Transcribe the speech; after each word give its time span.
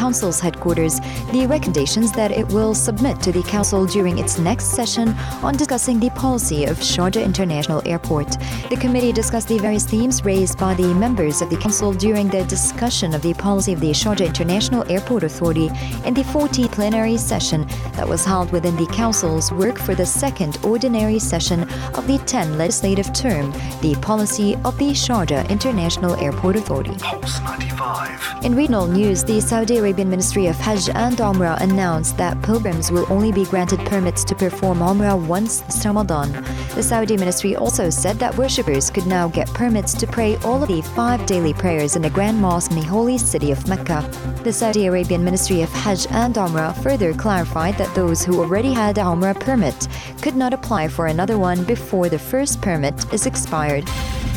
Council's 0.00 0.40
headquarters 0.40 0.98
the 1.30 1.46
recommendations 1.46 2.10
that 2.12 2.30
it 2.30 2.48
will 2.48 2.74
submit 2.74 3.20
to 3.20 3.30
the 3.32 3.42
Council 3.42 3.84
during 3.84 4.16
its 4.18 4.38
next 4.38 4.68
session 4.78 5.10
on 5.42 5.54
discussing 5.54 6.00
the 6.00 6.08
policy 6.10 6.64
of 6.64 6.78
Sharjah 6.78 7.22
International 7.22 7.82
Airport. 7.84 8.30
The 8.70 8.78
committee 8.80 9.12
discussed 9.12 9.48
the 9.48 9.58
various 9.58 9.84
themes 9.84 10.24
raised 10.24 10.58
by 10.58 10.72
the 10.72 10.94
members 10.94 11.42
of 11.42 11.50
the 11.50 11.58
Council 11.58 11.92
during 11.92 12.28
the 12.28 12.44
discussion 12.44 13.12
of 13.12 13.20
the 13.20 13.34
policy 13.34 13.74
of 13.74 13.80
the 13.80 13.90
Sharjah 13.90 14.26
International 14.26 14.90
Airport 14.90 15.22
Authority 15.22 15.66
in 16.06 16.14
the 16.14 16.24
14th 16.32 16.72
plenary 16.72 17.18
session 17.18 17.66
that 17.92 18.08
was 18.08 18.24
held 18.24 18.50
within 18.52 18.76
the 18.76 18.86
Council's 18.86 19.52
work 19.52 19.78
for 19.78 19.94
the 19.94 20.06
second 20.06 20.56
ordinary 20.64 21.18
session 21.18 21.68
of 21.94 22.06
the 22.06 22.16
10 22.24 22.56
legislative 22.56 23.12
term, 23.12 23.52
the 23.82 23.94
policy 24.00 24.54
of 24.64 24.78
the 24.78 24.92
Sharjah 24.92 25.46
International 25.50 26.16
Airport 26.16 26.56
Authority. 26.56 26.96
Pulse 27.00 27.38
95. 27.42 28.44
In 28.44 28.54
regional 28.54 28.86
news, 28.86 29.22
the 29.24 29.40
Saudi 29.40 29.78
Arabian 29.90 30.08
Ministry 30.08 30.46
of 30.46 30.54
Hajj 30.54 30.88
and 30.90 31.16
Umrah 31.16 31.60
announced 31.60 32.16
that 32.16 32.40
pilgrims 32.42 32.92
will 32.92 33.12
only 33.12 33.32
be 33.32 33.44
granted 33.44 33.80
permits 33.80 34.22
to 34.22 34.36
perform 34.36 34.78
Umrah 34.78 35.20
once 35.26 35.62
this 35.62 35.84
Ramadan. 35.84 36.30
The 36.76 36.82
Saudi 36.84 37.16
ministry 37.16 37.56
also 37.56 37.90
said 37.90 38.16
that 38.20 38.38
worshippers 38.38 38.88
could 38.88 39.08
now 39.08 39.26
get 39.26 39.48
permits 39.48 39.92
to 39.94 40.06
pray 40.06 40.36
all 40.44 40.62
of 40.62 40.68
the 40.68 40.80
five 40.80 41.26
daily 41.26 41.52
prayers 41.52 41.96
in 41.96 42.02
the 42.02 42.10
Grand 42.10 42.40
Mosque 42.40 42.70
in 42.70 42.76
the 42.76 42.86
holy 42.86 43.18
city 43.18 43.50
of 43.50 43.66
Mecca. 43.66 44.08
The 44.42 44.54
Saudi 44.54 44.86
Arabian 44.86 45.22
Ministry 45.22 45.60
of 45.60 45.68
Hajj 45.68 46.06
and 46.12 46.34
Umrah 46.34 46.74
further 46.82 47.12
clarified 47.12 47.76
that 47.76 47.94
those 47.94 48.24
who 48.24 48.40
already 48.40 48.72
had 48.72 48.96
a 48.96 49.02
Umrah 49.02 49.38
permit 49.38 49.86
could 50.22 50.34
not 50.34 50.54
apply 50.54 50.88
for 50.88 51.08
another 51.08 51.36
one 51.36 51.62
before 51.64 52.08
the 52.08 52.18
first 52.18 52.62
permit 52.62 53.12
is 53.12 53.26
expired. 53.26 53.86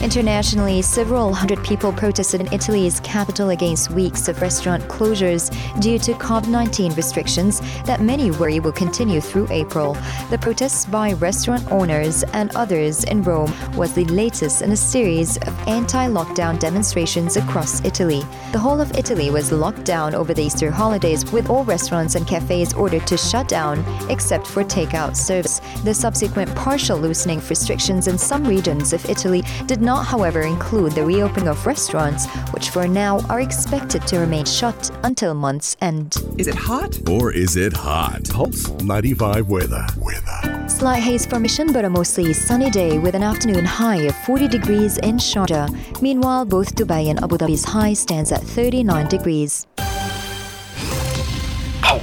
Internationally, 0.01 0.81
several 0.81 1.33
hundred 1.33 1.63
people 1.63 1.93
protested 1.93 2.41
in 2.41 2.51
Italy's 2.51 2.99
capital 2.99 3.51
against 3.51 3.91
weeks 3.91 4.27
of 4.27 4.41
restaurant 4.41 4.83
closures 4.89 5.49
due 5.79 5.97
to 5.99 6.11
COVID 6.15 6.49
19 6.49 6.93
restrictions 6.95 7.61
that 7.85 8.01
many 8.01 8.29
worry 8.31 8.59
will 8.59 8.73
continue 8.73 9.21
through 9.21 9.47
April. 9.49 9.95
The 10.29 10.37
protests 10.37 10.85
by 10.85 11.13
restaurant 11.13 11.71
owners 11.71 12.23
and 12.33 12.53
others 12.57 13.05
in 13.05 13.23
Rome 13.23 13.53
was 13.77 13.93
the 13.93 14.03
latest 14.05 14.61
in 14.61 14.71
a 14.73 14.77
series 14.77 15.37
of 15.37 15.67
anti 15.67 16.09
lockdown 16.09 16.59
demonstrations 16.59 17.37
across 17.37 17.83
Italy. 17.85 18.23
The 18.51 18.59
whole 18.59 18.81
of 18.81 18.91
Italy 18.97 19.29
was 19.29 19.53
locked 19.53 19.85
down 19.85 19.92
over 19.93 20.33
the 20.33 20.41
Easter 20.43 20.71
holidays, 20.71 21.31
with 21.31 21.49
all 21.49 21.63
restaurants 21.63 22.15
and 22.15 22.25
cafes 22.25 22.73
ordered 22.73 23.05
to 23.05 23.15
shut 23.17 23.47
down 23.47 23.83
except 24.09 24.47
for 24.47 24.63
takeout 24.63 25.15
service. 25.15 25.61
The 25.83 25.93
subsequent 25.93 26.53
partial 26.55 26.97
loosening 26.97 27.37
of 27.37 27.49
restrictions 27.49 28.07
in 28.07 28.17
some 28.17 28.43
regions 28.43 28.91
of 28.93 29.05
Italy 29.07 29.43
did 29.67 29.81
not, 29.81 30.05
however, 30.05 30.41
include 30.41 30.93
the 30.93 31.05
reopening 31.05 31.47
of 31.47 31.65
restaurants, 31.65 32.25
which 32.53 32.69
for 32.69 32.87
now 32.87 33.19
are 33.29 33.41
expected 33.41 34.07
to 34.07 34.19
remain 34.19 34.45
shut 34.45 34.89
until 35.03 35.33
month's 35.33 35.77
end. 35.81 36.17
Is 36.37 36.47
it 36.47 36.55
hot? 36.55 36.97
Or 37.07 37.31
is 37.31 37.55
it 37.55 37.73
hot? 37.73 38.29
Pulse 38.29 38.69
95 38.81 39.47
weather. 39.47 39.85
Weather. 39.97 40.67
Slight 40.67 41.03
haze 41.03 41.25
formation, 41.25 41.71
but 41.71 41.85
a 41.85 41.89
mostly 41.89 42.33
sunny 42.33 42.69
day 42.69 42.97
with 42.97 43.13
an 43.13 43.23
afternoon 43.23 43.65
high 43.65 44.01
of 44.07 44.15
40 44.25 44.47
degrees 44.47 44.97
in 44.99 45.17
Sharjah. 45.17 46.01
Meanwhile, 46.01 46.45
both 46.45 46.73
Dubai 46.75 47.09
and 47.09 47.23
Abu 47.23 47.37
Dhabi's 47.37 47.65
high 47.65 47.93
stands 47.93 48.31
at 48.31 48.41
39 48.41 49.07
degrees. 49.07 49.67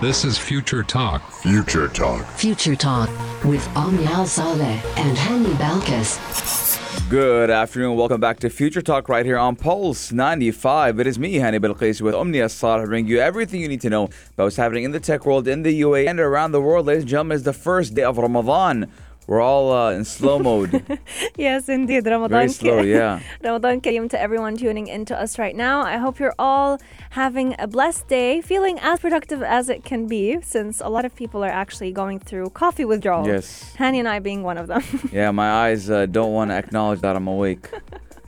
This 0.00 0.24
is 0.24 0.38
Future 0.38 0.84
Talk. 0.84 1.28
Future 1.28 1.88
Talk. 1.88 2.24
Future 2.24 2.76
Talk 2.76 3.10
with 3.44 3.66
Omnia 3.76 4.24
Saleh 4.26 4.80
and 4.96 5.18
Hani 5.18 5.52
Balkis. 5.56 7.10
Good 7.10 7.50
afternoon. 7.50 7.96
Welcome 7.96 8.20
back 8.20 8.38
to 8.40 8.48
Future 8.48 8.80
Talk 8.80 9.08
right 9.08 9.26
here 9.26 9.38
on 9.38 9.56
Pulse 9.56 10.12
95. 10.12 11.00
It 11.00 11.08
is 11.08 11.18
me, 11.18 11.34
Hani 11.38 11.58
Bilqis, 11.58 12.00
with 12.00 12.14
Omnia 12.14 12.48
Saleh, 12.48 12.86
bringing 12.86 13.10
you 13.10 13.18
everything 13.18 13.60
you 13.60 13.66
need 13.66 13.80
to 13.80 13.90
know 13.90 14.04
about 14.04 14.44
what's 14.44 14.54
happening 14.54 14.84
in 14.84 14.92
the 14.92 15.00
tech 15.00 15.26
world, 15.26 15.48
in 15.48 15.64
the 15.64 15.80
UAE, 15.80 16.06
and 16.06 16.20
around 16.20 16.52
the 16.52 16.60
world. 16.60 16.86
Ladies 16.86 17.02
and 17.02 17.10
gentlemen, 17.10 17.34
it's 17.34 17.44
the 17.44 17.52
first 17.52 17.94
day 17.94 18.04
of 18.04 18.18
Ramadan. 18.18 18.92
We're 19.28 19.42
all 19.42 19.70
uh, 19.70 19.92
in 19.92 20.04
slow 20.06 20.38
mode. 20.38 20.82
Yes, 21.36 21.68
indeed. 21.68 22.06
Ramadan 22.06 22.30
Very 22.30 22.48
slow, 22.48 22.80
yeah. 22.80 23.20
Ramadan 23.44 23.80
Kareem 23.80 24.08
to 24.10 24.20
everyone 24.20 24.56
tuning 24.56 24.88
in 24.88 25.04
to 25.04 25.20
us 25.20 25.38
right 25.38 25.54
now. 25.54 25.82
I 25.82 25.98
hope 25.98 26.18
you're 26.18 26.34
all 26.38 26.78
having 27.10 27.54
a 27.58 27.66
blessed 27.66 28.08
day, 28.08 28.40
feeling 28.40 28.78
as 28.80 29.00
productive 29.00 29.42
as 29.42 29.68
it 29.68 29.84
can 29.84 30.06
be, 30.08 30.40
since 30.40 30.80
a 30.80 30.88
lot 30.88 31.04
of 31.04 31.14
people 31.14 31.44
are 31.44 31.50
actually 31.50 31.92
going 31.92 32.18
through 32.18 32.50
coffee 32.50 32.86
withdrawal. 32.86 33.26
Yes. 33.26 33.74
Hani 33.78 33.98
and 33.98 34.08
I 34.08 34.18
being 34.18 34.42
one 34.42 34.56
of 34.56 34.66
them. 34.66 34.82
Yeah, 35.12 35.30
my 35.30 35.50
eyes 35.66 35.90
uh, 35.90 36.06
don't 36.06 36.32
want 36.32 36.50
to 36.50 36.56
acknowledge 36.56 37.00
that 37.02 37.14
I'm 37.14 37.28
awake. 37.28 37.70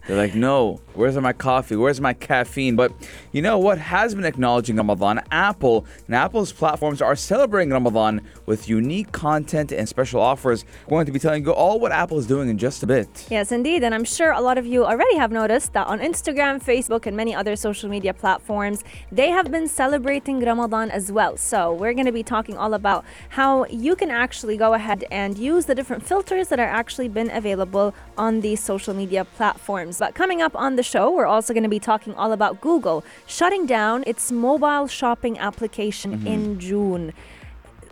They're 0.07 0.17
like, 0.17 0.35
no, 0.35 0.81
where's 0.95 1.17
my 1.17 1.33
coffee? 1.33 1.77
Where's 1.77 2.01
my 2.01 2.15
caffeine? 2.15 2.75
But 2.75 2.93
you 3.33 3.43
know 3.43 3.59
what 3.59 3.79
has 3.79 4.15
been 4.15 4.25
acknowledging 4.25 4.77
Ramadan? 4.77 5.21
Apple 5.31 5.87
and 6.07 6.15
Apple's 6.17 6.53
platforms 6.53 7.01
are 7.03 7.15
celebrating 7.15 7.73
Ramadan 7.73 8.23
with 8.47 8.69
unique 8.69 9.13
content 9.13 9.73
and 9.73 9.89
special 9.89 10.21
offers. 10.21 10.65
We're 10.87 10.97
going 10.97 11.07
to 11.07 11.13
be 11.13 11.19
telling 11.19 11.45
you 11.45 11.53
all 11.53 11.79
what 11.79 11.93
Apple 11.93 12.19
is 12.19 12.27
doing 12.27 12.49
in 12.49 12.59
just 12.59 12.83
a 12.83 12.87
bit. 12.87 13.27
Yes, 13.31 13.53
indeed. 13.53 13.85
And 13.85 13.95
I'm 13.95 14.05
sure 14.05 14.33
a 14.33 14.41
lot 14.41 14.59
of 14.59 14.67
you 14.67 14.85
already 14.85 15.17
have 15.17 15.31
noticed 15.31 15.75
that 15.75 15.87
on 15.87 16.01
Instagram, 16.01 16.63
Facebook, 16.63 17.07
and 17.07 17.17
many 17.17 17.35
other 17.35 17.55
social 17.55 17.89
media 17.89 18.15
platforms, 18.15 18.83
they 19.13 19.29
have 19.29 19.51
been 19.51 19.69
celebrating 19.69 20.41
Ramadan 20.41 20.91
as 20.91 21.13
well. 21.13 21.37
So 21.37 21.73
we're 21.75 21.95
going 21.95 22.07
to 22.07 22.13
be 22.13 22.23
talking 22.23 22.57
all 22.57 22.75
about 22.75 23.05
how 23.29 23.67
you 23.67 23.95
can 23.97 24.11
actually 24.11 24.57
go 24.57 24.75
ahead 24.75 25.05
and 25.11 25.39
use 25.39 25.67
the 25.67 25.75
different 25.75 26.03
filters 26.03 26.49
that 26.49 26.59
are 26.59 26.73
actually 26.81 27.09
been 27.09 27.31
available 27.31 27.95
on 28.17 28.41
these 28.41 28.61
social 28.63 28.95
media 28.95 29.25
platforms. 29.25 29.90
But 29.99 30.15
coming 30.15 30.41
up 30.43 30.55
on 30.55 30.77
the 30.77 30.83
show, 30.83 31.11
we're 31.11 31.27
also 31.27 31.53
going 31.53 31.63
to 31.65 31.69
be 31.69 31.81
talking 31.81 32.15
all 32.15 32.33
about 32.33 32.61
Google 32.61 33.05
shutting 33.27 33.67
down 33.67 34.05
its 34.07 34.31
mobile 34.31 34.87
shopping 34.87 35.39
application 35.39 36.27
in 36.27 36.59
June. 36.61 37.13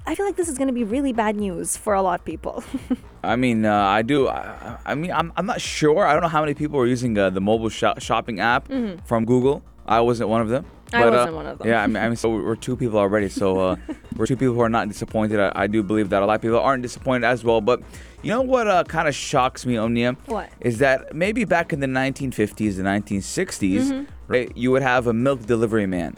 I 0.07 0.15
feel 0.15 0.25
like 0.25 0.37
this 0.37 0.49
is 0.49 0.57
going 0.57 0.69
to 0.69 0.75
be 0.75 0.85
really 0.85 1.13
bad 1.13 1.37
news 1.37 1.77
for 1.77 1.93
a 1.93 2.01
lot 2.01 2.21
of 2.21 2.25
people. 2.25 2.65
I 3.23 3.37
mean, 3.37 3.67
uh, 3.67 3.75
I 3.77 4.01
do. 4.03 4.29
I, 4.29 4.79
I 4.87 4.95
mean, 4.95 5.13
I'm, 5.13 5.33
I'm 5.37 5.45
not 5.45 5.61
sure. 5.61 6.07
I 6.07 6.13
don't 6.15 6.23
know 6.23 6.29
how 6.29 6.41
many 6.41 6.55
people 6.55 6.79
are 6.81 6.87
using 6.87 7.19
uh, 7.19 7.29
the 7.29 7.41
mobile 7.43 7.69
sho- 7.69 7.95
shopping 7.99 8.41
app 8.41 8.69
from 9.05 9.27
Google. 9.27 9.63
I 9.87 10.01
wasn't 10.01 10.31
one 10.31 10.41
of 10.41 10.49
them. 10.49 10.65
I 10.93 11.01
But, 11.03 11.09
uh, 11.09 11.17
wasn't 11.17 11.35
one 11.37 11.47
of 11.47 11.59
them. 11.59 11.69
Yeah, 11.69 11.83
I 11.83 11.87
mean, 11.87 11.97
I 11.97 12.07
mean, 12.09 12.17
so 12.17 12.31
we're 12.31 12.57
two 12.57 12.77
people 12.77 12.99
already. 12.99 13.29
So 13.29 13.61
uh, 13.61 13.77
we're 14.17 14.27
two 14.27 14.37
people 14.37 14.55
who 14.55 14.61
are 14.61 14.69
not 14.69 14.89
disappointed. 14.89 15.39
I, 15.41 15.53
I 15.55 15.67
do 15.67 15.83
believe 15.83 16.09
that 16.11 16.23
a 16.23 16.27
lot 16.27 16.35
of 16.37 16.43
people 16.43 16.59
aren't 16.61 16.83
disappointed 16.83 17.27
as 17.27 17.45
well. 17.45 17.61
But 17.61 17.83
you 18.23 18.31
know 18.31 18.43
what 18.43 18.67
uh, 18.69 18.85
kind 18.85 19.07
of 19.09 19.15
shocks 19.15 19.67
me, 19.67 19.77
Omnia? 19.77 20.17
What? 20.27 20.51
Is 20.61 20.79
that 20.79 21.15
maybe 21.15 21.45
back 21.45 21.73
in 21.73 21.81
the 21.81 21.87
1950s, 21.87 22.77
the 22.77 22.83
1960s, 22.83 23.81
Mm-hmm. 23.81 24.05
right? 24.29 24.51
You 24.57 24.71
would 24.73 24.83
have 24.83 25.07
a 25.07 25.13
milk 25.13 25.45
delivery 25.47 25.87
man. 25.87 26.17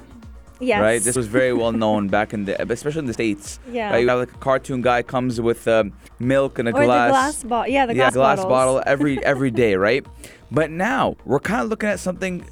yes. 0.60 0.81
Right, 0.81 1.02
this 1.02 1.16
was 1.16 1.26
very 1.26 1.52
well 1.54 1.72
known 1.72 2.08
back 2.08 2.32
in 2.34 2.44
the, 2.44 2.60
especially 2.70 3.00
in 3.00 3.06
the 3.06 3.12
states. 3.14 3.58
Yeah. 3.70 3.91
right? 3.91 4.02
you 4.02 4.08
have 4.08 4.19
like 4.20 4.32
a 4.32 4.38
cartoon 4.38 4.82
guy 4.82 5.02
comes 5.02 5.41
with 5.41 5.66
um, 5.66 5.92
milk 6.19 6.58
and 6.58 6.69
a 6.69 6.72
or 6.76 6.84
glass 6.84 7.08
the 7.08 7.12
glass 7.12 7.44
bottle. 7.44 7.72
Yeah, 7.72 7.87
the 7.87 7.94
yeah, 7.94 8.10
glass, 8.10 8.37
glass 8.37 8.44
bottle 8.44 8.82
every 8.87 9.25
every 9.25 9.50
day, 9.64 9.75
right? 9.75 10.04
But 10.50 10.70
now 10.70 11.16
we're 11.25 11.41
kind 11.41 11.62
of 11.62 11.69
looking 11.70 11.88
at 11.88 11.98
something 11.98 12.44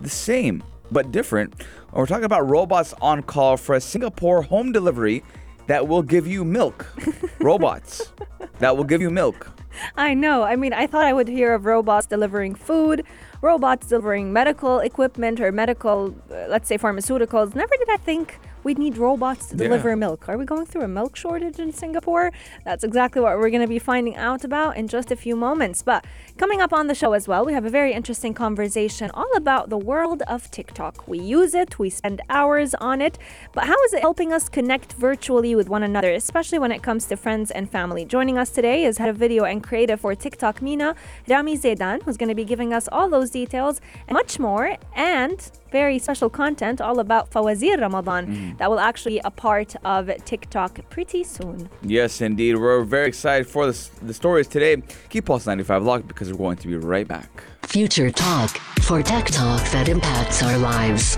the 0.00 0.10
same 0.10 0.62
but 0.90 1.10
different. 1.12 1.54
We're 1.92 2.06
talking 2.06 2.24
about 2.24 2.48
robots 2.48 2.94
on 3.00 3.22
call 3.22 3.56
for 3.56 3.74
a 3.74 3.80
Singapore 3.80 4.42
home 4.42 4.72
delivery 4.72 5.22
that 5.66 5.86
will 5.88 6.02
give 6.02 6.26
you 6.26 6.44
milk. 6.44 6.86
robots 7.40 8.12
that 8.58 8.76
will 8.76 8.84
give 8.84 9.00
you 9.00 9.10
milk. 9.10 9.50
I 9.96 10.14
know. 10.14 10.42
I 10.42 10.56
mean, 10.56 10.72
I 10.72 10.86
thought 10.86 11.04
I 11.04 11.12
would 11.12 11.28
hear 11.28 11.54
of 11.54 11.64
robots 11.64 12.06
delivering 12.06 12.56
food, 12.56 13.04
robots 13.40 13.86
delivering 13.86 14.32
medical 14.32 14.80
equipment 14.80 15.40
or 15.40 15.52
medical, 15.52 16.14
uh, 16.30 16.46
let's 16.48 16.68
say, 16.68 16.76
pharmaceuticals. 16.76 17.54
Never 17.54 17.72
did 17.78 17.88
I 17.88 17.96
think 17.96 18.40
we'd 18.64 18.78
need 18.78 18.98
robots 18.98 19.46
to 19.46 19.56
Yeah. 19.56 19.64
deliver 19.68 19.94
milk. 19.96 20.28
Are 20.28 20.36
we 20.36 20.44
going 20.44 20.66
through 20.66 20.82
a 20.82 20.88
milk 20.88 21.14
shortage 21.16 21.60
in 21.60 21.72
Singapore? 21.72 22.32
That's 22.64 22.82
exactly 22.82 23.22
what 23.22 23.38
we're 23.38 23.48
going 23.48 23.62
to 23.62 23.68
be 23.68 23.78
finding 23.78 24.16
out 24.16 24.42
about 24.44 24.76
in 24.76 24.88
just 24.88 25.12
a 25.12 25.16
few 25.16 25.36
moments. 25.36 25.82
But 25.82 26.04
coming 26.40 26.62
up 26.62 26.72
on 26.72 26.86
the 26.86 26.94
show 26.94 27.12
as 27.12 27.28
well, 27.28 27.44
we 27.44 27.52
have 27.52 27.66
a 27.66 27.70
very 27.70 27.92
interesting 27.92 28.32
conversation 28.32 29.10
all 29.12 29.30
about 29.36 29.68
the 29.68 29.76
world 29.76 30.22
of 30.26 30.50
TikTok. 30.50 31.06
We 31.06 31.18
use 31.18 31.52
it, 31.52 31.78
we 31.78 31.90
spend 31.90 32.22
hours 32.30 32.74
on 32.76 33.02
it, 33.02 33.18
but 33.52 33.64
how 33.64 33.76
is 33.84 33.92
it 33.92 34.00
helping 34.00 34.32
us 34.32 34.48
connect 34.48 34.94
virtually 34.94 35.54
with 35.54 35.68
one 35.68 35.82
another, 35.82 36.10
especially 36.12 36.58
when 36.58 36.72
it 36.72 36.82
comes 36.82 37.04
to 37.08 37.16
friends 37.18 37.50
and 37.50 37.68
family? 37.70 38.06
Joining 38.06 38.38
us 38.38 38.48
today 38.48 38.84
is 38.84 38.96
head 38.96 39.10
of 39.10 39.16
video 39.16 39.44
and 39.44 39.62
creative 39.62 40.00
for 40.00 40.14
TikTok 40.14 40.62
MENA, 40.62 40.94
Rami 41.28 41.58
Zeidan, 41.58 42.02
who's 42.04 42.16
going 42.16 42.30
to 42.30 42.34
be 42.34 42.46
giving 42.46 42.72
us 42.72 42.88
all 42.90 43.10
those 43.10 43.28
details 43.28 43.82
and 44.08 44.14
much 44.14 44.38
more. 44.38 44.78
And 44.96 45.38
very 45.70 45.98
special 45.98 46.30
content 46.30 46.80
all 46.80 46.98
about 47.00 47.30
Fawazeer 47.30 47.80
Ramadan 47.80 48.20
Mm-hmm. 48.20 48.56
that 48.58 48.70
will 48.70 48.80
actually 48.80 49.14
be 49.14 49.20
a 49.24 49.30
part 49.30 49.74
of 49.84 50.10
TikTok 50.24 50.78
pretty 50.90 51.24
soon. 51.24 51.68
Yes, 51.82 52.20
indeed. 52.20 52.56
We're 52.56 52.82
very 52.82 53.08
excited 53.08 53.46
for 53.46 53.66
this, 53.66 53.88
the 54.02 54.14
stories 54.14 54.46
today. 54.46 54.82
Keep 55.08 55.26
Pulse 55.26 55.46
95 55.46 55.82
locked 55.84 56.08
because 56.08 56.29
we're 56.32 56.38
going 56.38 56.56
to 56.58 56.68
be 56.68 56.76
right 56.76 57.06
back. 57.06 57.44
Future 57.62 58.10
Talk 58.10 58.50
for 58.82 59.02
tech 59.02 59.26
talk 59.26 59.62
that 59.70 59.88
impacts 59.88 60.42
our 60.42 60.58
lives. 60.58 61.16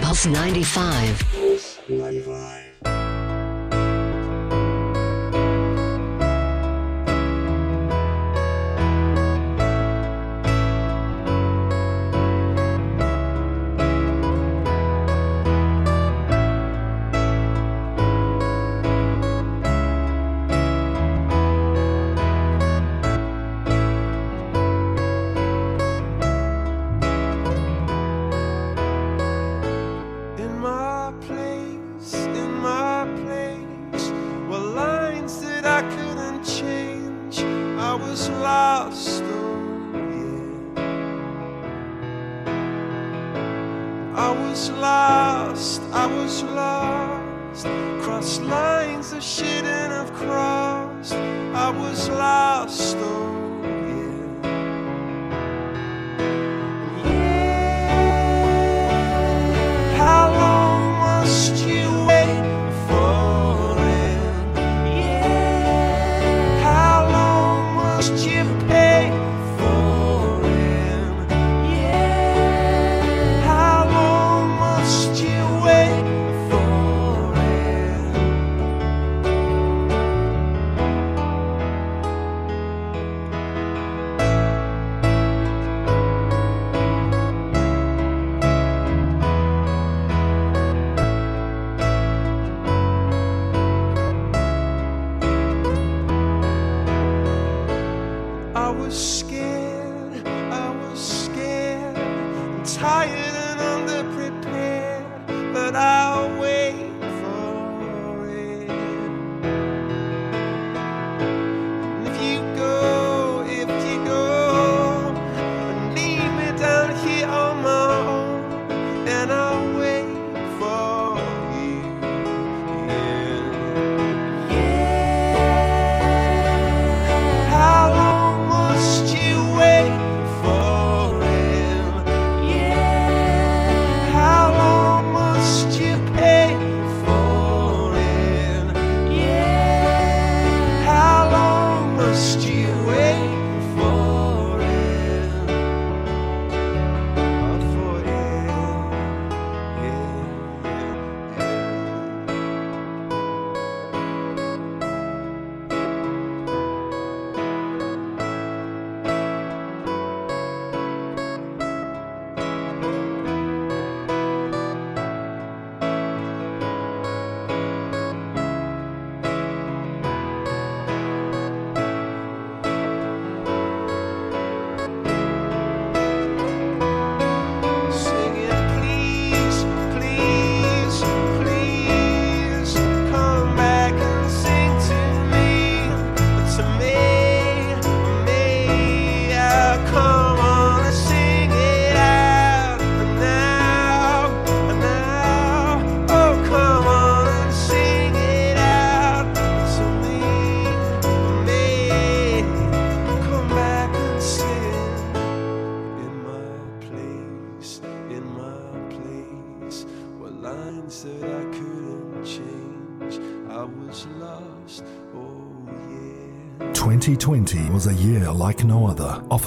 Pulse 0.00 0.26
95. 0.26 1.22
Pulse 1.32 1.80
95. 1.88 2.67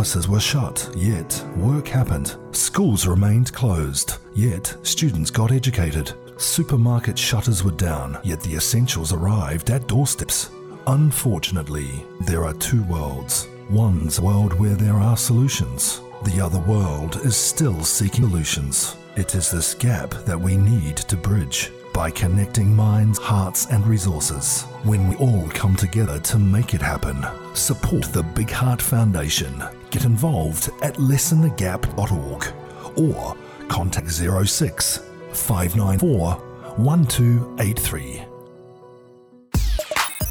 Other. 0.02 0.12
Offices 0.12 0.28
were 0.28 0.40
shut, 0.40 0.90
yet 0.98 1.46
work 1.56 1.88
happened. 1.88 2.36
Schools 2.52 3.06
remained 3.06 3.54
closed, 3.54 4.18
yet 4.34 4.76
students 4.82 5.30
got 5.30 5.52
educated. 5.52 6.14
Supermarket 6.38 7.18
shutters 7.18 7.64
were 7.64 7.78
down, 7.78 8.18
yet 8.24 8.42
the 8.42 8.56
essentials 8.56 9.14
arrived 9.14 9.70
at 9.70 9.88
doorsteps. 9.88 10.50
Unfortunately, 10.88 12.04
there 12.22 12.44
are 12.44 12.56
two 12.56 12.84
worlds. 12.84 13.48
One's 13.70 14.20
world 14.20 14.54
where 14.54 14.76
there 14.76 14.96
are 14.96 15.16
solutions. 15.16 16.02
The 16.24 16.42
other 16.42 16.60
world 16.62 17.18
is 17.24 17.36
still 17.36 17.84
seeking 17.84 18.28
solutions. 18.28 18.96
It 19.16 19.36
is 19.36 19.52
this 19.52 19.76
gap 19.76 20.10
that 20.26 20.40
we 20.40 20.58
need 20.58 20.98
to 20.98 21.16
bridge 21.16 21.72
by 21.94 22.10
connecting 22.10 22.76
minds, 22.76 23.20
hearts, 23.20 23.68
and 23.68 23.86
resources. 23.86 24.64
When 24.84 25.08
we 25.08 25.16
all 25.18 25.48
come 25.50 25.76
together 25.76 26.20
to 26.20 26.40
make 26.40 26.74
it 26.74 26.82
happen, 26.82 27.24
support 27.54 28.06
the 28.12 28.24
Big 28.24 28.50
Heart 28.50 28.82
Foundation. 28.82 29.64
Get 29.92 30.06
involved 30.06 30.70
at 30.82 30.96
lessonthegap.org 30.96 32.54
or 32.98 33.36
contact 33.68 34.10
06 34.10 35.00
594 35.34 36.32
1283. 36.78 38.24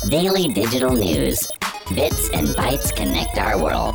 Daily 0.09 0.49
digital 0.55 0.93
news. 0.93 1.47
Bits 1.95 2.31
and 2.31 2.49
bytes 2.49 2.97
connect 2.97 3.37
our 3.37 3.63
world. 3.63 3.95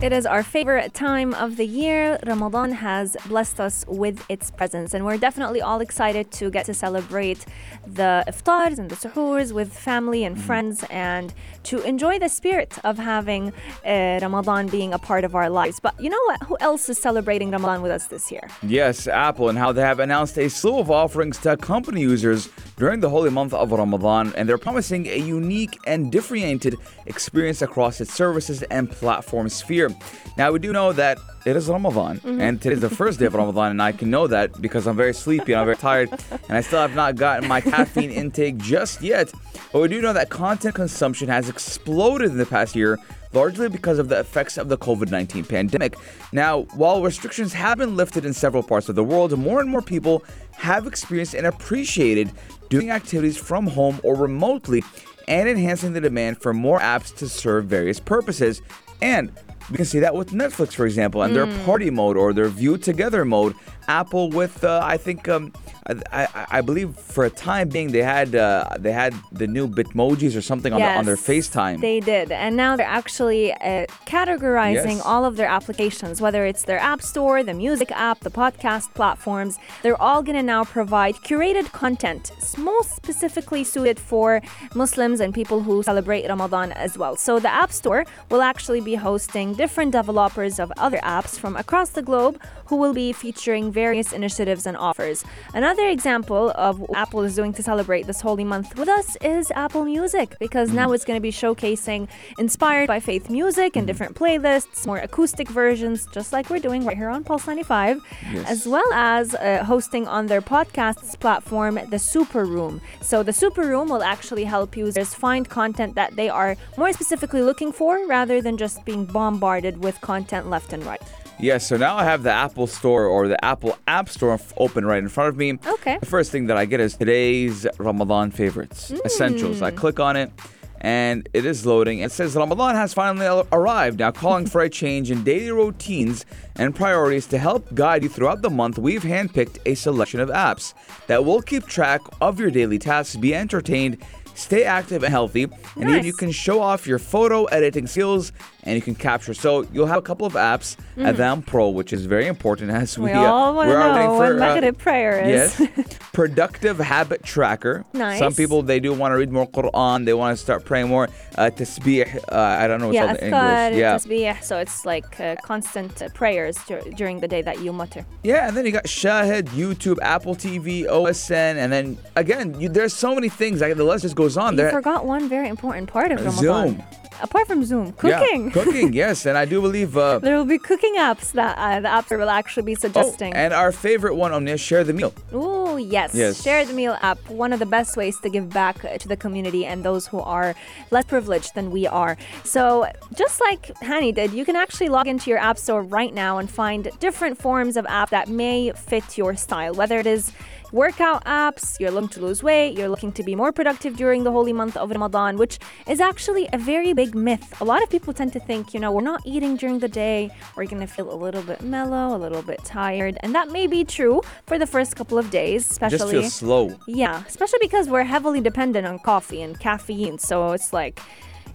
It 0.00 0.12
is 0.12 0.26
our 0.26 0.44
favorite 0.44 0.94
time 0.94 1.34
of 1.34 1.56
the 1.56 1.66
year. 1.66 2.20
Ramadan 2.24 2.70
has 2.70 3.16
blessed 3.26 3.58
us 3.58 3.84
with 3.88 4.24
its 4.28 4.48
presence, 4.48 4.94
and 4.94 5.04
we're 5.04 5.18
definitely 5.18 5.60
all 5.60 5.80
excited 5.80 6.30
to 6.38 6.52
get 6.52 6.66
to 6.66 6.74
celebrate 6.74 7.44
the 7.84 8.22
iftars 8.28 8.78
and 8.78 8.88
the 8.88 8.94
suhoors 8.94 9.50
with 9.50 9.72
family 9.76 10.22
and 10.22 10.40
friends 10.40 10.84
and 10.88 11.34
to 11.64 11.82
enjoy 11.82 12.16
the 12.16 12.28
spirit 12.28 12.78
of 12.84 12.96
having 12.96 13.52
uh, 13.84 14.20
Ramadan 14.22 14.68
being 14.68 14.92
a 14.92 15.00
part 15.00 15.24
of 15.24 15.34
our 15.34 15.50
lives. 15.50 15.80
But 15.80 16.00
you 16.00 16.10
know 16.10 16.22
what? 16.26 16.44
Who 16.44 16.56
else 16.60 16.88
is 16.88 16.96
celebrating 16.96 17.50
Ramadan 17.50 17.82
with 17.82 17.90
us 17.90 18.06
this 18.06 18.30
year? 18.30 18.48
Yes, 18.62 19.08
Apple, 19.08 19.48
and 19.48 19.58
how 19.58 19.72
they 19.72 19.82
have 19.82 19.98
announced 19.98 20.38
a 20.38 20.48
slew 20.48 20.78
of 20.78 20.92
offerings 20.92 21.38
to 21.38 21.56
company 21.56 22.02
users 22.02 22.50
during 22.76 23.00
the 23.00 23.10
holy 23.10 23.30
month 23.30 23.52
of 23.52 23.72
Ramadan, 23.72 24.32
and 24.36 24.48
they're 24.48 24.58
promising 24.58 25.08
a 25.08 25.16
unique 25.16 25.76
and 25.88 26.12
differentiated 26.12 26.78
experience 27.06 27.62
across 27.62 28.00
its 28.00 28.14
services 28.14 28.62
and 28.62 28.88
platform 28.88 29.48
sphere. 29.48 29.87
Now, 30.36 30.52
we 30.52 30.58
do 30.58 30.72
know 30.72 30.92
that 30.92 31.18
it 31.44 31.56
is 31.56 31.68
Ramadan, 31.68 32.18
mm-hmm. 32.18 32.40
and 32.40 32.60
today 32.60 32.74
is 32.74 32.80
the 32.80 32.90
first 32.90 33.18
day 33.18 33.26
of 33.26 33.34
Ramadan, 33.34 33.70
and 33.70 33.82
I 33.82 33.92
can 33.92 34.10
know 34.10 34.26
that 34.26 34.60
because 34.60 34.86
I'm 34.86 34.96
very 34.96 35.14
sleepy 35.14 35.52
and 35.52 35.60
I'm 35.60 35.66
very 35.66 35.76
tired, 35.76 36.10
and 36.30 36.56
I 36.56 36.60
still 36.60 36.80
have 36.80 36.94
not 36.94 37.16
gotten 37.16 37.48
my 37.48 37.60
caffeine 37.60 38.10
intake 38.10 38.58
just 38.58 39.02
yet. 39.02 39.32
But 39.72 39.82
we 39.82 39.88
do 39.88 40.00
know 40.00 40.12
that 40.12 40.30
content 40.30 40.74
consumption 40.74 41.28
has 41.28 41.48
exploded 41.48 42.30
in 42.30 42.38
the 42.38 42.46
past 42.46 42.76
year 42.76 42.98
largely 43.32 43.68
because 43.68 43.98
of 43.98 44.08
the 44.08 44.18
effects 44.18 44.56
of 44.58 44.68
the 44.68 44.78
COVID 44.78 45.10
19 45.10 45.44
pandemic. 45.44 45.96
Now, 46.32 46.62
while 46.74 47.02
restrictions 47.02 47.52
have 47.52 47.78
been 47.78 47.96
lifted 47.96 48.24
in 48.24 48.32
several 48.32 48.62
parts 48.62 48.88
of 48.88 48.94
the 48.94 49.04
world, 49.04 49.36
more 49.38 49.60
and 49.60 49.70
more 49.70 49.82
people 49.82 50.24
have 50.52 50.86
experienced 50.86 51.34
and 51.34 51.46
appreciated 51.46 52.30
doing 52.68 52.90
activities 52.90 53.36
from 53.36 53.66
home 53.66 54.00
or 54.02 54.14
remotely 54.14 54.82
and 55.26 55.48
enhancing 55.48 55.92
the 55.92 56.00
demand 56.00 56.40
for 56.40 56.54
more 56.54 56.80
apps 56.80 57.14
to 57.16 57.28
serve 57.28 57.66
various 57.66 58.00
purposes. 58.00 58.62
And 59.02 59.30
we 59.70 59.76
can 59.76 59.84
see 59.84 59.98
that 59.98 60.14
with 60.14 60.30
Netflix, 60.30 60.72
for 60.72 60.86
example, 60.86 61.22
and 61.22 61.36
their 61.36 61.46
party 61.64 61.90
mode 61.90 62.16
or 62.16 62.32
their 62.32 62.48
view 62.48 62.78
together 62.78 63.24
mode. 63.24 63.54
Apple 63.86 64.30
with, 64.30 64.64
uh, 64.64 64.80
I 64.82 64.96
think, 64.96 65.28
um, 65.28 65.52
I, 65.88 65.94
I, 66.34 66.46
I 66.58 66.60
believe 66.60 66.94
for 66.96 67.24
a 67.24 67.30
time 67.30 67.68
being 67.70 67.92
they 67.92 68.02
had 68.02 68.34
uh, 68.34 68.68
they 68.78 68.92
had 68.92 69.14
the 69.32 69.46
new 69.46 69.66
Bitmojis 69.68 70.36
or 70.36 70.42
something 70.42 70.72
on, 70.72 70.80
the, 70.80 70.86
on 71.00 71.04
their 71.06 71.16
FaceTime. 71.16 71.80
They 71.80 72.00
did. 72.00 72.30
And 72.30 72.56
now 72.56 72.76
they're 72.76 72.86
actually 72.86 73.52
uh, 73.54 73.86
categorizing 74.06 74.96
Yes. 74.98 75.02
all 75.04 75.24
of 75.24 75.36
their 75.36 75.48
applications, 75.48 76.20
whether 76.20 76.44
it's 76.44 76.64
their 76.64 76.78
App 76.78 77.00
Store, 77.02 77.42
the 77.42 77.54
music 77.54 77.90
app, 77.92 78.20
the 78.20 78.30
podcast 78.30 78.92
platforms. 78.94 79.56
They're 79.82 80.00
all 80.00 80.22
going 80.22 80.36
to 80.36 80.42
now 80.42 80.64
provide 80.64 81.14
curated 81.16 81.72
content, 81.72 82.32
most 82.58 82.94
specifically 82.96 83.64
suited 83.64 83.98
for 83.98 84.42
Muslims 84.74 85.20
and 85.20 85.32
people 85.32 85.62
who 85.62 85.82
celebrate 85.82 86.28
Ramadan 86.28 86.72
as 86.72 86.98
well. 86.98 87.16
So 87.16 87.38
the 87.38 87.52
App 87.62 87.72
Store 87.72 88.04
will 88.30 88.42
actually 88.42 88.80
be 88.80 88.96
hosting 88.96 89.54
different 89.54 89.92
developers 89.92 90.58
of 90.58 90.72
other 90.76 90.98
apps 90.98 91.38
from 91.38 91.56
across 91.56 91.90
the 91.90 92.02
globe 92.02 92.40
who 92.68 92.76
will 92.76 92.92
be 92.92 93.12
featuring 93.12 93.72
various 93.72 94.12
initiatives 94.12 94.66
and 94.66 94.76
offers. 94.76 95.24
Another 95.54 95.88
example 95.88 96.50
of 96.54 96.80
what 96.80 96.96
Apple 96.96 97.22
is 97.22 97.34
doing 97.34 97.52
to 97.54 97.62
celebrate 97.62 98.06
this 98.06 98.20
holy 98.20 98.44
month 98.44 98.76
with 98.78 98.88
us 98.88 99.16
is 99.16 99.50
Apple 99.52 99.84
Music 99.84 100.34
because 100.38 100.72
now 100.72 100.92
it's 100.92 101.04
going 101.04 101.16
to 101.16 101.22
be 101.22 101.32
showcasing 101.32 102.08
inspired 102.38 102.86
by 102.86 103.00
faith 103.00 103.30
music 103.30 103.76
and 103.76 103.86
different 103.86 104.14
playlists, 104.14 104.86
more 104.86 104.98
acoustic 104.98 105.48
versions, 105.48 106.06
just 106.12 106.32
like 106.32 106.50
we're 106.50 106.58
doing 106.58 106.84
right 106.84 106.96
here 106.96 107.08
on 107.08 107.24
Pulse 107.24 107.46
95, 107.46 108.02
as 108.46 108.66
well 108.66 108.92
as 108.92 109.34
uh, 109.34 109.64
hosting 109.64 110.06
on 110.06 110.26
their 110.26 110.42
podcasts 110.42 111.18
platform, 111.18 111.78
the 111.88 111.98
Super 111.98 112.44
Room. 112.44 112.80
So 113.00 113.22
the 113.22 113.32
Super 113.32 113.62
Room 113.62 113.88
will 113.88 114.02
actually 114.02 114.44
help 114.44 114.76
users 114.76 115.14
find 115.14 115.48
content 115.48 115.94
that 115.94 116.16
they 116.16 116.28
are 116.28 116.56
more 116.76 116.92
specifically 116.92 117.42
looking 117.42 117.72
for 117.72 118.06
rather 118.06 118.42
than 118.42 118.56
just 118.56 118.84
being 118.84 119.04
bombarded 119.04 119.82
with 119.82 120.00
content 120.00 120.50
left 120.50 120.72
and 120.72 120.84
right. 120.84 121.02
Yes, 121.40 121.68
so 121.68 121.76
now 121.76 121.96
I 121.96 122.02
have 122.02 122.24
the 122.24 122.32
Apple 122.32 122.66
Store 122.66 123.06
or 123.06 123.28
the 123.28 123.42
Apple 123.44 123.78
App 123.86 124.08
Store 124.08 124.40
open 124.56 124.84
right 124.84 124.98
in 124.98 125.08
front 125.08 125.28
of 125.28 125.36
me. 125.36 125.58
Okay. 125.66 125.98
The 125.98 126.06
first 126.06 126.32
thing 126.32 126.46
that 126.46 126.56
I 126.56 126.64
get 126.64 126.80
is 126.80 126.96
today's 126.96 127.64
Ramadan 127.78 128.32
favorites, 128.32 128.88
hmm. 128.88 128.96
essentials. 129.04 129.62
I 129.62 129.70
click 129.70 130.00
on 130.00 130.16
it 130.16 130.32
and 130.80 131.28
it 131.32 131.44
is 131.44 131.64
loading. 131.64 132.00
It 132.00 132.10
says 132.10 132.34
Ramadan 132.34 132.74
has 132.74 132.92
finally 132.92 133.44
arrived. 133.52 134.00
Now, 134.00 134.10
calling 134.10 134.46
for 134.52 134.62
a 134.62 134.70
change 134.70 135.12
in 135.12 135.22
daily 135.22 135.52
routines 135.52 136.26
and 136.56 136.74
priorities 136.74 137.26
to 137.28 137.38
help 137.38 137.72
guide 137.72 138.02
you 138.02 138.08
throughout 138.08 138.42
the 138.42 138.50
month, 138.50 138.76
we've 138.76 139.02
handpicked 139.02 139.58
a 139.64 139.74
selection 139.74 140.18
of 140.18 140.30
apps 140.30 140.74
that 141.06 141.24
will 141.24 141.42
keep 141.42 141.66
track 141.66 142.00
of 142.20 142.40
your 142.40 142.50
daily 142.50 142.80
tasks, 142.80 143.14
be 143.14 143.32
entertained, 143.32 143.98
stay 144.34 144.64
active 144.64 145.02
and 145.02 145.12
healthy, 145.12 145.44
and 145.76 145.90
even 145.90 146.04
you 146.04 146.12
can 146.12 146.30
show 146.30 146.60
off 146.60 146.86
your 146.86 146.98
photo 146.98 147.44
editing 147.46 147.86
skills 147.86 148.32
and 148.64 148.74
you 148.76 148.82
can 148.82 148.94
capture. 148.94 149.34
So 149.34 149.66
you'll 149.72 149.86
have 149.86 149.98
a 149.98 150.02
couple 150.02 150.26
of 150.26 150.34
apps, 150.34 150.76
Adhan 150.96 151.46
Pro, 151.46 151.68
which 151.70 151.92
is 151.92 152.06
very 152.06 152.26
important 152.26 152.70
as 152.70 152.98
we, 152.98 153.08
Mm-hmm. 153.08 153.18
We 153.20 153.24
all 153.24 153.54
want 153.54 153.68
to 153.68 153.74
we're 153.74 153.80
know 153.80 154.10
what 154.10 154.30
waiting 154.42 154.74
for, 154.74 154.80
uh, 154.80 154.82
prayer 154.82 155.20
is. 155.20 155.60
Yes. 155.60 155.98
Productive 156.12 156.78
habit 156.78 157.22
tracker. 157.22 157.84
Nice. 157.94 158.18
Some 158.18 158.34
people 158.34 158.62
they 158.62 158.80
do 158.80 158.92
want 158.92 159.12
to 159.12 159.16
read 159.16 159.30
more 159.32 159.46
Quran. 159.46 160.04
They 160.04 160.14
want 160.14 160.36
to 160.36 160.42
start 160.42 160.64
praying 160.64 160.88
more. 160.88 161.08
Uh, 161.36 161.50
tasbih. 161.54 162.16
Uh, 162.30 162.36
I 162.36 162.66
don't 162.66 162.80
know 162.80 162.88
what's 162.88 162.96
yeah, 162.96 163.10
in 163.12 163.16
English. 163.32 163.78
Yeah. 163.80 163.94
tasbih, 163.96 164.42
so 164.42 164.58
it's 164.58 164.84
like 164.84 165.18
uh, 165.20 165.36
constant 165.44 166.02
uh, 166.02 166.08
prayers 166.10 166.56
dur- 166.66 166.82
during 166.96 167.20
the 167.20 167.28
day 167.28 167.42
that 167.42 167.60
you 167.60 167.72
mutter. 167.72 168.04
Yeah, 168.24 168.48
and 168.48 168.56
then 168.56 168.66
you 168.66 168.72
got 168.72 168.84
Shahid, 168.84 169.44
YouTube, 169.50 169.98
Apple 170.02 170.34
TV, 170.34 170.84
OSN, 170.86 171.56
and 171.56 171.72
then 171.72 171.96
again, 172.16 172.58
you, 172.60 172.68
there's 172.68 172.92
so 172.94 173.14
many 173.14 173.28
things. 173.28 173.60
Like 173.60 173.76
the 173.76 173.84
list 173.84 174.02
just 174.02 174.16
goes 174.16 174.36
on. 174.36 174.54
You 174.54 174.58
There, 174.58 174.70
forgot 174.72 175.06
one 175.06 175.28
very 175.28 175.48
important 175.48 175.88
part 175.88 176.10
of 176.12 176.18
Uh, 176.18 176.24
Ramadan. 176.24 176.68
Zoom. 176.68 176.82
Apart 177.20 177.46
from 177.48 177.64
Zoom, 177.64 177.86
Yeah, 178.02 178.20
cooking. 178.20 178.50
cooking. 178.58 178.92
Yes, 178.92 179.26
and 179.26 179.36
I 179.36 179.44
do 179.44 179.60
believe. 179.60 179.96
Uh, 179.96 180.18
There 180.18 180.36
will 180.36 180.44
be 180.44 180.58
cooking 180.58 180.94
apps 180.96 181.32
that 181.32 181.56
uh, 181.58 181.80
the 181.80 181.88
app 181.88 182.10
will 182.10 182.30
actually 182.30 182.62
be 182.64 182.74
suggesting. 182.74 183.02
oh, 183.02 183.10
suggesting. 183.10 183.34
and 183.34 183.52
our 183.52 183.72
favorite 183.72 184.14
one, 184.14 184.32
Omnia, 184.32 184.56
share 184.56 184.84
the 184.84 184.92
meal. 184.92 185.12
Ooh, 185.34 185.78
yes. 185.78 186.14
Yes. 186.14 186.42
Share 186.42 186.64
the 186.64 186.72
Meal 186.72 186.96
app, 187.02 187.18
one 187.28 187.52
of 187.52 187.58
the 187.58 187.66
best 187.66 187.96
ways 187.96 188.18
to 188.20 188.28
give 188.30 188.50
back 188.50 188.76
to 189.02 189.08
the 189.08 189.16
community 189.16 189.66
and 189.66 189.84
those 189.84 190.06
who 190.06 190.20
are 190.20 190.54
less 190.90 191.04
privileged 191.04 191.54
than 191.54 191.70
we 191.70 191.86
are. 191.86 192.16
So, 192.44 192.86
just 193.14 193.40
like 193.40 193.62
Hani 193.82 194.14
did, 194.14 194.32
you 194.32 194.44
can 194.44 194.56
actually 194.56 194.88
log 194.88 195.06
into 195.08 195.30
your 195.30 195.38
app 195.38 195.58
store 195.58 195.82
right 195.82 196.14
now 196.14 196.38
and 196.38 196.48
find 196.50 196.90
different 197.00 197.38
forms 197.38 197.76
of 197.76 197.84
app 197.86 198.10
that 198.10 198.28
may 198.28 198.72
fit 198.72 199.18
your 199.18 199.34
style, 199.36 199.74
whether 199.74 199.98
it 199.98 200.06
is 200.06 200.32
workout 200.72 201.24
apps, 201.24 201.78
you're 201.80 201.90
looking 201.90 202.08
to 202.10 202.20
lose 202.20 202.42
weight, 202.42 202.76
you're 202.76 202.88
looking 202.88 203.12
to 203.12 203.22
be 203.22 203.34
more 203.34 203.52
productive 203.52 203.96
during 203.96 204.24
the 204.24 204.30
holy 204.32 204.52
month 204.52 204.76
of 204.76 204.90
Ramadan, 204.90 205.36
which 205.36 205.58
is 205.86 206.00
actually 206.00 206.48
a 206.52 206.58
very 206.58 206.92
big 206.92 207.14
myth. 207.14 207.60
A 207.60 207.64
lot 207.64 207.82
of 207.82 207.90
people 207.90 208.12
tend 208.12 208.32
to 208.34 208.40
think, 208.40 208.74
you 208.74 208.80
know, 208.80 208.92
we're 208.92 209.00
not 209.02 209.22
eating 209.24 209.56
during 209.56 209.78
the 209.78 209.88
day, 209.88 210.30
we're 210.56 210.66
going 210.66 210.80
to 210.80 210.86
feel 210.86 211.12
a 211.12 211.16
little 211.16 211.42
bit 211.42 211.62
mellow, 211.62 212.14
a 212.14 212.18
little 212.18 212.42
bit 212.42 212.62
tired, 212.64 213.16
and 213.20 213.34
that 213.34 213.50
may 213.50 213.66
be 213.66 213.84
true 213.84 214.20
for 214.46 214.58
the 214.58 214.66
first 214.66 214.96
couple 214.96 215.18
of 215.18 215.30
days, 215.30 215.70
especially 215.70 215.98
Just 215.98 216.40
feel 216.40 216.68
slow. 216.68 216.80
yeah, 216.86 217.22
especially 217.26 217.58
because 217.62 217.88
we're 217.88 218.04
heavily 218.04 218.40
dependent 218.40 218.86
on 218.86 218.98
coffee 218.98 219.42
and 219.42 219.58
caffeine. 219.58 220.18
So 220.18 220.52
it's 220.52 220.72
like 220.72 221.00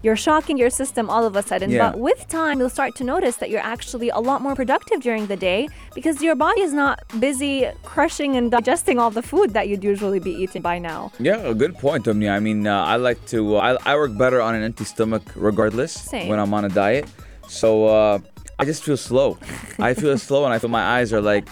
you're 0.03 0.15
shocking 0.17 0.57
your 0.57 0.69
system 0.69 1.09
all 1.09 1.25
of 1.25 1.35
a 1.35 1.41
sudden. 1.41 1.71
Yeah. 1.71 1.89
But 1.89 1.99
with 1.99 2.27
time, 2.27 2.59
you'll 2.59 2.69
start 2.69 2.95
to 2.97 3.03
notice 3.03 3.37
that 3.37 3.49
you're 3.49 3.67
actually 3.75 4.09
a 4.09 4.19
lot 4.19 4.41
more 4.41 4.53
productive 4.53 5.01
during 5.01 5.27
the 5.27 5.37
day 5.37 5.69
because 5.95 6.21
your 6.21 6.35
body 6.35 6.61
is 6.61 6.73
not 6.73 6.99
busy 7.19 7.67
crushing 7.83 8.35
and 8.35 8.51
digesting 8.51 8.99
all 8.99 9.09
the 9.09 9.21
food 9.21 9.53
that 9.53 9.67
you'd 9.69 9.83
usually 9.83 10.19
be 10.19 10.31
eating 10.31 10.61
by 10.61 10.77
now. 10.77 11.11
Yeah, 11.19 11.37
a 11.37 11.55
good 11.55 11.75
point, 11.75 12.07
Omnia. 12.07 12.31
I 12.31 12.39
mean, 12.39 12.67
uh, 12.67 12.83
I 12.93 12.97
like 12.97 13.25
to. 13.27 13.57
I, 13.57 13.77
I 13.85 13.95
work 13.95 14.15
better 14.17 14.41
on 14.41 14.53
an 14.55 14.63
empty 14.63 14.83
stomach, 14.83 15.23
regardless, 15.35 15.93
Same. 15.93 16.27
when 16.27 16.39
I'm 16.39 16.53
on 16.53 16.65
a 16.65 16.69
diet. 16.69 17.07
So 17.47 17.85
uh, 17.87 18.19
I 18.63 18.65
just 18.65 18.85
feel 18.85 18.95
slow. 18.95 19.37
I 19.77 19.93
feel 19.93 20.17
slow, 20.29 20.45
and 20.45 20.53
I 20.53 20.57
feel 20.57 20.69
my 20.69 20.97
eyes 20.97 21.11
are 21.11 21.19
like, 21.19 21.49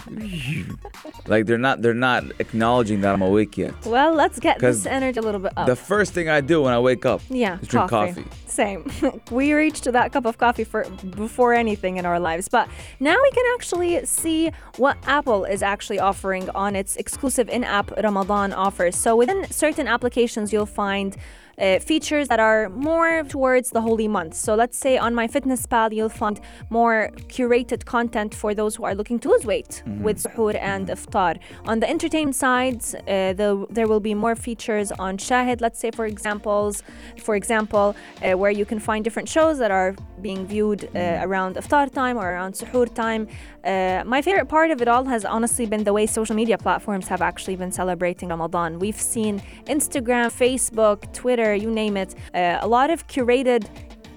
like 1.26 1.44
they're 1.44 1.58
not. 1.58 1.82
They're 1.82 1.92
not 1.92 2.24
acknowledging 2.38 3.02
that 3.02 3.12
I'm 3.12 3.20
awake 3.20 3.58
yet. 3.58 3.74
Well, 3.84 4.14
let's 4.14 4.40
get 4.40 4.60
this 4.60 4.86
energy 4.86 5.18
a 5.18 5.22
little 5.22 5.42
bit 5.42 5.52
up. 5.58 5.66
The 5.66 5.76
first 5.76 6.14
thing 6.14 6.30
I 6.30 6.40
do 6.40 6.62
when 6.62 6.72
I 6.72 6.78
wake 6.78 7.04
up 7.04 7.20
Yeah, 7.28 7.58
is 7.60 7.68
drink 7.68 7.90
coffee. 7.90 8.24
Same. 8.46 8.90
we 9.30 9.52
reached 9.52 9.84
that 9.84 10.10
cup 10.12 10.24
of 10.24 10.38
coffee 10.38 10.64
for 10.64 10.88
before 11.24 11.52
anything 11.52 11.98
in 11.98 12.06
our 12.06 12.18
lives, 12.18 12.48
but 12.48 12.66
now 12.98 13.16
we 13.22 13.30
can 13.32 13.44
actually 13.56 14.06
see 14.06 14.50
what 14.78 14.96
Apple 15.06 15.44
is 15.44 15.62
actually 15.62 16.00
offering 16.00 16.48
on 16.50 16.74
its 16.74 16.96
exclusive 16.96 17.50
in-app 17.50 17.90
Ramadan 18.02 18.54
offers. 18.54 18.96
So 18.96 19.16
within 19.16 19.50
certain 19.52 19.86
applications, 19.86 20.50
you'll 20.50 20.64
find 20.64 21.14
uh, 21.58 21.78
features 21.78 22.28
that 22.28 22.40
are 22.40 22.68
more 22.68 23.24
towards 23.24 23.70
the 23.70 23.80
holy 23.80 24.08
month. 24.08 24.34
So 24.34 24.54
let's 24.54 24.76
say 24.76 24.96
on 24.98 25.14
my 25.14 25.26
fitness 25.26 25.66
pal, 25.66 25.92
you'll 25.92 26.08
find 26.08 26.40
more 26.70 27.10
curated 27.28 27.84
content 27.84 28.34
for 28.34 28.54
those 28.54 28.76
who 28.76 28.84
are 28.84 28.94
looking 28.94 29.18
to 29.20 29.28
lose 29.28 29.44
weight 29.44 29.82
with 30.00 30.22
suhoor 30.22 30.54
and 30.60 30.88
iftar. 30.88 31.38
On 31.66 31.80
the 31.80 31.88
entertainment 31.88 32.36
sides, 32.36 32.94
uh, 32.94 33.32
the, 33.34 33.66
there 33.70 33.86
will 33.86 34.00
be 34.00 34.14
more 34.14 34.34
features 34.34 34.92
on 34.92 35.16
Shahid. 35.16 35.60
Let's 35.60 35.78
say, 35.78 35.90
for 35.90 36.06
examples, 36.06 36.82
for 37.18 37.36
example, 37.36 37.94
uh, 38.22 38.36
where 38.36 38.50
you 38.50 38.64
can 38.64 38.78
find 38.78 39.04
different 39.04 39.28
shows 39.28 39.58
that 39.58 39.70
are 39.70 39.94
being 40.22 40.46
viewed 40.46 40.84
uh, 40.84 41.20
around 41.26 41.56
iftar 41.56 41.90
time 41.92 42.16
or 42.16 42.26
around 42.32 42.54
suhoor 42.54 42.92
time. 42.94 43.28
Uh, 43.64 44.02
my 44.06 44.22
favorite 44.22 44.48
part 44.48 44.70
of 44.70 44.80
it 44.82 44.88
all 44.88 45.04
has 45.04 45.24
honestly 45.24 45.66
been 45.66 45.84
the 45.84 45.92
way 45.92 46.06
social 46.06 46.36
media 46.36 46.56
platforms 46.56 47.08
have 47.08 47.22
actually 47.22 47.56
been 47.56 47.72
celebrating 47.72 48.28
Ramadan. 48.28 48.78
We've 48.78 49.00
seen 49.14 49.42
Instagram, 49.66 50.26
Facebook, 50.44 51.12
Twitter, 51.12 51.54
you 51.54 51.70
name 51.70 51.96
it, 51.96 52.14
uh, 52.34 52.58
a 52.60 52.68
lot 52.68 52.90
of 52.90 53.06
curated 53.06 53.66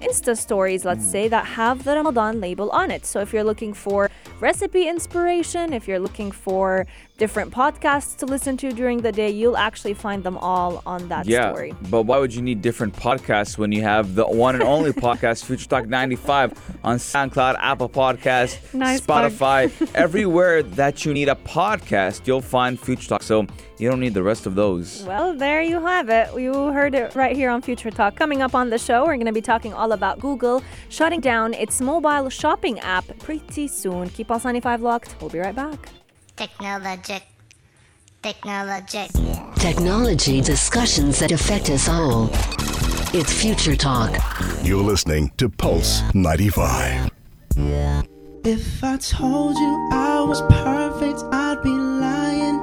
Insta 0.01 0.37
stories, 0.37 0.85
let's 0.85 1.05
say, 1.05 1.27
that 1.29 1.45
have 1.45 1.83
the 1.83 1.95
Ramadan 1.95 2.39
label 2.39 2.69
on 2.71 2.91
it. 2.91 3.05
So 3.05 3.21
if 3.21 3.33
you're 3.33 3.43
looking 3.43 3.73
for 3.73 4.11
recipe 4.39 4.87
inspiration, 4.87 5.73
if 5.73 5.87
you're 5.87 5.99
looking 5.99 6.31
for 6.31 6.85
different 7.17 7.51
podcasts 7.53 8.17
to 8.17 8.25
listen 8.25 8.57
to 8.57 8.71
during 8.73 9.01
the 9.01 9.11
day, 9.11 9.29
you'll 9.29 9.55
actually 9.55 9.93
find 9.93 10.23
them 10.23 10.37
all 10.37 10.83
on 10.85 11.07
that 11.07 11.25
Yeah, 11.25 11.51
story. 11.51 11.73
but 11.89 12.03
why 12.03 12.17
would 12.19 12.33
you 12.33 12.41
need 12.41 12.61
different 12.61 12.93
podcasts 12.93 13.57
when 13.57 13.71
you 13.71 13.81
have 13.83 14.15
the 14.15 14.25
one 14.25 14.55
and 14.55 14.63
only 14.63 14.91
podcast, 15.07 15.45
Future 15.45 15.67
Talk 15.69 15.87
95, 15.87 16.77
on 16.83 16.97
SoundCloud, 16.97 17.55
Apple 17.59 17.87
Podcast, 17.89 18.73
Nice. 18.73 18.99
Spotify, 19.01 19.71
everywhere 19.95 20.61
that 20.63 21.05
you 21.05 21.13
need 21.13 21.29
a 21.29 21.35
podcast, 21.35 22.27
you'll 22.27 22.41
find 22.41 22.77
Future 22.79 23.07
Talk. 23.09 23.23
So 23.23 23.47
you 23.77 23.89
don't 23.89 23.99
need 24.01 24.13
the 24.13 24.23
rest 24.23 24.45
of 24.45 24.55
those. 24.55 25.03
Well, 25.03 25.33
there 25.33 25.61
you 25.61 25.79
have 25.79 26.09
it. 26.09 26.37
You 26.39 26.53
heard 26.71 26.95
it 26.95 27.15
right 27.15 27.35
here 27.35 27.49
on 27.49 27.61
Future 27.61 27.91
Talk. 27.91 28.15
Coming 28.15 28.41
up 28.41 28.53
on 28.55 28.69
the 28.69 28.77
show, 28.77 29.01
we're 29.05 29.15
going 29.15 29.25
to 29.25 29.31
be 29.33 29.41
talking 29.41 29.73
all 29.73 29.91
about 29.93 30.19
Google 30.19 30.61
shutting 30.89 31.21
down 31.21 31.53
its 31.53 31.79
mobile 31.81 32.29
shopping 32.29 32.79
app 32.79 33.05
pretty 33.19 33.67
soon. 33.67 34.09
Keep 34.09 34.27
Pulse 34.27 34.43
95 34.43 34.81
locked. 34.81 35.15
We'll 35.21 35.29
be 35.29 35.39
right 35.39 35.55
back. 35.55 35.89
Technologic. 36.35 37.23
Technologic. 38.21 39.09
Technology 39.55 40.41
discussions 40.41 41.17
that 41.19 41.31
affect 41.31 41.69
us 41.69 41.87
all. 41.87 42.29
It's 43.13 43.31
Future 43.31 43.77
Talk. 43.77 44.11
You're 44.61 44.83
listening 44.83 45.31
to 45.37 45.47
Pulse 45.47 46.01
95. 46.13 47.09
If 48.43 48.83
I 48.83 48.97
told 48.97 49.55
you 49.55 49.89
I 49.93 50.25
was 50.27 50.41
perfect, 50.41 51.23
I'd 51.31 51.63
be 51.63 51.69
lying. 51.69 52.59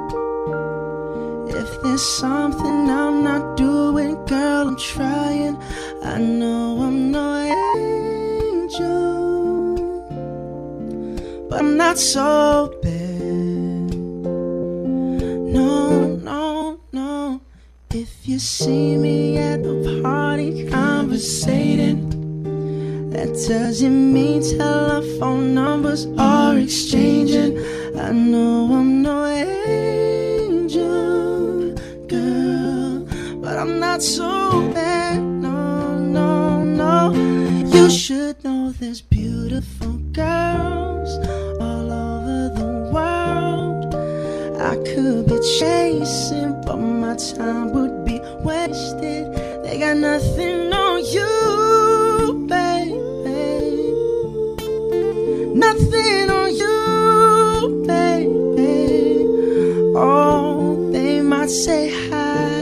If 1.49 1.83
there's 1.83 2.03
something 2.03 2.91
I'm 2.91 3.25
not 3.25 3.57
doing, 3.57 4.23
girl, 4.27 4.69
I'm 4.69 4.77
trying. 4.77 5.57
I 6.05 6.19
know 6.19 6.83
I'm 6.83 7.11
no 7.11 7.37
angel, 8.65 8.87
but 11.49 11.59
I'm 11.59 11.79
not 11.79 11.97
so 11.97 12.71
bad. 12.83 13.52
No, 15.53 16.17
no, 16.17 16.81
no. 16.93 17.41
If 17.91 18.27
you 18.27 18.39
see 18.39 18.97
me 18.97 19.37
at 19.37 19.61
a 19.61 20.01
party 20.03 20.67
conversating. 20.71 22.09
That 23.11 23.29
doesn't 23.47 24.13
mean 24.15 24.41
telephone 24.59 25.55
numbers 25.55 26.07
are 26.17 26.57
exchanging. 26.57 27.59
I 27.99 28.11
know 28.11 28.73
I'm 28.73 29.03
no 29.03 29.27
angel, 29.27 30.85
girl, 32.09 33.07
but 33.43 33.59
I'm 33.59 33.79
not 33.79 34.03
so 34.03 34.71
bad. 34.73 35.21
No, 35.21 35.99
no, 35.99 36.65
no. 36.65 37.13
You 37.75 37.91
should 37.91 38.43
know 38.43 38.73
there's 38.73 39.03
beautiful 39.03 39.93
girls 40.13 41.19
could 44.85 45.27
be 45.27 45.39
chasing, 45.59 46.61
but 46.67 46.77
my 46.77 47.15
time 47.17 47.73
would 47.73 48.05
be 48.05 48.21
wasted. 48.45 49.33
They 49.65 49.79
got 49.79 49.97
nothing 49.97 50.73
on 50.73 51.05
you, 51.05 52.47
baby. 52.49 53.93
Nothing 55.55 56.31
on 56.31 56.49
you, 56.55 57.85
baby. 57.87 59.25
Oh, 59.97 60.91
they 60.93 61.21
might 61.21 61.51
say 61.51 61.91
hi, 62.09 62.61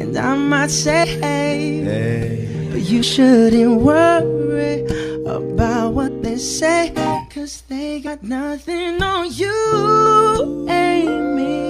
and 0.00 0.16
I 0.16 0.34
might 0.36 0.70
say 0.70 1.06
hey. 1.06 2.68
But 2.70 2.82
you 2.82 3.02
shouldn't 3.02 3.80
worry 3.80 4.84
about 5.26 5.92
what 5.94 6.22
they 6.22 6.36
say, 6.36 6.92
got 8.16 8.22
nothing 8.22 9.02
on 9.02 9.30
you, 9.32 10.66
Amy. 10.68 11.65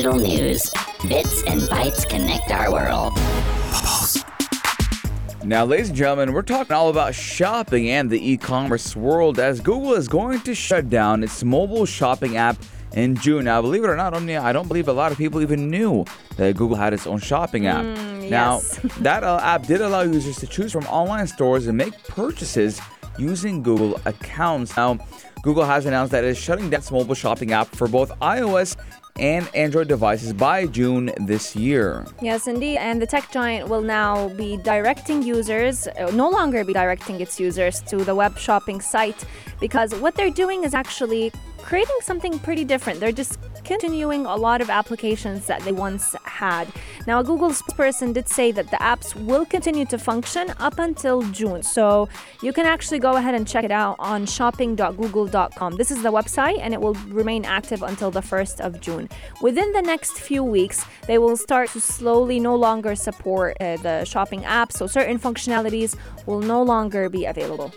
Digital 0.00 0.18
news. 0.18 0.70
Bits 1.08 1.42
and 1.42 1.60
bytes 1.62 2.08
connect 2.08 2.50
our 2.50 2.72
world. 2.72 3.12
Now, 5.44 5.66
ladies 5.66 5.88
and 5.88 5.98
gentlemen, 5.98 6.32
we're 6.32 6.40
talking 6.40 6.72
all 6.72 6.88
about 6.88 7.14
shopping 7.14 7.90
and 7.90 8.08
the 8.08 8.30
e 8.30 8.38
commerce 8.38 8.96
world 8.96 9.38
as 9.38 9.60
Google 9.60 9.92
is 9.92 10.08
going 10.08 10.40
to 10.40 10.54
shut 10.54 10.88
down 10.88 11.22
its 11.22 11.44
mobile 11.44 11.84
shopping 11.84 12.38
app 12.38 12.56
in 12.94 13.14
June. 13.14 13.44
Now, 13.44 13.60
believe 13.60 13.84
it 13.84 13.90
or 13.90 13.96
not, 13.96 14.14
Omnia, 14.14 14.40
I 14.40 14.54
don't 14.54 14.68
believe 14.68 14.88
a 14.88 14.92
lot 14.94 15.12
of 15.12 15.18
people 15.18 15.42
even 15.42 15.68
knew 15.70 16.06
that 16.38 16.56
Google 16.56 16.78
had 16.78 16.94
its 16.94 17.06
own 17.06 17.18
shopping 17.18 17.66
app. 17.66 17.84
now, 17.84 18.54
yes. 18.54 18.76
that 19.00 19.22
uh, 19.22 19.38
app 19.42 19.66
did 19.66 19.82
allow 19.82 20.00
users 20.00 20.36
to 20.38 20.46
choose 20.46 20.72
from 20.72 20.86
online 20.86 21.26
stores 21.26 21.66
and 21.66 21.76
make 21.76 21.92
purchases 22.04 22.80
using 23.18 23.62
Google 23.62 24.00
accounts. 24.06 24.74
Now, 24.78 24.98
Google 25.42 25.64
has 25.64 25.84
announced 25.84 26.12
that 26.12 26.24
it 26.24 26.28
is 26.28 26.38
shutting 26.38 26.70
down 26.70 26.80
its 26.80 26.90
mobile 26.90 27.14
shopping 27.14 27.52
app 27.52 27.66
for 27.68 27.86
both 27.86 28.10
iOS 28.20 28.76
and 29.18 29.48
Android 29.54 29.88
devices 29.88 30.32
by 30.32 30.66
June 30.66 31.12
this 31.18 31.56
year. 31.56 32.06
Yes, 32.22 32.46
indeed. 32.46 32.78
And 32.78 33.00
the 33.00 33.06
tech 33.06 33.30
giant 33.30 33.68
will 33.68 33.82
now 33.82 34.28
be 34.30 34.56
directing 34.58 35.22
users, 35.22 35.86
uh, 35.88 36.10
no 36.14 36.28
longer 36.28 36.64
be 36.64 36.72
directing 36.72 37.20
its 37.20 37.38
users 37.38 37.80
to 37.82 38.04
the 38.04 38.14
web 38.14 38.38
shopping 38.38 38.80
site 38.80 39.24
because 39.60 39.94
what 39.96 40.14
they're 40.14 40.30
doing 40.30 40.64
is 40.64 40.74
actually 40.74 41.32
creating 41.70 42.00
something 42.02 42.36
pretty 42.40 42.64
different. 42.64 42.98
They're 42.98 43.12
just 43.12 43.38
continuing 43.62 44.26
a 44.26 44.34
lot 44.34 44.60
of 44.60 44.68
applications 44.68 45.46
that 45.46 45.62
they 45.62 45.70
once 45.70 46.16
had. 46.24 46.66
Now, 47.06 47.20
a 47.20 47.24
Google 47.24 47.50
spokesperson 47.50 48.12
did 48.12 48.28
say 48.28 48.50
that 48.50 48.68
the 48.72 48.76
apps 48.78 49.14
will 49.14 49.46
continue 49.46 49.84
to 49.86 49.96
function 49.96 50.52
up 50.58 50.80
until 50.80 51.22
June. 51.30 51.62
So 51.62 52.08
you 52.42 52.52
can 52.52 52.66
actually 52.66 52.98
go 52.98 53.12
ahead 53.14 53.36
and 53.36 53.46
check 53.46 53.62
it 53.62 53.70
out 53.70 53.94
on 54.00 54.26
shopping.google.com. 54.26 55.76
This 55.76 55.92
is 55.92 56.02
the 56.02 56.10
website 56.10 56.58
and 56.60 56.74
it 56.74 56.80
will 56.80 56.94
remain 57.06 57.44
active 57.44 57.84
until 57.84 58.10
the 58.10 58.20
1st 58.20 58.58
of 58.66 58.80
June. 58.80 59.08
Within 59.40 59.70
the 59.70 59.82
next 59.82 60.14
few 60.18 60.42
weeks, 60.42 60.84
they 61.06 61.18
will 61.18 61.36
start 61.36 61.70
to 61.70 61.80
slowly 61.80 62.40
no 62.40 62.56
longer 62.56 62.96
support 62.96 63.56
uh, 63.60 63.76
the 63.76 64.04
shopping 64.04 64.44
app. 64.44 64.72
So 64.72 64.88
certain 64.88 65.20
functionalities 65.20 65.94
will 66.26 66.40
no 66.40 66.64
longer 66.64 67.08
be 67.08 67.26
available. 67.26 67.72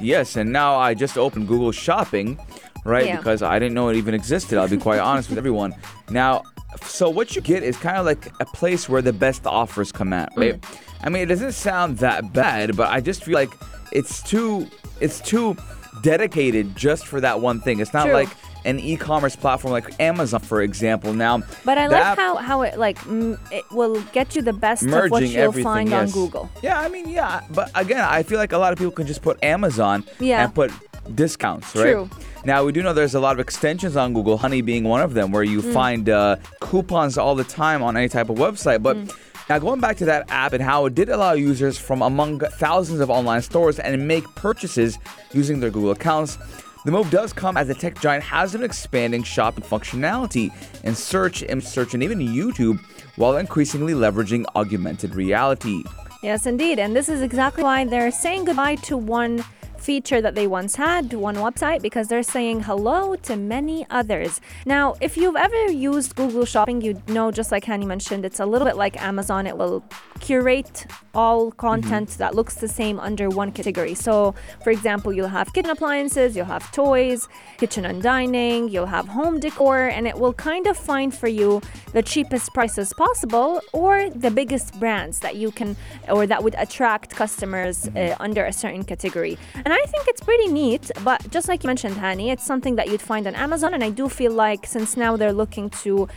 Yes, 0.00 0.36
and 0.36 0.52
now 0.52 0.76
I 0.76 0.92
just 0.92 1.16
opened 1.16 1.48
Google 1.48 1.72
Shopping, 1.72 2.38
right? 2.86 3.06
Yeah. 3.06 3.16
Because 3.18 3.42
I 3.42 3.58
didn't 3.58 3.74
know 3.74 3.88
it 3.88 3.96
even 3.96 4.14
existed. 4.14 4.58
I'll 4.58 4.68
be 4.68 4.76
quite 4.76 5.00
honest 5.00 5.28
with 5.28 5.38
everyone. 5.38 5.74
Now, 6.10 6.42
so 6.82 7.08
what 7.08 7.36
you 7.36 7.42
get 7.42 7.62
is 7.62 7.76
kind 7.76 7.96
of 7.96 8.06
like 8.06 8.32
a 8.40 8.44
place 8.44 8.88
where 8.88 9.02
the 9.02 9.12
best 9.12 9.46
offers 9.46 9.92
come 9.92 10.12
at, 10.12 10.32
right? 10.36 10.60
Mm. 10.60 10.78
I 11.02 11.08
mean, 11.08 11.22
it 11.22 11.26
doesn't 11.26 11.52
sound 11.52 11.98
that 11.98 12.32
bad, 12.32 12.76
but 12.76 12.88
I 12.88 13.00
just 13.00 13.24
feel 13.24 13.34
like 13.34 13.52
it's 13.92 14.22
too 14.22 14.68
it's 15.00 15.20
too 15.20 15.56
dedicated 16.02 16.76
just 16.76 17.06
for 17.06 17.20
that 17.20 17.40
one 17.40 17.60
thing. 17.60 17.80
It's 17.80 17.92
not 17.92 18.04
True. 18.04 18.14
like 18.14 18.28
an 18.66 18.78
e-commerce 18.80 19.36
platform 19.36 19.72
like 19.72 19.98
Amazon, 20.00 20.40
for 20.40 20.60
example. 20.62 21.14
Now, 21.14 21.42
But 21.64 21.78
I 21.78 21.86
like 21.86 22.18
how, 22.18 22.36
how 22.36 22.62
it 22.62 22.78
like 22.78 22.98
mm, 23.00 23.38
it 23.52 23.64
will 23.70 24.00
get 24.12 24.36
you 24.36 24.42
the 24.42 24.52
best 24.52 24.82
of 24.84 25.10
what 25.10 25.26
you'll 25.26 25.52
find 25.52 25.88
yes. 25.88 26.08
on 26.08 26.12
Google. 26.12 26.50
Yeah, 26.62 26.78
I 26.78 26.88
mean, 26.88 27.08
yeah, 27.08 27.40
but 27.50 27.70
again, 27.74 28.00
I 28.00 28.22
feel 28.22 28.38
like 28.38 28.52
a 28.52 28.58
lot 28.58 28.72
of 28.72 28.78
people 28.78 28.92
can 28.92 29.06
just 29.06 29.22
put 29.22 29.42
Amazon 29.42 30.04
Yeah. 30.20 30.42
and 30.44 30.54
put 30.54 30.70
discounts, 31.14 31.74
right? 31.76 31.92
True. 31.92 32.10
Now 32.44 32.64
we 32.64 32.72
do 32.72 32.82
know 32.82 32.92
there's 32.92 33.14
a 33.14 33.20
lot 33.20 33.32
of 33.36 33.40
extensions 33.40 33.96
on 33.96 34.12
Google, 34.12 34.36
Honey 34.38 34.60
being 34.60 34.84
one 34.84 35.00
of 35.00 35.14
them, 35.14 35.30
where 35.32 35.42
you 35.44 35.62
Mm. 35.62 35.72
find 35.72 36.08
uh, 36.10 36.36
coupons 36.60 37.16
all 37.18 37.34
the 37.34 37.44
time 37.44 37.82
on 37.82 37.96
any 37.96 38.08
type 38.08 38.28
of 38.28 38.36
website. 38.36 38.82
But 38.82 38.96
Mm. 38.96 39.12
now 39.48 39.58
going 39.58 39.80
back 39.80 39.96
to 39.98 40.04
that 40.06 40.24
app 40.28 40.52
and 40.52 40.62
how 40.62 40.86
it 40.86 40.94
did 40.94 41.08
allow 41.08 41.32
users 41.32 41.78
from 41.78 42.02
among 42.02 42.40
thousands 42.58 43.00
of 43.00 43.10
online 43.10 43.42
stores 43.42 43.78
and 43.78 44.06
make 44.08 44.24
purchases 44.34 44.98
using 45.32 45.60
their 45.60 45.70
Google 45.70 45.92
accounts. 45.92 46.38
The 46.86 46.92
move 46.92 47.10
does 47.10 47.32
come 47.32 47.56
as 47.56 47.66
the 47.66 47.74
tech 47.74 48.00
giant 48.00 48.22
has 48.22 48.52
been 48.52 48.62
expanding 48.62 49.24
shopping 49.24 49.64
functionality 49.64 50.52
in 50.84 50.94
search, 50.94 51.42
image 51.42 51.66
search, 51.66 51.94
and 51.94 52.02
even 52.04 52.20
YouTube, 52.20 52.78
while 53.16 53.38
increasingly 53.38 53.92
leveraging 53.92 54.44
augmented 54.54 55.16
reality. 55.16 55.82
Yes, 56.22 56.46
indeed. 56.46 56.78
And 56.78 56.94
this 56.94 57.08
is 57.08 57.22
exactly 57.22 57.64
why 57.64 57.86
they're 57.86 58.12
saying 58.12 58.44
goodbye 58.44 58.76
to 58.76 58.96
one 58.96 59.44
feature 59.86 60.20
that 60.20 60.34
they 60.34 60.48
once 60.48 60.74
had, 60.74 61.12
one 61.12 61.36
website, 61.36 61.80
because 61.80 62.08
they're 62.08 62.30
saying 62.36 62.56
hello 62.68 63.14
to 63.28 63.36
many 63.36 63.86
others. 64.00 64.40
Now, 64.74 64.84
if 65.00 65.16
you've 65.16 65.36
ever 65.36 65.62
used 65.70 66.16
Google 66.16 66.44
Shopping, 66.44 66.80
you 66.86 67.00
know, 67.16 67.30
just 67.30 67.52
like 67.52 67.64
Hani 67.70 67.86
mentioned, 67.86 68.24
it's 68.24 68.40
a 68.40 68.46
little 68.52 68.66
bit 68.66 68.76
like 68.76 69.00
Amazon. 69.00 69.46
It 69.46 69.56
will 69.56 69.84
curate 70.18 70.86
all 71.14 71.52
content 71.52 72.08
that 72.22 72.34
looks 72.34 72.54
the 72.56 72.68
same 72.80 72.98
under 72.98 73.26
one 73.30 73.52
category. 73.52 73.94
So, 73.94 74.34
for 74.64 74.70
example, 74.70 75.12
you'll 75.12 75.36
have 75.40 75.52
kitchen 75.54 75.70
appliances, 75.70 76.34
you'll 76.36 76.46
have 76.56 76.64
toys, 76.72 77.28
kitchen 77.58 77.84
and 77.84 78.02
dining, 78.02 78.68
you'll 78.68 78.92
have 78.98 79.06
home 79.06 79.38
decor, 79.38 79.86
and 79.96 80.06
it 80.06 80.18
will 80.18 80.34
kind 80.34 80.66
of 80.66 80.76
find 80.76 81.14
for 81.14 81.28
you 81.28 81.62
the 81.92 82.02
cheapest 82.02 82.52
prices 82.54 82.92
possible 83.04 83.60
or 83.72 84.10
the 84.10 84.30
biggest 84.30 84.78
brands 84.80 85.20
that 85.20 85.36
you 85.36 85.50
can 85.52 85.76
or 86.08 86.26
that 86.26 86.42
would 86.42 86.56
attract 86.58 87.14
customers 87.14 87.88
uh, 87.88 88.16
under 88.18 88.44
a 88.44 88.52
certain 88.52 88.82
category. 88.82 89.38
And 89.64 89.75
I 89.76 89.84
think 89.86 90.08
it's 90.08 90.22
pretty 90.22 90.48
neat, 90.48 90.90
but 91.04 91.30
just 91.30 91.48
like 91.48 91.62
you 91.62 91.68
mentioned, 91.68 91.96
Hani, 91.96 92.32
it's 92.32 92.46
something 92.46 92.76
that 92.76 92.88
you'd 92.88 93.02
find 93.02 93.26
on 93.26 93.34
Amazon, 93.34 93.74
and 93.74 93.84
I 93.84 93.90
do 93.90 94.08
feel 94.08 94.32
like 94.32 94.66
since 94.66 94.96
now 94.96 95.16
they're 95.16 95.32
looking 95.32 95.68
to 95.84 96.08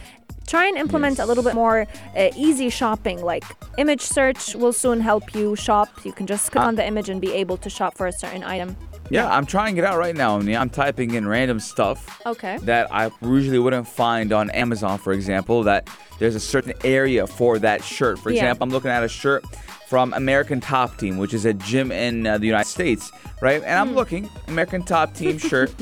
try 0.48 0.66
and 0.66 0.78
implement 0.78 1.20
a 1.20 1.26
little 1.26 1.44
bit 1.44 1.54
more 1.54 1.86
uh, 2.18 2.30
easy 2.36 2.70
shopping 2.70 3.22
like 3.22 3.44
image 3.78 4.02
search 4.02 4.56
will 4.56 4.74
soon 4.74 5.00
help 5.00 5.36
you 5.36 5.56
shop. 5.56 5.90
You 6.04 6.12
can 6.12 6.26
just 6.26 6.52
click 6.52 6.64
on 6.64 6.76
the 6.76 6.86
image 6.88 7.10
and 7.10 7.22
be 7.22 7.34
able 7.34 7.58
to 7.58 7.70
shop 7.70 7.96
for 7.98 8.08
a 8.08 8.12
certain 8.12 8.44
item 8.44 8.76
Yeah, 9.10 9.28
I'm 9.28 9.46
trying 9.46 9.78
it 9.78 9.84
out 9.84 9.98
right 9.98 10.16
now. 10.16 10.38
I 10.38 10.42
mean, 10.42 10.56
I'm 10.56 10.70
typing 10.70 11.14
in 11.16 11.28
random 11.28 11.60
stuff 11.60 12.22
okay 12.26 12.58
that 12.64 12.94
I 12.94 13.12
usually 13.22 13.60
wouldn't 13.60 13.88
find 13.88 14.32
on 14.32 14.50
Amazon, 14.52 15.00
for 15.00 15.14
example, 15.14 15.64
that 15.64 15.90
there's 16.20 16.36
a 16.36 16.40
certain 16.40 16.74
area 16.84 17.26
for 17.26 17.58
that 17.60 17.84
shirt. 17.84 18.20
For 18.20 18.30
Yeah. 18.30 18.38
example, 18.44 18.64
I'm 18.66 18.70
looking 18.70 18.92
at 18.92 19.04
a 19.04 19.08
shirt 19.08 19.44
from 19.88 20.14
American 20.14 20.60
Top 20.62 20.98
Team, 20.98 21.18
which 21.18 21.34
is 21.34 21.46
a 21.46 21.54
gym 21.54 21.92
in 21.92 22.28
uh, 22.28 22.38
the 22.38 22.46
United 22.46 22.70
States, 22.70 23.12
right? 23.42 23.64
And 23.64 23.80
I'm 23.80 23.96
looking, 23.96 24.30
American 24.48 24.84
Top 24.84 25.14
Team 25.16 25.38
shirt, 25.50 25.74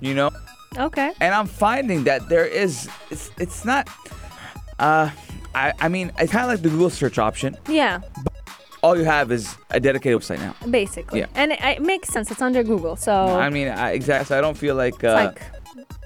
you 0.00 0.14
know, 0.14 0.30
okay 0.76 1.12
and 1.20 1.32
I'm 1.32 1.46
finding 1.46 2.02
that 2.04 2.28
there 2.28 2.44
is, 2.46 2.88
it's, 3.10 3.30
it's 3.38 3.64
not, 3.64 3.88
uh, 4.80 5.08
I, 5.54 5.72
I 5.78 5.88
mean, 5.88 6.10
it's 6.18 6.32
kind 6.32 6.44
of 6.44 6.50
like 6.50 6.62
the 6.62 6.68
Google 6.70 6.90
search 6.90 7.16
option. 7.18 7.56
yeah 7.68 8.00
All 8.84 8.96
you 9.00 9.06
have 9.16 9.26
is 9.38 9.44
a 9.70 9.80
dedicated 9.80 10.16
website 10.20 10.40
now. 10.46 10.54
basically 10.70 11.20
Yeah. 11.20 11.40
and 11.40 11.48
it, 11.52 11.60
it 11.74 11.82
makes 11.92 12.06
sense 12.14 12.26
it's 12.32 12.42
under 12.48 12.62
google 12.72 12.96
so 12.96 13.12
I 13.46 13.48
mean, 13.56 13.68
I, 13.68 13.86
exactly. 14.00 14.26
So 14.28 14.32
I 14.38 14.40
don't 14.44 14.58
feel 14.64 14.76
like. 14.84 14.98
Uh, 15.02 15.14
like 15.24 15.40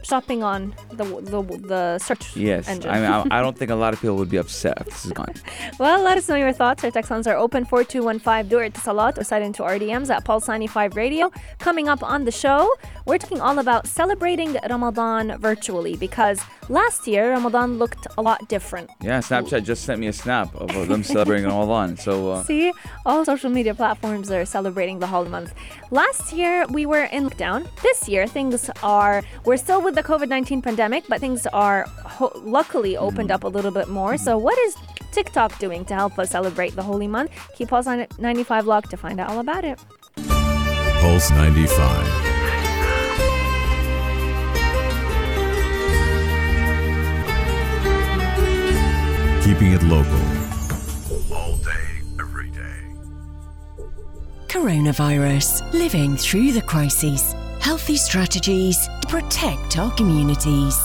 shopping 0.02 0.42
on 0.42 0.74
the 0.90 1.04
the, 1.04 1.42
the 1.66 1.98
search 1.98 2.36
Yes, 2.36 2.68
engine 2.68 2.90
I 2.90 3.00
mean, 3.00 3.30
I, 3.30 3.38
I 3.38 3.42
don't 3.42 3.56
think 3.60 3.70
a 3.70 3.74
lot 3.74 3.92
of 3.94 4.00
people 4.00 4.16
would 4.16 4.30
be 4.30 4.36
upset 4.36 4.78
if 4.80 4.86
this 4.86 5.04
is 5.04 5.12
gone. 5.12 5.34
Well, 5.78 6.02
let 6.02 6.18
us 6.18 6.28
know 6.28 6.34
your 6.36 6.52
thoughts. 6.52 6.82
Our 6.84 6.90
text 6.90 7.10
lines 7.10 7.26
are 7.26 7.36
open 7.36 7.64
4215 7.64 8.48
do 8.48 8.58
it 8.58 8.74
to 8.74 8.80
Salat 8.80 9.18
or 9.18 9.24
slide 9.24 9.42
into 9.42 9.62
our 9.62 9.78
DMs 9.78 10.10
at 10.10 10.24
Pulse 10.24 10.48
95 10.48 10.96
Radio. 10.96 11.30
Coming 11.58 11.88
up 11.88 12.02
on 12.02 12.24
the 12.24 12.32
show, 12.32 12.68
we're 13.06 13.18
talking 13.18 13.40
all 13.40 13.58
about 13.58 13.86
celebrating 13.86 14.56
Ramadan 14.68 15.38
virtually 15.38 15.96
because 15.96 16.40
last 16.68 17.06
year 17.06 17.30
Ramadan 17.30 17.78
looked 17.78 18.06
a 18.16 18.22
lot 18.22 18.48
different. 18.48 18.90
Yeah, 19.00 19.20
Snapchat 19.20 19.64
just 19.64 19.84
sent 19.84 20.00
me 20.00 20.08
a 20.08 20.12
snap 20.12 20.54
of 20.54 20.88
them 20.88 21.02
celebrating 21.14 21.46
Ramadan. 21.46 21.96
So, 21.96 22.32
uh, 22.32 22.42
See, 22.42 22.72
all 23.06 23.24
social 23.24 23.50
media 23.50 23.74
platforms 23.74 24.30
are 24.30 24.44
celebrating 24.44 24.98
the 24.98 25.06
holy 25.06 25.28
month. 25.28 25.54
Last 25.90 26.34
year 26.34 26.66
we 26.68 26.84
were 26.84 27.04
in 27.04 27.30
lockdown. 27.30 27.66
This 27.82 28.08
year 28.08 28.26
things 28.26 28.70
are 28.82 29.22
we're 29.44 29.56
still 29.56 29.80
with 29.80 29.94
the 29.94 30.02
COVID-19 30.02 30.62
pandemic, 30.62 31.04
but 31.08 31.20
things 31.20 31.46
are 31.46 31.86
ho- 32.04 32.32
luckily 32.44 32.96
opened 32.96 33.30
mm. 33.30 33.34
up 33.34 33.44
a 33.44 33.48
little 33.48 33.70
bit 33.70 33.88
more. 33.88 34.18
So 34.18 34.38
mm. 34.38 34.42
what 34.42 34.58
is 34.58 34.76
TikTok 35.12 35.58
doing 35.58 35.86
to 35.86 35.94
help 35.94 36.18
us 36.18 36.30
celebrate 36.30 36.76
the 36.76 36.82
holy 36.82 37.08
month? 37.08 37.30
Keep 37.56 37.68
Pulse 37.68 37.86
on 37.86 38.06
95 38.18 38.66
Log 38.66 38.90
to 38.90 38.96
find 38.96 39.18
out 39.18 39.30
all 39.30 39.40
about 39.40 39.64
it. 39.64 39.78
Pulse 41.00 41.30
95. 41.30 42.28
Keeping 49.42 49.72
it 49.72 49.82
local. 49.84 50.37
Coronavirus. 54.58 55.72
Living 55.72 56.16
through 56.16 56.50
the 56.50 56.60
crisis, 56.60 57.32
Healthy 57.60 57.96
strategies 57.96 58.88
to 59.02 59.06
protect 59.06 59.78
our 59.78 59.92
communities. 59.92 60.76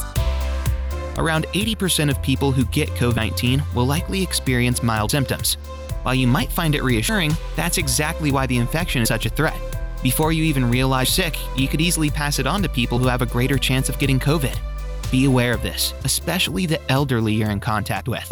Around 1.18 1.48
80% 1.54 2.12
of 2.12 2.22
people 2.22 2.52
who 2.52 2.66
get 2.66 2.88
COVID 2.90 3.16
19 3.16 3.64
will 3.74 3.88
likely 3.88 4.22
experience 4.22 4.84
mild 4.84 5.10
symptoms. 5.10 5.56
While 6.04 6.14
you 6.14 6.28
might 6.28 6.52
find 6.52 6.76
it 6.76 6.84
reassuring, 6.84 7.32
that's 7.56 7.80
exactly 7.80 8.32
why 8.32 8.46
the 8.46 8.58
infection 8.58 9.02
is 9.02 9.08
such 9.08 9.26
a 9.26 9.30
threat. 9.30 9.60
Before 10.04 10.32
you 10.32 10.44
even 10.44 10.70
realize 10.70 11.10
sick, 11.10 11.36
you 11.58 11.68
could 11.68 11.82
easily 11.82 12.12
pass 12.12 12.38
it 12.38 12.46
on 12.46 12.62
to 12.62 12.70
people 12.70 13.00
who 13.00 13.08
have 13.08 13.24
a 13.24 13.26
greater 13.26 13.58
chance 13.58 13.90
of 13.90 13.98
getting 13.98 14.20
COVID. 14.20 14.56
Be 15.10 15.26
aware 15.26 15.54
of 15.54 15.64
this, 15.64 15.96
especially 16.04 16.68
the 16.68 16.80
elderly 16.92 17.34
you're 17.34 17.50
in 17.50 17.60
contact 17.60 18.08
with. 18.08 18.28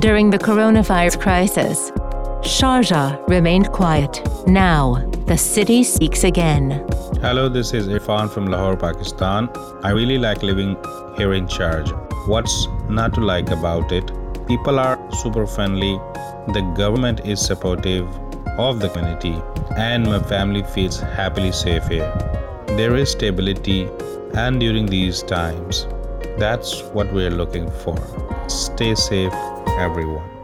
During 0.00 0.30
the 0.30 0.38
coronavirus 0.38 1.20
crisis, 1.20 1.92
Sharjah 2.42 3.28
remained 3.28 3.70
quiet. 3.70 4.22
Now, 4.46 5.06
the 5.26 5.36
city 5.36 5.84
speaks 5.84 6.24
again. 6.24 6.86
Hello, 7.20 7.48
this 7.48 7.74
is 7.74 7.86
Irfan 7.86 8.30
from 8.30 8.46
Lahore, 8.46 8.76
Pakistan. 8.76 9.50
I 9.82 9.90
really 9.90 10.16
like 10.18 10.42
living 10.42 10.76
here 11.16 11.34
in 11.34 11.46
Sharjah. 11.46 12.28
What's 12.28 12.66
not 12.88 13.12
to 13.14 13.20
like 13.20 13.50
about 13.50 13.92
it? 13.92 14.10
People 14.46 14.78
are 14.78 14.98
super 15.12 15.46
friendly, 15.46 15.98
the 16.54 16.62
government 16.76 17.20
is 17.26 17.40
supportive 17.40 18.08
of 18.58 18.80
the 18.80 18.88
community, 18.88 19.36
and 19.76 20.06
my 20.06 20.18
family 20.18 20.62
feels 20.62 20.98
happily 20.98 21.52
safe 21.52 21.86
here. 21.88 22.10
There 22.68 22.96
is 22.96 23.10
stability, 23.10 23.88
and 24.34 24.58
during 24.58 24.86
these 24.86 25.22
times, 25.22 25.86
that's 26.38 26.82
what 26.94 27.12
we're 27.12 27.30
looking 27.30 27.70
for. 27.70 27.96
Stay 28.48 28.94
safe, 28.94 29.34
everyone. 29.78 30.39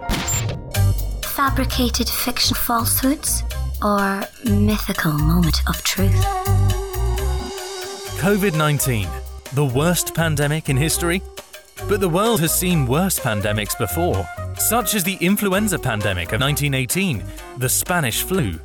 Fabricated 1.47 2.09
fiction 2.09 2.57
falsehoods 2.57 3.45
or 3.81 4.25
mythical 4.51 5.13
moment 5.13 5.61
of 5.69 5.81
truth? 5.85 6.13
COVID 8.19 8.57
19, 8.57 9.09
the 9.53 9.65
worst 9.65 10.13
pandemic 10.13 10.69
in 10.69 10.77
history? 10.77 11.23
But 11.89 12.01
the 12.01 12.09
world 12.09 12.41
has 12.41 12.53
seen 12.53 12.85
worse 12.85 13.21
pandemics 13.21 13.79
before, 13.79 14.29
such 14.59 14.97
as 14.97 15.05
the 15.05 15.17
influenza 15.21 15.79
pandemic 15.79 16.33
of 16.33 16.41
1918, 16.41 17.23
the 17.59 17.69
Spanish 17.69 18.25
flu. 18.25 18.59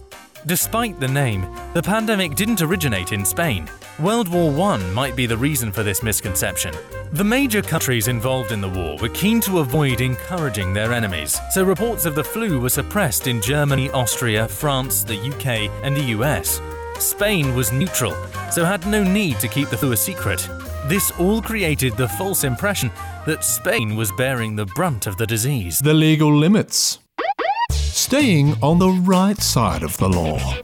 Despite 0.47 0.99
the 0.99 1.07
name, 1.07 1.45
the 1.73 1.83
pandemic 1.83 2.33
didn't 2.33 2.63
originate 2.63 3.11
in 3.11 3.23
Spain. 3.23 3.69
World 3.99 4.27
War 4.27 4.49
I 4.71 4.77
might 4.91 5.15
be 5.15 5.27
the 5.27 5.37
reason 5.37 5.71
for 5.71 5.83
this 5.83 6.01
misconception. 6.01 6.73
The 7.11 7.23
major 7.23 7.61
countries 7.61 8.07
involved 8.07 8.51
in 8.51 8.59
the 8.59 8.69
war 8.69 8.97
were 8.97 9.09
keen 9.09 9.39
to 9.41 9.59
avoid 9.59 10.01
encouraging 10.01 10.73
their 10.73 10.93
enemies, 10.93 11.39
so 11.51 11.63
reports 11.63 12.05
of 12.05 12.15
the 12.15 12.23
flu 12.23 12.59
were 12.59 12.69
suppressed 12.69 13.27
in 13.27 13.39
Germany, 13.39 13.91
Austria, 13.91 14.47
France, 14.47 15.03
the 15.03 15.19
UK, 15.19 15.69
and 15.83 15.95
the 15.95 16.15
US. 16.17 16.59
Spain 16.97 17.53
was 17.53 17.71
neutral, 17.71 18.15
so 18.49 18.65
had 18.65 18.85
no 18.87 19.03
need 19.03 19.39
to 19.41 19.47
keep 19.47 19.69
the 19.69 19.77
flu 19.77 19.91
a 19.91 19.97
secret. 19.97 20.49
This 20.85 21.11
all 21.19 21.41
created 21.41 21.95
the 21.97 22.07
false 22.07 22.43
impression 22.43 22.89
that 23.27 23.43
Spain 23.43 23.95
was 23.95 24.11
bearing 24.13 24.55
the 24.55 24.65
brunt 24.65 25.05
of 25.05 25.17
the 25.17 25.27
disease. 25.27 25.77
The 25.77 25.93
legal 25.93 26.35
limits. 26.35 27.00
Staying 27.93 28.55
on 28.63 28.79
the 28.79 28.89
right 28.89 29.37
side 29.37 29.83
of 29.83 29.97
the 29.97 30.07
law. 30.07 30.55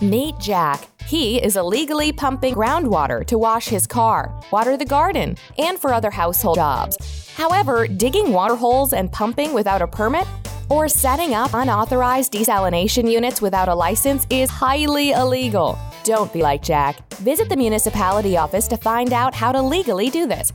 Meet 0.00 0.40
Jack. 0.40 0.88
He 1.06 1.40
is 1.40 1.56
illegally 1.56 2.10
pumping 2.10 2.54
groundwater 2.54 3.24
to 3.28 3.38
wash 3.38 3.68
his 3.68 3.86
car, 3.86 4.34
water 4.50 4.76
the 4.76 4.84
garden, 4.84 5.36
and 5.58 5.78
for 5.78 5.92
other 5.92 6.10
household 6.10 6.56
jobs. 6.56 7.30
However, 7.36 7.86
digging 7.86 8.32
water 8.32 8.56
holes 8.56 8.92
and 8.92 9.12
pumping 9.12 9.54
without 9.54 9.82
a 9.82 9.86
permit 9.86 10.26
or 10.68 10.88
setting 10.88 11.32
up 11.32 11.54
unauthorized 11.54 12.32
desalination 12.32 13.08
units 13.08 13.40
without 13.40 13.68
a 13.68 13.74
license 13.74 14.26
is 14.30 14.50
highly 14.50 15.12
illegal. 15.12 15.78
Don't 16.02 16.32
be 16.32 16.42
like 16.42 16.62
Jack. 16.62 17.08
Visit 17.18 17.48
the 17.48 17.56
municipality 17.56 18.36
office 18.36 18.66
to 18.66 18.76
find 18.76 19.12
out 19.12 19.32
how 19.32 19.52
to 19.52 19.62
legally 19.62 20.10
do 20.10 20.26
this. 20.26 20.52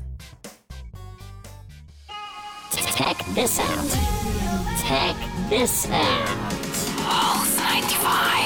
Check 2.94 3.18
this 3.34 3.58
out. 3.62 4.17
Check 4.88 5.18
this 5.50 5.90
out. 5.92 6.28
Pulse 7.04 7.58
95. 7.58 8.38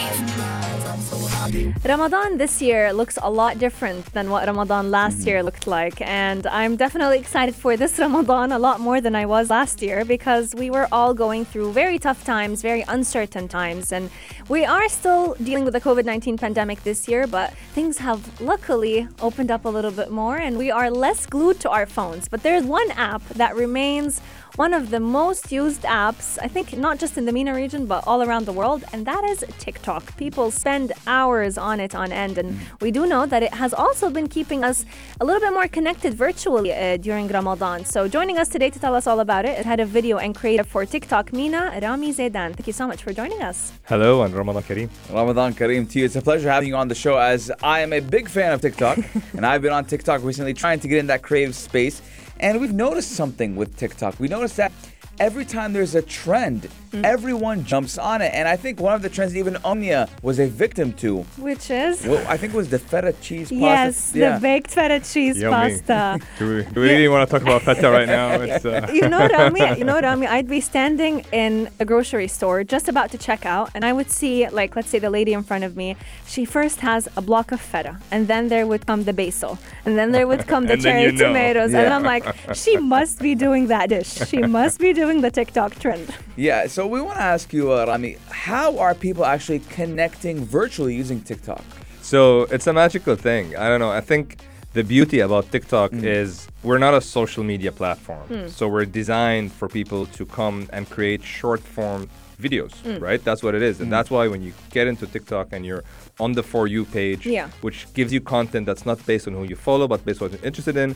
Ramadan 1.85 2.37
this 2.37 2.61
year 2.61 2.93
looks 2.93 3.17
a 3.21 3.29
lot 3.29 3.59
different 3.59 4.05
than 4.13 4.29
what 4.29 4.47
Ramadan 4.47 4.89
last 4.89 5.27
year 5.27 5.43
looked 5.43 5.67
like. 5.67 6.01
And 6.01 6.47
I'm 6.47 6.77
definitely 6.77 7.19
excited 7.19 7.53
for 7.53 7.77
this 7.77 7.99
Ramadan 8.05 8.51
a 8.51 8.57
lot 8.57 8.79
more 8.79 9.01
than 9.01 9.15
I 9.15 9.25
was 9.25 9.49
last 9.51 9.81
year 9.83 10.03
because 10.03 10.55
we 10.55 10.71
were 10.71 10.87
all 10.91 11.13
going 11.13 11.45
through 11.45 11.73
very 11.73 11.99
tough 11.99 12.23
times, 12.23 12.61
very 12.61 12.83
uncertain 12.87 13.47
times. 13.47 13.91
And 13.91 14.09
we 14.49 14.65
are 14.65 14.89
still 14.89 15.35
dealing 15.43 15.63
with 15.63 15.73
the 15.73 15.81
COVID 15.81 16.05
19 16.05 16.37
pandemic 16.37 16.83
this 16.83 17.07
year, 17.07 17.27
but 17.27 17.53
things 17.73 17.99
have 17.99 18.41
luckily 18.41 19.07
opened 19.21 19.51
up 19.51 19.65
a 19.65 19.69
little 19.69 19.91
bit 19.91 20.09
more 20.09 20.37
and 20.37 20.57
we 20.57 20.71
are 20.71 20.89
less 20.89 21.25
glued 21.27 21.59
to 21.59 21.69
our 21.69 21.85
phones. 21.85 22.27
But 22.27 22.41
there's 22.41 22.63
one 22.63 22.89
app 22.91 23.27
that 23.29 23.55
remains 23.55 24.21
one 24.55 24.73
of 24.73 24.89
the 24.89 24.99
most 24.99 25.51
used 25.51 25.83
apps, 25.83 26.37
I 26.41 26.47
think 26.47 26.75
not 26.75 26.99
just 26.99 27.17
in 27.17 27.25
the 27.25 27.31
MENA 27.31 27.53
region, 27.53 27.85
but 27.85 28.05
all 28.05 28.21
around 28.21 28.45
the 28.45 28.51
world, 28.51 28.83
and 28.91 29.05
that 29.05 29.23
is 29.23 29.45
TikTok. 29.59 30.17
People 30.17 30.51
spend 30.51 30.91
hours 31.07 31.57
on 31.57 31.79
it 31.79 31.95
on 31.95 32.11
end, 32.11 32.37
and 32.37 32.59
we 32.81 32.91
do 32.91 33.05
know 33.05 33.25
that 33.25 33.43
it 33.43 33.53
has 33.53 33.73
also 33.73 34.09
been 34.09 34.27
keeping 34.27 34.63
us 34.63 34.85
a 35.21 35.25
little 35.25 35.39
bit 35.39 35.53
more 35.53 35.67
connected 35.67 36.13
virtually 36.13 36.73
uh, 36.73 36.97
during 36.97 37.27
Ramadan. 37.27 37.85
So, 37.85 38.07
joining 38.07 38.37
us 38.37 38.49
today 38.49 38.69
to 38.69 38.79
tell 38.79 38.93
us 38.93 39.07
all 39.07 39.21
about 39.21 39.45
it, 39.45 39.57
it 39.57 39.65
had 39.65 39.79
a 39.79 39.85
video 39.85 40.17
and 40.17 40.35
creator 40.35 40.63
for 40.63 40.85
TikTok, 40.85 41.31
MENA 41.31 41.79
Rami 41.81 42.13
Zeidan. 42.13 42.53
Thank 42.53 42.67
you 42.67 42.73
so 42.73 42.87
much 42.87 43.03
for 43.03 43.13
joining 43.13 43.41
us. 43.41 43.71
Hello 43.85 44.23
and 44.23 44.33
Ramadan 44.33 44.63
Kareem. 44.63 44.89
Ramadan 45.11 45.53
Kareem 45.53 45.89
to 45.89 45.99
you. 45.99 46.05
It's 46.05 46.15
a 46.15 46.21
pleasure 46.21 46.49
having 46.49 46.69
you 46.69 46.75
on 46.75 46.87
the 46.87 46.95
show 46.95 47.17
as 47.17 47.51
I 47.63 47.79
am 47.81 47.93
a 47.93 48.01
big 48.01 48.27
fan 48.27 48.51
of 48.51 48.61
TikTok 48.61 48.97
and 49.33 49.45
I've 49.45 49.61
been 49.61 49.73
on 49.73 49.85
TikTok 49.85 50.23
recently 50.23 50.53
trying 50.53 50.79
to 50.81 50.87
get 50.87 50.97
in 50.97 51.07
that 51.07 51.21
creative 51.21 51.55
space. 51.55 52.01
And 52.41 52.59
we've 52.59 52.73
noticed 52.73 53.11
something 53.11 53.55
with 53.55 53.77
TikTok. 53.77 54.19
We 54.19 54.27
noticed 54.27 54.57
that 54.57 54.71
every 55.19 55.45
time 55.45 55.73
there's 55.73 55.95
a 55.95 56.01
trend, 56.01 56.69
everyone 57.03 57.63
jumps 57.63 57.97
on 57.97 58.21
it. 58.21 58.31
And 58.33 58.47
I 58.47 58.55
think 58.55 58.79
one 58.79 58.93
of 58.93 59.01
the 59.01 59.09
trends 59.09 59.35
even 59.35 59.57
Omnia 59.57 60.09
was 60.21 60.39
a 60.39 60.47
victim 60.47 60.93
to. 60.93 61.21
Which 61.37 61.69
is? 61.69 62.05
Well, 62.05 62.25
I 62.27 62.37
think 62.37 62.53
it 62.53 62.57
was 62.57 62.69
the 62.69 62.79
feta 62.79 63.13
cheese 63.21 63.49
pasta. 63.49 63.59
Yes, 63.59 64.11
the 64.11 64.39
baked 64.41 64.71
feta 64.71 64.99
cheese 64.99 65.39
Yummy. 65.39 65.79
pasta. 65.79 66.19
do 66.39 66.55
we, 66.55 66.63
do 66.63 66.81
we 66.81 66.89
really 66.89 67.07
want 67.07 67.29
to 67.29 67.31
talk 67.31 67.43
about 67.43 67.61
feta 67.63 67.89
right 67.89 68.07
now? 68.07 68.31
It's, 68.41 68.65
uh... 68.65 68.87
you 68.91 69.07
know, 69.07 69.27
Rami, 69.27 69.61
you 69.77 69.83
know, 69.83 69.99
Rami, 69.99 70.25
I'd 70.25 70.47
be 70.47 70.61
standing 70.61 71.25
in 71.31 71.69
a 71.79 71.85
grocery 71.85 72.27
store 72.27 72.63
just 72.63 72.89
about 72.89 73.11
to 73.11 73.17
check 73.17 73.45
out, 73.45 73.69
and 73.75 73.85
I 73.85 73.93
would 73.93 74.09
see, 74.09 74.49
like, 74.49 74.75
let's 74.75 74.89
say 74.89 74.99
the 74.99 75.09
lady 75.09 75.33
in 75.33 75.43
front 75.43 75.63
of 75.63 75.75
me, 75.75 75.95
she 76.25 76.43
first 76.45 76.79
has 76.79 77.07
a 77.15 77.21
block 77.21 77.51
of 77.51 77.61
feta, 77.61 77.97
and 78.09 78.27
then 78.27 78.49
there 78.49 78.65
would 78.65 78.87
come 78.87 79.03
the 79.03 79.13
basil, 79.13 79.59
and 79.85 79.97
then 79.97 80.11
there 80.11 80.27
would 80.27 80.47
come 80.47 80.65
the 80.65 80.77
cherry 80.77 81.03
you 81.03 81.11
know. 81.11 81.27
tomatoes, 81.27 81.73
and 81.73 81.93
I'm 81.93 82.03
like, 82.03 82.25
she 82.55 82.77
must 82.77 83.19
be 83.19 83.35
doing 83.35 83.67
that 83.67 83.89
dish. 83.89 84.11
She 84.27 84.41
must 84.41 84.79
be 84.79 84.91
doing 84.93 85.10
the 85.19 85.29
TikTok 85.29 85.75
trend. 85.75 86.07
Yeah, 86.37 86.67
so 86.67 86.87
we 86.87 87.01
want 87.01 87.17
to 87.17 87.23
ask 87.23 87.51
you, 87.51 87.73
uh, 87.73 87.85
Rami, 87.85 88.15
how 88.29 88.77
are 88.79 88.95
people 88.95 89.25
actually 89.25 89.59
connecting 89.59 90.45
virtually 90.45 90.95
using 90.95 91.19
TikTok? 91.21 91.63
So 92.01 92.43
it's 92.43 92.67
a 92.67 92.73
magical 92.73 93.15
thing. 93.17 93.57
I 93.57 93.67
don't 93.67 93.79
know. 93.81 93.91
I 93.91 94.01
think 94.01 94.37
the 94.73 94.83
beauty 94.83 95.19
about 95.19 95.51
TikTok 95.51 95.91
Mm. 95.91 96.03
is 96.05 96.47
we're 96.63 96.77
not 96.87 96.93
a 96.93 97.01
social 97.01 97.43
media 97.43 97.71
platform. 97.73 98.25
Hmm. 98.31 98.47
So 98.47 98.69
we're 98.69 98.85
designed 98.85 99.51
for 99.51 99.67
people 99.67 100.05
to 100.17 100.25
come 100.25 100.57
and 100.71 100.89
create 100.89 101.21
short 101.23 101.59
form 101.75 102.07
videos, 102.41 102.73
Mm. 102.83 103.01
right? 103.01 103.21
That's 103.23 103.43
what 103.43 103.53
it 103.53 103.61
is. 103.61 103.79
And 103.81 103.87
Mm. 103.89 103.95
that's 103.95 104.09
why 104.09 104.27
when 104.27 104.41
you 104.41 104.53
get 104.71 104.87
into 104.87 105.05
TikTok 105.05 105.47
and 105.51 105.65
you're 105.65 105.83
on 106.21 106.31
the 106.33 106.43
For 106.51 106.63
You 106.67 106.83
page, 106.85 107.25
Yeah. 107.25 107.47
which 107.65 107.79
gives 107.97 108.13
you 108.15 108.21
content 108.35 108.63
that's 108.69 108.85
not 108.85 108.97
based 109.11 109.25
on 109.27 109.33
who 109.33 109.43
you 109.51 109.55
follow, 109.69 109.85
but 109.93 109.99
based 110.05 110.21
on 110.21 110.29
what 110.29 110.31
you're 110.39 110.47
interested 110.51 110.77
in, 110.83 110.89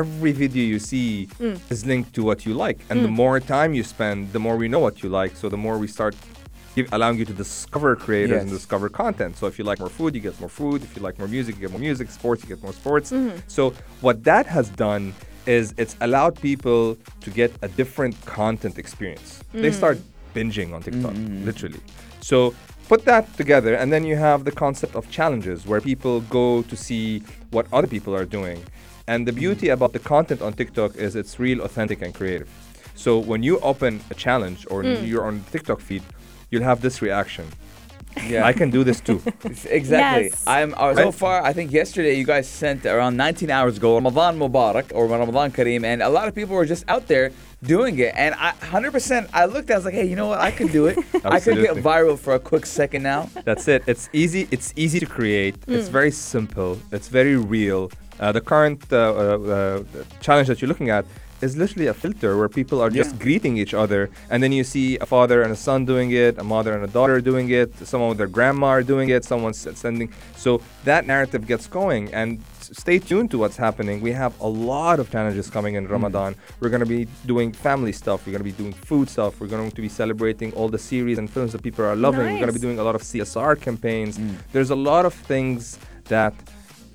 every 0.00 0.32
video 0.42 0.64
you 0.74 0.78
see 0.78 1.10
Mm. 1.40 1.58
is 1.74 1.80
linked 1.92 2.10
to 2.16 2.20
what 2.28 2.38
you 2.46 2.52
like. 2.66 2.78
And 2.90 2.96
the 3.06 3.12
Mm. 3.12 3.22
more 3.24 3.36
time 3.56 3.70
you 3.78 3.84
spend, 3.96 4.18
the 4.36 4.42
more 4.46 4.56
we 4.64 4.68
know 4.72 4.82
what 4.86 4.96
you 5.02 5.08
like. 5.20 5.32
So 5.40 5.44
the 5.48 5.60
more 5.66 5.76
we 5.84 5.88
start 5.98 6.14
give, 6.76 6.86
allowing 6.92 7.16
you 7.20 7.24
to 7.32 7.36
discover 7.44 7.90
creators 8.06 8.42
and 8.42 8.50
discover 8.58 8.86
content. 9.04 9.32
So 9.38 9.44
if 9.50 9.54
you 9.58 9.64
like 9.70 9.78
more 9.84 9.88
food, 9.98 10.10
you 10.16 10.20
get 10.28 10.36
more 10.44 10.50
food. 10.60 10.78
If 10.86 10.90
you 10.94 11.00
like 11.06 11.16
more 11.22 11.30
music, 11.36 11.52
you 11.56 11.62
get 11.66 11.70
more 11.76 11.84
music. 11.88 12.06
Sports, 12.10 12.38
you 12.42 12.48
get 12.54 12.62
more 12.66 12.74
sports. 12.82 13.08
Mhm. 13.12 13.32
So 13.56 13.62
what 14.06 14.16
that 14.30 14.44
has 14.56 14.66
done 14.86 15.04
is 15.46 15.64
it's 15.82 15.96
allowed 16.06 16.34
people 16.50 16.82
to 17.24 17.28
get 17.40 17.50
a 17.66 17.68
different 17.80 18.14
content 18.40 18.74
experience. 18.84 19.30
They 19.54 19.70
Mm. 19.70 19.80
start 19.82 19.98
binging 20.34 20.68
on 20.74 20.80
TikTok, 20.86 21.14
literally. 21.48 21.80
So 22.20 22.36
put 22.88 23.04
that 23.04 23.36
together, 23.36 23.74
and 23.74 23.92
then 23.92 24.04
you 24.04 24.16
have 24.16 24.44
the 24.44 24.52
concept 24.52 24.94
of 24.94 25.10
challenges 25.10 25.66
where 25.66 25.80
people 25.80 26.20
go 26.22 26.62
to 26.62 26.76
see 26.76 27.22
what 27.50 27.66
other 27.72 27.86
people 27.86 28.14
are 28.14 28.24
doing. 28.24 28.62
And 29.08 29.26
the 29.26 29.32
beauty 29.32 29.68
about 29.68 29.92
the 29.92 29.98
content 30.00 30.42
on 30.42 30.52
TikTok 30.52 30.96
is 30.96 31.14
it's 31.16 31.38
real, 31.38 31.60
authentic, 31.62 32.02
and 32.02 32.12
creative. 32.14 32.48
So 32.94 33.18
when 33.18 33.42
you 33.42 33.58
open 33.60 34.00
a 34.10 34.14
challenge 34.14 34.66
or 34.70 34.82
Mm. 34.82 35.06
you're 35.08 35.26
on 35.26 35.44
the 35.44 35.50
TikTok 35.58 35.80
feed, 35.80 36.02
you'll 36.50 36.64
have 36.64 36.80
this 36.80 37.02
reaction. 37.02 37.46
Yeah. 38.28 38.46
I 38.46 38.52
can 38.54 38.70
do 38.70 38.82
this 38.82 39.00
too. 39.00 39.20
Exactly. 39.80 40.24
Yes. 40.30 40.42
I'm 40.46 40.74
uh, 40.76 40.94
so 40.94 41.12
far. 41.12 41.42
I 41.44 41.52
think 41.52 41.70
yesterday 41.70 42.14
you 42.14 42.24
guys 42.24 42.48
sent 42.48 42.86
around 42.86 43.16
19 43.18 43.50
hours 43.50 43.76
ago 43.76 43.94
Ramadan 43.94 44.38
Mubarak 44.38 44.86
or 44.94 45.06
Ramadan 45.06 45.50
Kareem, 45.52 45.84
and 45.84 46.02
a 46.02 46.08
lot 46.08 46.26
of 46.28 46.34
people 46.34 46.54
were 46.56 46.64
just 46.64 46.84
out 46.88 47.06
there 47.08 47.30
doing 47.66 47.98
it. 47.98 48.12
And 48.16 48.34
I 48.36 48.52
100%. 48.52 49.28
I 49.32 49.44
looked. 49.46 49.70
I 49.70 49.76
was 49.76 49.84
like, 49.84 49.94
hey, 49.94 50.06
you 50.06 50.16
know 50.16 50.28
what? 50.28 50.40
I 50.40 50.50
can 50.50 50.68
do 50.68 50.86
it. 50.86 50.98
I 51.24 51.40
could 51.40 51.56
get 51.56 51.76
viral 51.76 52.18
for 52.18 52.34
a 52.34 52.38
quick 52.38 52.64
second 52.66 53.02
now. 53.02 53.28
That's 53.44 53.68
it. 53.68 53.82
It's 53.86 54.08
easy. 54.12 54.48
It's 54.50 54.72
easy 54.76 55.00
to 55.00 55.06
create. 55.06 55.56
It's 55.66 55.88
Mm. 55.88 55.92
very 55.92 56.10
simple. 56.10 56.78
It's 56.92 57.08
very 57.08 57.36
real. 57.36 57.90
Uh, 58.18 58.32
the 58.32 58.40
current 58.40 58.80
uh, 58.92 58.96
uh, 58.96 59.02
uh, 59.02 59.82
challenge 60.20 60.48
that 60.48 60.60
you're 60.60 60.68
looking 60.68 60.90
at 60.90 61.04
is 61.42 61.54
literally 61.54 61.86
a 61.86 61.92
filter 61.92 62.38
where 62.38 62.48
people 62.48 62.80
are 62.80 62.88
just 62.88 63.12
Yeah. 63.12 63.22
greeting 63.24 63.54
each 63.58 63.74
other, 63.74 64.08
and 64.30 64.42
then 64.42 64.52
you 64.52 64.64
see 64.64 64.96
a 64.98 65.06
father 65.06 65.42
and 65.42 65.52
a 65.52 65.56
son 65.68 65.84
doing 65.84 66.10
it, 66.12 66.38
a 66.38 66.42
mother 66.44 66.72
and 66.72 66.82
a 66.82 66.92
daughter 66.98 67.20
doing 67.20 67.50
it, 67.50 67.68
someone 67.86 68.08
with 68.08 68.16
their 68.16 68.26
grandma 68.38 68.80
doing 68.80 69.10
it, 69.10 69.22
someone's 69.22 69.60
sending. 69.74 70.08
So 70.44 70.62
that 70.84 71.06
narrative 71.06 71.46
gets 71.46 71.66
going, 71.66 72.04
and 72.14 72.40
stay 72.72 72.98
tuned 72.98 73.30
to 73.32 73.38
what's 73.38 73.56
happening. 73.56 74.00
We 74.00 74.12
have 74.12 74.38
a 74.40 74.48
lot 74.48 75.00
of 75.00 75.10
challenges 75.10 75.50
coming 75.50 75.74
in 75.74 75.86
hmm. 75.86 75.92
Ramadan. 75.92 76.34
We're 76.60 76.68
going 76.68 76.80
to 76.80 76.86
be 76.86 77.06
doing 77.26 77.52
family 77.52 77.92
stuff. 77.92 78.26
We're 78.26 78.32
going 78.32 78.44
to 78.44 78.50
be 78.52 78.58
doing 78.62 78.72
food 78.72 79.08
stuff. 79.08 79.40
We're 79.40 79.46
going 79.46 79.70
to 79.70 79.82
be 79.82 79.88
celebrating 79.88 80.52
all 80.54 80.68
the 80.68 80.78
series 80.78 81.18
and 81.18 81.28
films 81.30 81.52
that 81.52 81.62
people 81.62 81.84
are 81.84 81.96
loving. 81.96 82.26
We're 82.26 82.40
going 82.40 82.46
to 82.46 82.52
be 82.52 82.60
doing 82.60 82.78
a 82.78 82.84
lot 82.84 82.94
of 82.94 83.02
CSR 83.02 83.60
campaigns. 83.60 84.16
Hmm. 84.16 84.34
There's 84.52 84.70
a 84.70 84.76
lot 84.76 85.06
of 85.06 85.14
things 85.14 85.78
that 86.04 86.34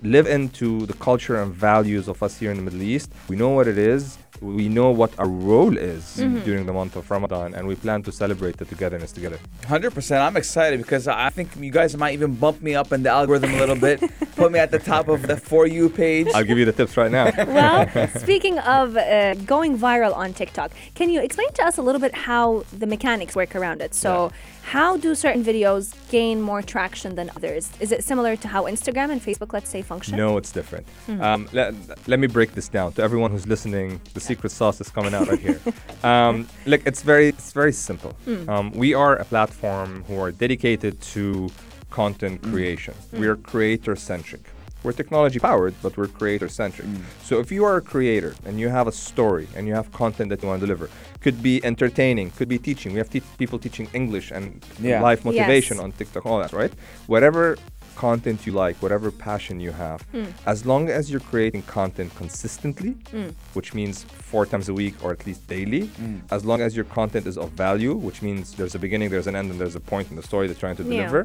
live 0.04 0.28
into 0.28 0.86
the 0.88 0.94
culture 0.94 1.42
and 1.42 1.54
values 1.54 2.08
of 2.08 2.22
us 2.24 2.38
here 2.40 2.52
in 2.52 2.58
the 2.58 2.64
Middle 2.64 2.82
East. 2.82 3.12
We 3.28 3.36
know 3.36 3.50
what 3.50 3.68
it 3.68 3.78
is. 3.78 4.18
We 4.42 4.70
know 4.70 4.90
what 4.90 5.12
our 5.20 5.28
role 5.28 5.78
is 5.78 6.18
Mhm. 6.18 6.44
during 6.44 6.66
the 6.66 6.74
month 6.74 6.96
of 6.96 7.10
Ramadan, 7.12 7.54
and 7.54 7.68
we 7.68 7.76
plan 7.76 8.02
to 8.04 8.12
celebrate 8.12 8.58
the 8.58 8.66
togetherness 8.66 9.12
together. 9.12 9.38
100%. 9.68 10.20
I'm 10.24 10.36
excited 10.36 10.82
because 10.82 11.08
I 11.08 11.30
think 11.30 11.50
you 11.60 11.70
guys 11.70 11.96
might 11.96 12.14
even 12.14 12.34
bump 12.34 12.60
me 12.64 12.74
up 12.74 12.92
in 12.92 13.04
the 13.04 13.10
algorithm 13.10 13.54
a 13.54 13.58
little 13.60 13.76
bit, 13.76 14.02
put 14.36 14.52
me 14.52 14.58
at 14.58 14.72
the 14.72 14.80
top 14.80 15.10
of 15.10 15.28
the 15.28 15.38
For 15.38 15.68
You 15.68 15.90
page. 15.90 16.28
I'll 16.34 16.44
give 16.44 16.58
you 16.58 16.66
the 16.66 16.72
tips 16.72 16.98
right 16.98 17.12
now. 17.12 17.26
Well, 17.62 17.88
speaking 18.18 18.58
of 18.60 18.98
uh, 18.98 19.36
going 19.46 19.78
viral 19.78 20.16
on 20.16 20.34
TikTok, 20.34 20.72
can 20.96 21.10
you 21.12 21.22
explain 21.22 21.52
to 21.54 21.64
us 21.64 21.78
a 21.78 21.84
little 21.84 22.02
bit 22.02 22.14
how 22.16 22.64
the 22.78 22.88
mechanics 22.88 23.36
work 23.36 23.56
around 23.56 23.80
it? 23.82 23.94
So, 23.94 24.32
how 24.72 24.96
do 24.96 25.14
certain 25.14 25.44
videos 25.44 25.86
gain 26.10 26.42
more 26.42 26.62
traction 26.62 27.16
than 27.16 27.30
others? 27.36 27.70
Is 27.82 27.92
it 27.92 28.06
similar 28.06 28.38
to 28.38 28.48
how 28.48 28.62
Instagram 28.76 29.12
and 29.12 29.22
Facebook, 29.22 29.52
let's 29.52 29.70
say, 29.70 29.82
function? 29.82 30.16
No, 30.16 30.38
it's 30.38 30.54
different. 30.54 30.86
Mhm. 31.10 31.22
Um, 31.22 31.50
let, 31.52 31.74
let 32.08 32.20
me 32.20 32.28
break 32.28 32.54
this 32.54 32.70
down 32.70 32.94
to 32.94 33.02
everyone 33.04 33.32
who's 33.32 33.46
listening. 33.46 34.00
The 34.14 34.22
secret 34.22 34.52
sauce 34.52 34.80
is 34.80 34.90
coming 34.90 35.14
out 35.14 35.28
right 35.28 35.40
here. 35.48 35.60
Um, 36.04 36.48
look, 36.66 36.82
it's 36.90 37.04
very, 37.04 37.28
it's 37.28 37.52
very 37.54 37.74
simple. 37.74 38.14
Mm. 38.26 38.50
Um, 38.50 38.72
we 38.72 38.96
are 38.96 39.16
a 39.18 39.26
platform 39.26 40.04
who 40.08 40.20
are 40.20 40.32
dedicated 40.32 41.00
to 41.14 41.52
content 41.92 42.42
creation. 42.42 42.96
We 43.22 43.28
are 43.28 43.36
creator 43.36 43.96
centric. 43.96 44.44
We're 44.84 44.94
technology 44.94 45.38
powered, 45.40 45.76
but 45.84 45.96
we're 45.96 46.08
creator 46.08 46.50
centric. 46.50 46.88
Mm. 46.88 47.02
So 47.24 47.40
if 47.40 47.52
you 47.52 47.64
are 47.66 47.78
a 47.78 47.82
creator 47.82 48.34
and 48.46 48.60
you 48.60 48.70
have 48.70 48.88
a 48.88 48.92
story 48.92 49.48
and 49.56 49.68
you 49.68 49.76
have 49.76 49.92
content 49.92 50.30
that 50.30 50.42
you 50.42 50.48
want 50.48 50.60
to 50.62 50.66
deliver, 50.66 50.90
could 51.20 51.44
be 51.44 51.64
entertaining, 51.64 52.32
could 52.32 52.50
be 52.50 52.58
teaching. 52.58 52.92
We 52.94 52.98
have 52.98 53.10
te- 53.10 53.22
people 53.38 53.60
teaching 53.60 53.88
English 53.94 54.32
and 54.32 54.64
Yeah. 54.80 55.02
life 55.02 55.24
motivation 55.24 55.78
Yes. 55.78 55.84
on 55.84 55.92
TikTok, 55.92 56.26
all 56.26 56.40
that, 56.40 56.52
right? 56.54 56.74
Whatever 57.06 57.58
content 58.06 58.40
you 58.48 58.54
like, 58.64 58.76
whatever 58.86 59.08
passion 59.28 59.56
you 59.68 59.74
have, 59.86 60.00
Mm. 60.14 60.28
as 60.54 60.60
long 60.72 60.84
as 60.98 61.04
you're 61.12 61.26
creating 61.32 61.62
content 61.80 62.10
consistently, 62.22 62.92
Mm. 63.18 63.32
which 63.58 63.70
means 63.80 63.96
four 64.32 64.44
times 64.52 64.68
a 64.74 64.76
week 64.84 64.96
or 65.04 65.10
at 65.18 65.22
least 65.30 65.42
daily, 65.58 65.84
Mm. 65.90 66.20
as 66.36 66.42
long 66.50 66.60
as 66.68 66.72
your 66.78 66.88
content 67.00 67.26
is 67.32 67.38
of 67.44 67.50
value, 67.68 67.94
which 68.08 68.20
means 68.28 68.44
there's 68.58 68.76
a 68.80 68.82
beginning, 68.86 69.08
there's 69.14 69.30
an 69.32 69.36
end, 69.40 69.48
and 69.52 69.58
there's 69.62 69.78
a 69.84 69.86
point 69.94 70.06
in 70.12 70.16
the 70.20 70.26
story 70.32 70.44
they're 70.48 70.64
trying 70.66 70.80
to 70.82 70.86
Yeah. 70.86 70.94
deliver, 70.96 71.20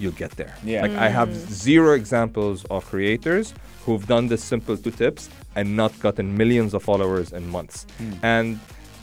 you'll 0.00 0.18
get 0.24 0.32
there. 0.40 0.54
Yeah. 0.72 0.82
Like 0.84 0.96
I 1.06 1.08
have 1.18 1.30
Mm. 1.30 1.50
zero 1.68 1.90
examples 2.02 2.58
of 2.74 2.80
creators 2.92 3.46
who've 3.84 4.06
done 4.14 4.24
this 4.32 4.42
simple 4.52 4.76
two 4.84 4.94
tips 5.02 5.22
and 5.58 5.66
not 5.82 5.92
gotten 6.04 6.26
millions 6.42 6.70
of 6.76 6.80
followers 6.90 7.28
in 7.38 7.42
months. 7.56 7.78
Mm. 8.02 8.14
And 8.34 8.48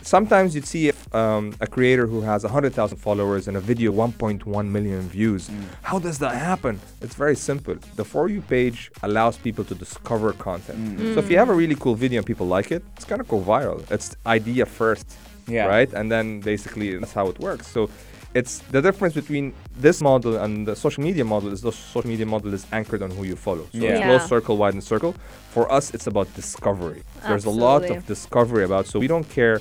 sometimes 0.06 0.54
you'd 0.54 0.66
see 0.66 0.88
if 0.88 1.14
um, 1.14 1.54
a 1.60 1.66
creator 1.66 2.06
who 2.06 2.20
has 2.20 2.44
100,000 2.44 2.96
followers 2.98 3.48
and 3.48 3.56
a 3.56 3.60
video 3.60 3.92
1.1 3.92 4.66
million 4.68 5.00
views. 5.08 5.50
How 5.82 5.98
does 5.98 6.18
that 6.20 6.34
happen? 6.36 6.80
It's 7.02 7.14
very 7.14 7.36
simple. 7.36 7.74
The 7.96 8.04
For 8.04 8.28
You 8.28 8.40
page 8.40 8.90
allows 9.02 9.36
people 9.36 9.64
to 9.64 9.74
discover 9.74 10.32
content. 10.32 10.78
So 11.14 11.18
if 11.18 11.30
you 11.30 11.36
have 11.38 11.48
a 11.48 11.54
really 11.54 11.74
cool 11.74 11.94
video 11.94 12.18
and 12.20 12.26
people 12.26 12.46
like 12.46 12.70
it, 12.70 12.82
it's 12.96 13.04
going 13.04 13.20
to 13.20 13.28
go 13.28 13.40
viral. 13.40 13.78
It's 13.90 14.16
idea 14.26 14.64
first. 14.66 15.06
Yeah. 15.48 15.66
right? 15.66 15.92
And 15.92 16.10
then 16.10 16.40
basically 16.40 16.96
that's 16.98 17.12
how 17.12 17.28
it 17.28 17.38
works. 17.38 17.68
So 17.68 17.88
it's 18.34 18.58
the 18.72 18.82
difference 18.82 19.14
between 19.14 19.54
this 19.76 20.00
model 20.02 20.36
and 20.38 20.66
the 20.66 20.74
social 20.74 21.04
media 21.04 21.24
model 21.24 21.52
is 21.52 21.60
the 21.62 21.70
social 21.70 22.10
media 22.10 22.26
model 22.26 22.52
is 22.52 22.66
anchored 22.72 23.00
on 23.00 23.10
who 23.12 23.22
you 23.22 23.36
follow. 23.36 23.64
So 23.72 23.78
Yeah. 23.78 23.90
it's 23.90 24.00
Yeah. 24.00 24.06
close 24.08 24.28
circle, 24.28 24.56
widen 24.56 24.80
circle. 24.80 25.14
For 25.54 25.70
us, 25.70 25.94
it's 25.94 26.08
about 26.08 26.26
discovery. 26.34 27.02
There's 27.28 27.44
a 27.44 27.50
lot 27.50 27.82
of 27.92 28.04
discovery 28.06 28.64
about. 28.64 28.86
So 28.88 28.98
we 28.98 29.06
don't 29.06 29.28
care 29.38 29.60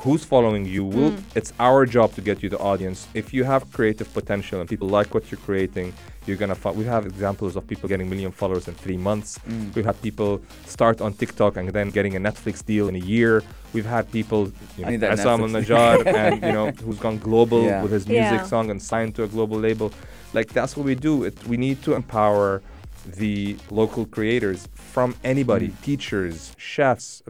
who's 0.00 0.24
following 0.24 0.64
you. 0.66 0.84
We'll, 0.84 1.10
Mm. 1.12 1.22
It's 1.34 1.52
our 1.60 1.84
job 1.86 2.14
to 2.14 2.20
get 2.20 2.42
you 2.42 2.48
the 2.48 2.58
audience. 2.58 3.06
If 3.14 3.32
you 3.34 3.44
have 3.44 3.70
creative 3.72 4.12
potential 4.12 4.60
and 4.60 4.68
people 4.68 4.88
like 4.88 5.12
what 5.14 5.30
you're 5.30 5.40
creating, 5.40 5.92
you're 6.26 6.36
gonna. 6.36 6.54
Fo- 6.54 6.72
we 6.72 6.84
have 6.84 7.04
examples 7.06 7.56
of 7.56 7.66
people 7.66 7.88
getting 7.88 8.08
million 8.08 8.30
followers 8.32 8.68
in 8.68 8.74
three 8.74 8.96
months. 8.96 9.38
Mm. 9.48 9.74
We've 9.74 9.84
had 9.84 10.00
people 10.02 10.40
start 10.66 11.00
on 11.00 11.12
TikTok 11.14 11.56
and 11.56 11.68
then 11.70 11.90
getting 11.90 12.14
a 12.16 12.20
Netflix 12.20 12.64
deal 12.64 12.88
in 12.88 12.94
a 12.96 13.04
year. 13.16 13.42
We've 13.72 13.86
had 13.86 14.10
people, 14.12 14.52
you 14.78 14.84
I 14.86 14.90
need 14.90 15.00
know, 15.00 15.08
that 15.08 15.18
Assam 15.18 15.40
Netflix 15.40 16.06
and 16.14 16.42
you 16.42 16.52
know, 16.52 16.70
who's 16.70 16.98
gone 16.98 17.18
global 17.18 17.64
Yeah. 17.64 17.82
with 17.82 17.92
his 17.92 18.06
music 18.06 18.40
Yeah. 18.40 18.46
song 18.46 18.70
and 18.70 18.80
signed 18.80 19.14
to 19.16 19.24
a 19.24 19.28
global 19.28 19.58
label. 19.58 19.92
Like 20.32 20.52
that's 20.52 20.76
what 20.76 20.86
we 20.86 20.94
do. 20.94 21.24
It, 21.24 21.36
we 21.46 21.56
need 21.56 21.82
to 21.82 21.94
empower 21.94 22.62
the 23.16 23.56
local 23.70 24.06
creators 24.06 24.68
from 24.94 25.14
anybody, 25.24 25.68
Mm. 25.68 25.82
teachers, 25.82 26.52
chefs, 26.56 27.22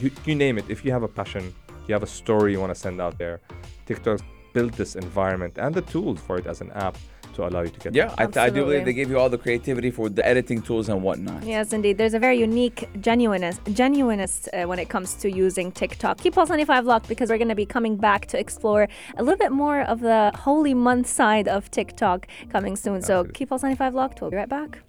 you, 0.00 0.10
you 0.24 0.34
name 0.34 0.56
it. 0.58 0.64
If 0.68 0.82
you 0.84 0.92
have 0.92 1.02
a 1.02 1.08
passion, 1.08 1.52
you 1.90 1.94
have 1.94 2.04
a 2.04 2.06
story 2.22 2.52
you 2.52 2.60
want 2.60 2.72
to 2.72 2.80
send 2.80 3.00
out 3.00 3.18
there, 3.18 3.40
TikTok 3.86 4.20
built 4.52 4.72
this 4.72 4.94
environment 4.96 5.58
and 5.58 5.74
the 5.74 5.82
tools 5.82 6.20
for 6.20 6.38
it 6.38 6.46
as 6.46 6.60
an 6.60 6.70
app 6.72 6.96
to 7.34 7.46
allow 7.46 7.62
you 7.62 7.68
to 7.70 7.80
get 7.80 7.94
Yeah, 7.94 8.14
I, 8.18 8.24
I 8.24 8.50
do 8.50 8.64
believe 8.64 8.84
they 8.84 8.92
give 8.92 9.10
you 9.10 9.18
all 9.18 9.28
the 9.28 9.38
creativity 9.38 9.90
for 9.90 10.08
the 10.08 10.26
editing 10.26 10.62
tools 10.62 10.88
and 10.88 11.02
whatnot. 11.02 11.44
Yes, 11.44 11.72
indeed. 11.72 11.96
There's 11.98 12.14
a 12.14 12.18
very 12.18 12.38
unique 12.38 12.88
genuineness, 13.00 13.60
genuineness 13.72 14.48
uh, 14.52 14.64
when 14.64 14.78
it 14.78 14.88
comes 14.88 15.14
to 15.14 15.30
using 15.30 15.70
TikTok. 15.72 16.18
Keep 16.18 16.34
Pulse 16.34 16.48
95 16.48 16.86
locked 16.86 17.08
because 17.08 17.30
we're 17.30 17.38
going 17.38 17.48
to 17.48 17.54
be 17.54 17.66
coming 17.66 17.96
back 17.96 18.26
to 18.26 18.38
explore 18.38 18.88
a 19.16 19.22
little 19.22 19.38
bit 19.38 19.52
more 19.52 19.82
of 19.82 20.00
the 20.00 20.32
holy 20.34 20.74
month 20.74 21.06
side 21.06 21.48
of 21.48 21.70
TikTok 21.70 22.26
coming 22.50 22.76
soon. 22.76 23.02
So 23.02 23.24
keep 23.24 23.48
Pulse 23.48 23.62
95 23.62 23.94
locked. 23.94 24.20
We'll 24.20 24.30
be 24.30 24.36
right 24.36 24.48
back. 24.48 24.80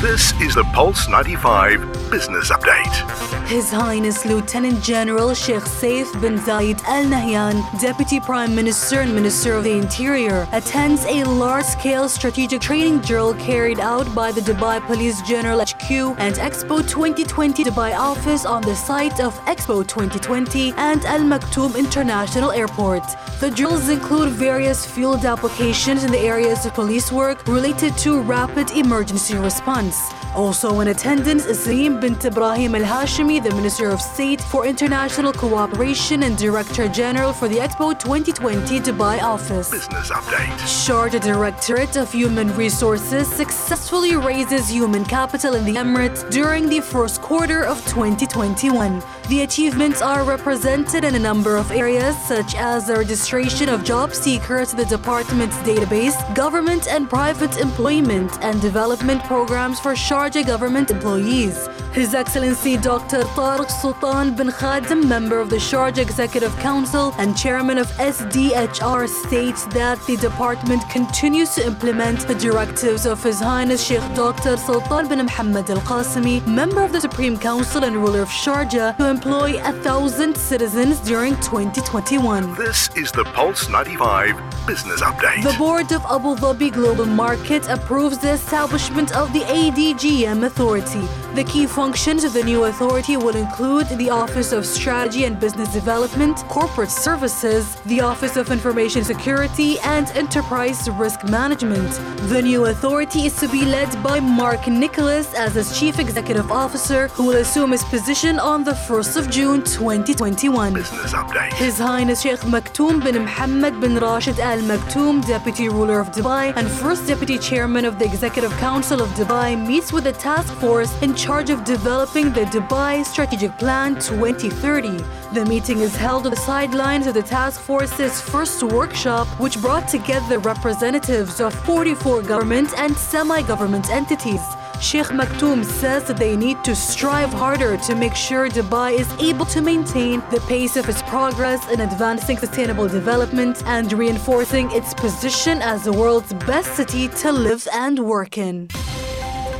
This 0.00 0.32
is 0.40 0.54
the 0.54 0.64
Pulse 0.72 1.10
95 1.10 2.10
Business 2.10 2.50
Update. 2.50 3.46
His 3.48 3.70
Highness 3.70 4.24
Lieutenant 4.24 4.82
General 4.82 5.34
Sheikh 5.34 5.64
Saif 5.64 6.08
bin 6.22 6.38
Zayed 6.38 6.82
Al 6.84 7.04
Nahyan, 7.04 7.60
Deputy 7.82 8.18
Prime 8.18 8.54
Minister 8.54 9.00
and 9.00 9.14
Minister 9.14 9.52
of 9.52 9.64
the 9.64 9.72
Interior, 9.72 10.48
attends 10.52 11.04
a 11.04 11.24
large 11.24 11.66
scale 11.66 12.08
strategic 12.08 12.62
training 12.62 13.00
drill 13.00 13.34
carried 13.34 13.78
out 13.78 14.14
by 14.14 14.32
the 14.32 14.40
Dubai 14.40 14.80
Police 14.86 15.20
General 15.20 15.60
HQ 15.60 15.90
and 16.18 16.36
Expo 16.36 16.80
2020 16.80 17.62
Dubai 17.64 17.94
office 17.94 18.46
on 18.46 18.62
the 18.62 18.74
site 18.74 19.20
of 19.20 19.38
Expo 19.44 19.86
2020 19.86 20.72
and 20.78 21.04
Al 21.04 21.20
Maktoum 21.20 21.76
International 21.76 22.52
Airport. 22.52 23.04
The 23.40 23.50
drills 23.50 23.90
include 23.90 24.30
various 24.30 24.86
field 24.86 25.26
applications 25.26 26.04
in 26.04 26.10
the 26.10 26.20
areas 26.34 26.64
of 26.64 26.72
police 26.72 27.12
work 27.12 27.46
related 27.46 27.98
to 27.98 28.20
rapid 28.22 28.70
emergency 28.70 29.36
response. 29.36 29.89
Also 30.34 30.80
in 30.80 30.88
attendance 30.88 31.44
is 31.46 31.66
bint 32.00 32.24
Ibrahim 32.24 32.74
Al 32.74 32.82
Hashimi, 32.82 33.42
the 33.42 33.54
Minister 33.54 33.90
of 33.90 34.00
State 34.00 34.40
for 34.40 34.66
International 34.66 35.32
Cooperation 35.32 36.22
and 36.22 36.36
Director 36.36 36.88
General 36.88 37.32
for 37.32 37.48
the 37.48 37.56
Expo 37.56 37.98
2020 37.98 38.80
Dubai 38.80 39.22
office. 39.22 39.70
Business 39.70 40.10
Update. 40.10 40.56
Sharjah 40.84 41.20
Directorate 41.20 41.96
of 41.96 42.12
Human 42.12 42.54
Resources 42.56 43.26
successfully 43.28 44.16
raises 44.16 44.68
human 44.68 45.04
capital 45.04 45.54
in 45.54 45.64
the 45.64 45.74
Emirates 45.74 46.28
during 46.30 46.68
the 46.68 46.80
first 46.80 47.20
quarter 47.20 47.64
of 47.64 47.78
2021. 47.86 49.02
The 49.30 49.42
achievements 49.42 50.02
are 50.02 50.24
represented 50.24 51.04
in 51.04 51.14
a 51.14 51.18
number 51.20 51.56
of 51.56 51.70
areas, 51.70 52.16
such 52.26 52.56
as 52.56 52.88
the 52.88 52.96
registration 52.96 53.68
of 53.68 53.84
job 53.84 54.12
seekers 54.12 54.70
to 54.70 54.76
the 54.78 54.84
department's 54.86 55.56
database, 55.58 56.18
government 56.34 56.88
and 56.88 57.08
private 57.08 57.56
employment, 57.58 58.36
and 58.42 58.60
development 58.60 59.22
programs 59.22 59.78
for 59.78 59.92
Sharjah 59.92 60.44
government 60.44 60.90
employees. 60.90 61.68
His 61.92 62.14
Excellency 62.14 62.76
Dr. 62.76 63.22
Tariq 63.34 63.68
Sultan 63.68 64.36
bin 64.36 64.46
Khadim, 64.46 65.08
member 65.08 65.40
of 65.40 65.50
the 65.50 65.56
Sharjah 65.56 65.98
Executive 65.98 66.56
Council 66.58 67.12
and 67.18 67.36
chairman 67.36 67.78
of 67.78 67.88
SDHR, 67.98 69.08
states 69.08 69.64
that 69.74 69.98
the 70.06 70.16
department 70.16 70.88
continues 70.88 71.50
to 71.56 71.66
implement 71.66 72.28
the 72.28 72.36
directives 72.36 73.06
of 73.06 73.20
His 73.20 73.40
Highness 73.40 73.84
Sheikh 73.84 74.06
Dr. 74.14 74.56
Sultan 74.56 75.08
bin 75.08 75.18
Muhammad 75.18 75.68
Al 75.68 75.78
Qasimi, 75.78 76.46
member 76.46 76.84
of 76.84 76.92
the 76.92 77.00
Supreme 77.00 77.36
Council 77.36 77.82
and 77.82 77.96
ruler 77.96 78.22
of 78.22 78.28
Sharjah, 78.28 78.96
to 78.96 79.10
employ 79.10 79.58
a 79.58 79.72
thousand 79.82 80.36
citizens 80.36 81.00
during 81.00 81.34
2021. 81.40 82.54
This 82.54 82.88
is 82.94 83.10
the 83.10 83.24
Pulse 83.24 83.68
95 83.68 84.40
Business 84.64 85.02
Update. 85.02 85.42
The 85.42 85.58
board 85.58 85.90
of 85.90 86.04
Abu 86.04 86.36
Dhabi 86.36 86.72
Global 86.72 87.06
Market 87.06 87.68
approves 87.68 88.18
the 88.18 88.30
establishment 88.30 89.10
of 89.16 89.32
the 89.32 89.40
ADGM 89.40 90.44
Authority. 90.44 91.04
The 91.34 91.44
key 91.44 91.66
functions 91.80 92.24
of 92.24 92.34
the 92.34 92.44
new 92.44 92.64
authority 92.64 93.16
will 93.16 93.34
include 93.34 93.88
the 94.02 94.10
Office 94.10 94.52
of 94.52 94.66
Strategy 94.66 95.24
and 95.24 95.40
Business 95.40 95.72
Development, 95.72 96.36
Corporate 96.58 96.90
Services, 96.90 97.76
the 97.92 98.02
Office 98.02 98.36
of 98.36 98.50
Information 98.50 99.02
Security, 99.02 99.78
and 99.96 100.06
Enterprise 100.10 100.90
Risk 100.90 101.24
Management. 101.24 101.90
The 102.28 102.42
new 102.42 102.66
authority 102.66 103.20
is 103.28 103.34
to 103.40 103.48
be 103.48 103.64
led 103.64 103.90
by 104.02 104.20
Mark 104.20 104.68
Nicholas 104.68 105.32
as 105.32 105.56
its 105.56 105.80
Chief 105.80 105.98
Executive 105.98 106.52
Officer, 106.52 107.08
who 107.14 107.24
will 107.28 107.38
assume 107.44 107.70
his 107.70 107.84
position 107.84 108.38
on 108.38 108.62
the 108.62 108.76
1st 108.88 109.16
of 109.16 109.30
June 109.30 109.62
2021. 109.62 110.74
Business 110.74 111.14
Update. 111.14 111.54
His 111.54 111.78
Highness 111.78 112.20
Sheikh 112.20 112.40
Maktoum 112.40 113.02
bin 113.02 113.16
Mohammed 113.22 113.80
bin 113.80 113.94
Rashid 113.96 114.38
Al 114.38 114.58
Maktoum, 114.58 115.26
Deputy 115.26 115.70
Ruler 115.70 115.98
of 115.98 116.08
Dubai 116.08 116.52
and 116.56 116.68
First 116.68 117.06
Deputy 117.06 117.38
Chairman 117.38 117.86
of 117.86 117.98
the 117.98 118.04
Executive 118.04 118.52
Council 118.58 119.00
of 119.00 119.08
Dubai, 119.20 119.48
meets 119.66 119.94
with 119.94 120.04
the 120.04 120.12
task 120.12 120.52
force 120.56 120.92
in 121.00 121.14
charge 121.14 121.48
of 121.48 121.69
developing 121.70 122.32
the 122.32 122.44
Dubai 122.46 123.04
Strategic 123.04 123.56
Plan 123.56 123.94
2030. 123.94 125.04
The 125.32 125.44
meeting 125.46 125.78
is 125.78 125.94
held 125.94 126.24
on 126.26 126.32
the 126.32 126.42
sidelines 126.50 127.06
of 127.06 127.14
the 127.14 127.22
task 127.22 127.60
force's 127.60 128.20
first 128.20 128.60
workshop, 128.64 129.28
which 129.38 129.56
brought 129.60 129.86
together 129.86 130.40
representatives 130.40 131.40
of 131.40 131.54
44 131.54 132.22
government 132.22 132.70
and 132.76 132.96
semi 132.96 133.42
government 133.42 133.88
entities. 133.88 134.42
Sheikh 134.80 135.10
Maktoum 135.20 135.64
says 135.64 136.02
that 136.08 136.16
they 136.16 136.34
need 136.36 136.64
to 136.64 136.74
strive 136.74 137.32
harder 137.32 137.76
to 137.86 137.94
make 137.94 138.16
sure 138.16 138.48
Dubai 138.48 138.90
is 139.02 139.10
able 139.30 139.46
to 139.54 139.60
maintain 139.60 140.24
the 140.32 140.40
pace 140.48 140.74
of 140.76 140.88
its 140.88 141.02
progress 141.02 141.60
in 141.70 141.82
advancing 141.82 142.36
sustainable 142.36 142.88
development 142.88 143.62
and 143.66 143.92
reinforcing 143.92 144.68
its 144.72 144.92
position 144.94 145.62
as 145.62 145.84
the 145.84 145.92
world's 145.92 146.32
best 146.50 146.74
city 146.74 147.06
to 147.22 147.30
live 147.30 147.68
and 147.72 147.96
work 148.00 148.38
in. 148.38 148.66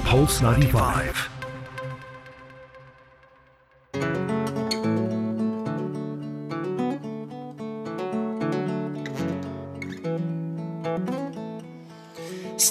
Pulse 0.03 0.41
95. 0.43 1.40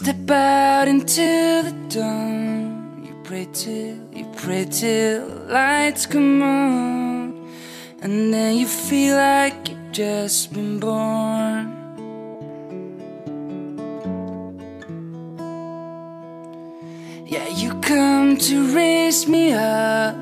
Step 0.10 0.32
out 0.32 0.88
into 0.88 1.62
the 1.62 1.76
dawn. 1.88 3.06
You 3.06 3.14
pray 3.24 3.48
till, 3.54 3.96
you 4.12 4.26
pray 4.38 4.66
till 4.66 5.28
lights 5.48 6.08
come 6.08 6.42
on. 6.42 7.48
And 8.02 8.34
then 8.34 8.58
you 8.58 8.66
feel 8.66 9.18
like 9.18 9.70
you've 9.70 9.92
just 9.92 10.52
been 10.52 10.80
born. 10.80 11.76
Yeah, 17.28 17.48
you 17.50 17.80
come 17.82 18.36
to 18.38 18.76
raise 18.76 19.28
me 19.28 19.52
up 19.52 20.16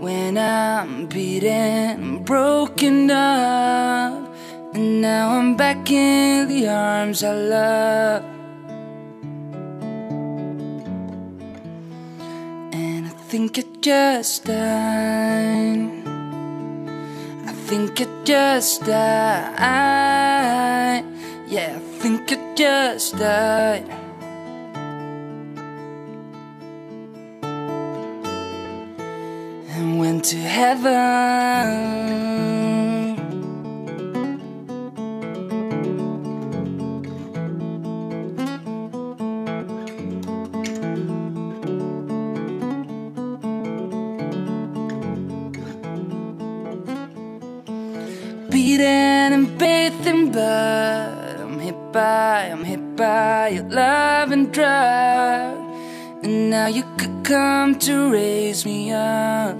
when 0.00 0.36
I'm 0.36 1.06
beaten 1.06 2.24
broken 2.24 3.10
up. 3.10 4.34
And 4.74 5.00
now 5.00 5.30
I'm 5.30 5.56
back 5.56 5.90
in 5.90 6.46
the 6.46 6.68
arms 6.68 7.24
I 7.24 7.32
love. 7.32 8.33
Think 13.36 13.58
it 13.58 13.82
just 13.82 14.44
died. 14.44 15.90
I 17.44 17.52
think 17.66 18.00
it 18.00 18.08
just 18.24 18.84
died. 18.84 18.94
Yeah, 21.48 21.74
I 21.74 21.80
think 21.98 22.30
it 22.30 22.56
just 22.56 23.18
died. 23.18 23.90
And 29.74 29.98
went 29.98 30.24
to 30.26 30.36
heaven. 30.36 31.74
Nothing 50.04 50.30
blood. 50.30 51.40
I'm 51.40 51.58
hit 51.58 51.92
by, 51.92 52.48
I'm 52.50 52.64
hit 52.64 52.96
by 52.96 53.48
your 53.48 53.64
love 53.64 54.32
and 54.32 54.52
drug. 54.52 55.58
And 56.22 56.50
now 56.50 56.66
you 56.66 56.84
could 56.98 57.24
come 57.24 57.78
to 57.80 58.12
raise 58.12 58.64
me 58.64 58.92
up. 58.92 59.56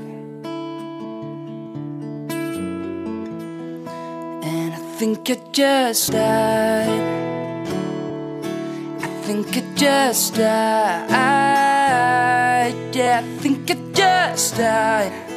And 4.44 4.74
I 4.74 4.78
think 4.98 5.30
I 5.30 5.36
just 5.52 6.12
died. 6.12 6.88
I 9.00 9.06
think 9.24 9.56
I 9.56 9.62
just 9.74 10.34
died. 10.34 11.14
Yeah, 12.94 13.22
I 13.22 13.38
think 13.40 13.70
I 13.70 13.74
just 13.92 14.56
died. 14.56 15.33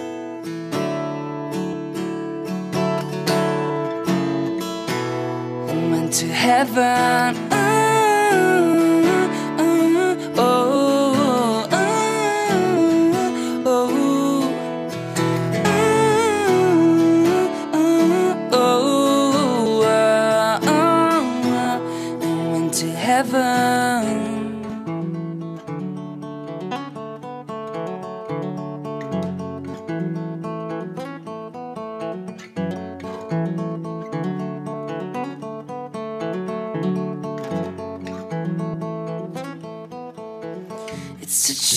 Heaven. 6.47 7.46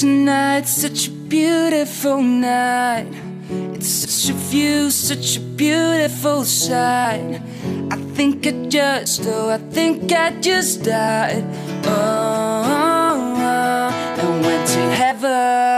Night, 0.02 0.66
such 0.66 1.08
a 1.08 1.10
beautiful 1.10 2.22
night. 2.22 3.06
It's 3.74 3.88
such 3.88 4.30
a 4.30 4.34
view, 4.34 4.90
such 4.90 5.36
a 5.36 5.40
beautiful 5.40 6.44
sight. 6.44 7.40
I 7.90 7.96
think 8.14 8.46
I 8.46 8.52
just, 8.68 9.22
oh, 9.26 9.50
I 9.50 9.58
think 9.58 10.12
I 10.12 10.40
just 10.40 10.84
died. 10.84 11.44
Oh, 11.84 12.62
oh, 12.66 13.34
oh, 13.38 14.20
and 14.20 14.44
went 14.44 14.68
to 14.68 14.80
heaven. 14.80 15.69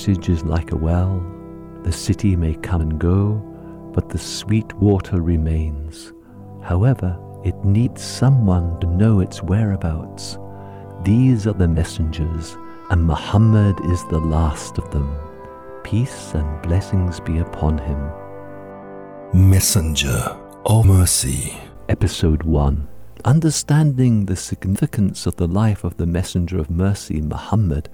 The 0.00 0.12
message 0.12 0.30
is 0.30 0.44
like 0.44 0.72
a 0.72 0.78
well. 0.78 1.22
The 1.82 1.92
city 1.92 2.34
may 2.34 2.54
come 2.54 2.80
and 2.80 2.98
go, 2.98 3.34
but 3.92 4.08
the 4.08 4.16
sweet 4.16 4.72
water 4.76 5.20
remains. 5.20 6.14
However, 6.62 7.18
it 7.44 7.54
needs 7.66 8.00
someone 8.00 8.80
to 8.80 8.86
know 8.86 9.20
its 9.20 9.42
whereabouts. 9.42 10.38
These 11.02 11.46
are 11.46 11.52
the 11.52 11.68
messengers, 11.68 12.56
and 12.88 13.04
Muhammad 13.04 13.78
is 13.90 14.02
the 14.08 14.20
last 14.20 14.78
of 14.78 14.90
them. 14.90 15.14
Peace 15.84 16.32
and 16.32 16.62
blessings 16.62 17.20
be 17.20 17.36
upon 17.36 17.76
him. 17.76 18.10
Messenger 19.34 20.34
of 20.64 20.86
Mercy. 20.86 21.60
Episode 21.90 22.44
1 22.44 22.88
Understanding 23.26 24.24
the 24.24 24.36
significance 24.36 25.26
of 25.26 25.36
the 25.36 25.46
life 25.46 25.84
of 25.84 25.98
the 25.98 26.06
Messenger 26.06 26.58
of 26.58 26.70
Mercy, 26.70 27.20
Muhammad, 27.20 27.90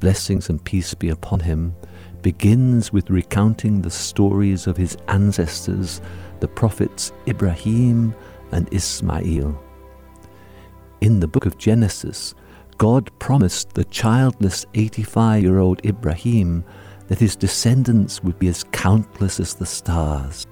blessings 0.00 0.48
and 0.48 0.62
peace 0.64 0.94
be 0.94 1.08
upon 1.08 1.40
him, 1.40 1.74
begins 2.22 2.92
with 2.92 3.10
recounting 3.10 3.82
the 3.82 3.90
stories 3.90 4.66
of 4.66 4.76
his 4.76 4.96
ancestors, 5.08 6.00
the 6.40 6.48
prophets 6.48 7.12
Ibrahim 7.26 8.14
and 8.52 8.72
Ismail. 8.72 9.62
In 11.00 11.20
the 11.20 11.28
book 11.28 11.46
of 11.46 11.58
Genesis, 11.58 12.34
God 12.76 13.10
promised 13.18 13.74
the 13.74 13.84
childless 13.84 14.66
85 14.74 15.42
year 15.42 15.58
old 15.58 15.84
Ibrahim 15.84 16.64
that 17.08 17.18
his 17.18 17.36
descendants 17.36 18.22
would 18.22 18.38
be 18.38 18.48
as 18.48 18.64
countless 18.64 19.40
as 19.40 19.54
the 19.54 19.66
stars. 19.66 20.46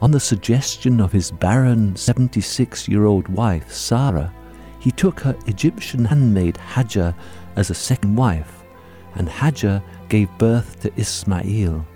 On 0.00 0.10
the 0.10 0.20
suggestion 0.20 1.00
of 1.00 1.12
his 1.12 1.30
barren 1.30 1.94
76 1.96 2.88
year 2.88 3.04
old 3.04 3.28
wife, 3.28 3.70
Sarah, 3.70 4.32
he 4.78 4.90
took 4.90 5.20
her 5.20 5.36
Egyptian 5.46 6.04
handmaid 6.04 6.56
Hajar 6.56 7.14
as 7.56 7.70
a 7.70 7.74
second 7.74 8.16
wife, 8.16 8.59
and 9.14 9.28
Hajar 9.28 9.82
gave 10.08 10.28
birth 10.38 10.80
to 10.80 10.92
Ismail. 10.96 11.86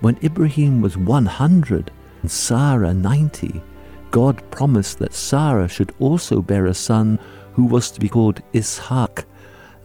When 0.00 0.18
Ibrahim 0.22 0.80
was 0.80 0.96
100 0.96 1.90
and 2.22 2.30
Sarah 2.30 2.94
90, 2.94 3.62
God 4.10 4.42
promised 4.50 4.98
that 4.98 5.14
Sarah 5.14 5.68
should 5.68 5.94
also 5.98 6.42
bear 6.42 6.66
a 6.66 6.74
son 6.74 7.18
who 7.52 7.64
was 7.64 7.90
to 7.90 8.00
be 8.00 8.08
called 8.08 8.40
Ishaq. 8.52 9.24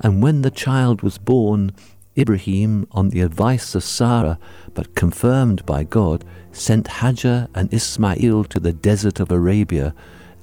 And 0.01 0.21
when 0.23 0.41
the 0.41 0.51
child 0.51 1.01
was 1.01 1.17
born, 1.17 1.73
Ibrahim, 2.17 2.87
on 2.91 3.09
the 3.09 3.21
advice 3.21 3.75
of 3.75 3.83
Sarah, 3.83 4.39
but 4.73 4.95
confirmed 4.95 5.65
by 5.65 5.83
God, 5.83 6.23
sent 6.53 6.87
Hajar 6.87 7.49
and 7.53 7.73
Ismail 7.73 8.45
to 8.45 8.59
the 8.59 8.73
desert 8.73 9.19
of 9.19 9.31
Arabia, 9.31 9.93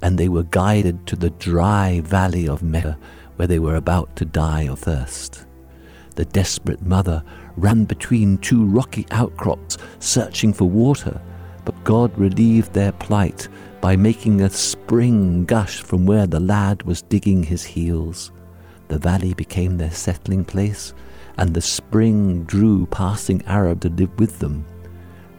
and 0.02 0.18
they 0.18 0.28
were 0.28 0.42
guided 0.42 1.06
to 1.06 1.16
the 1.16 1.30
dry 1.30 2.00
valley 2.04 2.46
of 2.46 2.62
Mecca, 2.62 2.98
where 3.36 3.48
they 3.48 3.58
were 3.58 3.76
about 3.76 4.14
to 4.16 4.24
die 4.24 4.68
of 4.68 4.80
thirst. 4.80 5.46
The 6.14 6.24
desperate 6.26 6.82
mother 6.82 7.22
ran 7.56 7.84
between 7.84 8.38
two 8.38 8.64
rocky 8.66 9.06
outcrops, 9.10 9.78
searching 9.98 10.52
for 10.52 10.68
water, 10.68 11.20
but 11.64 11.84
God 11.84 12.16
relieved 12.18 12.72
their 12.72 12.92
plight 12.92 13.48
by 13.80 13.96
making 13.96 14.40
a 14.40 14.50
spring 14.50 15.44
gush 15.44 15.80
from 15.80 16.06
where 16.06 16.26
the 16.26 16.40
lad 16.40 16.82
was 16.82 17.02
digging 17.02 17.42
his 17.42 17.64
heels. 17.64 18.30
The 18.88 18.98
valley 18.98 19.34
became 19.34 19.78
their 19.78 19.90
settling 19.90 20.44
place, 20.44 20.92
and 21.38 21.54
the 21.54 21.60
spring 21.60 22.44
drew 22.44 22.86
passing 22.86 23.42
Arab 23.46 23.80
to 23.80 23.88
live 23.88 24.18
with 24.18 24.38
them. 24.38 24.66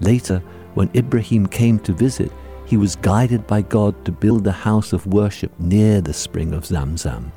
Later, 0.01 0.39
when 0.73 0.89
Ibrahim 0.95 1.45
came 1.45 1.77
to 1.79 1.93
visit, 1.93 2.31
he 2.65 2.77
was 2.77 2.95
guided 2.95 3.45
by 3.45 3.61
God 3.61 4.03
to 4.05 4.11
build 4.11 4.47
a 4.47 4.51
house 4.51 4.91
of 4.91 5.05
worship 5.05 5.51
near 5.59 6.01
the 6.01 6.13
spring 6.13 6.53
of 6.53 6.63
Zamzam. 6.65 7.31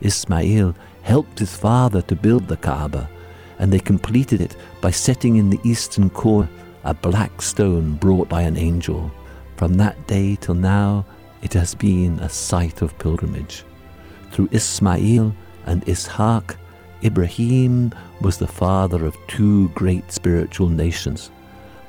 Ismail 0.00 0.74
helped 1.02 1.38
his 1.38 1.56
father 1.56 2.02
to 2.02 2.16
build 2.16 2.48
the 2.48 2.56
Kaaba, 2.56 3.08
and 3.58 3.72
they 3.72 3.78
completed 3.78 4.40
it 4.40 4.56
by 4.80 4.90
setting 4.90 5.36
in 5.36 5.50
the 5.50 5.60
eastern 5.64 6.10
corner 6.10 6.48
a 6.84 6.94
black 6.94 7.42
stone 7.42 7.94
brought 7.94 8.28
by 8.28 8.42
an 8.42 8.56
angel. 8.56 9.10
From 9.56 9.74
that 9.74 10.06
day 10.06 10.36
till 10.40 10.54
now, 10.54 11.04
it 11.42 11.52
has 11.54 11.74
been 11.74 12.18
a 12.20 12.28
site 12.28 12.82
of 12.82 12.98
pilgrimage. 12.98 13.64
Through 14.30 14.50
Ismail 14.52 15.34
and 15.66 15.84
Ishaq, 15.86 16.56
Ibrahim 17.02 17.92
was 18.20 18.38
the 18.38 18.46
father 18.46 19.04
of 19.04 19.16
two 19.26 19.68
great 19.70 20.10
spiritual 20.12 20.68
nations. 20.68 21.30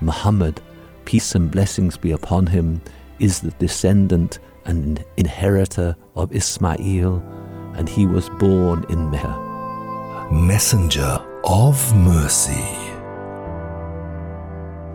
Muhammad, 0.02 0.62
peace 1.06 1.36
and 1.36 1.50
blessings 1.50 1.98
be 1.98 2.12
upon 2.12 2.48
him, 2.48 2.82
is 3.20 3.40
the 3.40 3.52
descendant 3.52 4.40
and 4.66 5.04
inheritor 5.16 5.96
of 6.16 6.36
Ismail, 6.36 7.24
and 7.78 7.88
he 7.88 8.06
was 8.06 8.30
born 8.30 8.86
in 8.90 9.10
Mecca. 9.10 9.36
Messenger 10.32 11.24
of 11.46 11.96
Mercy. 11.96 12.66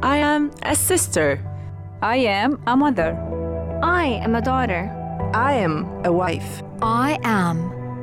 I 0.03 0.19
am 0.19 0.51
a 0.63 0.75
sister. 0.75 1.41
I 2.03 2.17
am 2.17 2.61
a 2.67 2.77
mother. 2.77 3.17
I 3.83 4.05
am 4.05 4.35
a 4.35 4.43
daughter. 4.43 4.91
I 5.33 5.55
am 5.55 5.87
a 6.05 6.13
wife. 6.13 6.63
I 6.83 7.19
am 7.23 7.59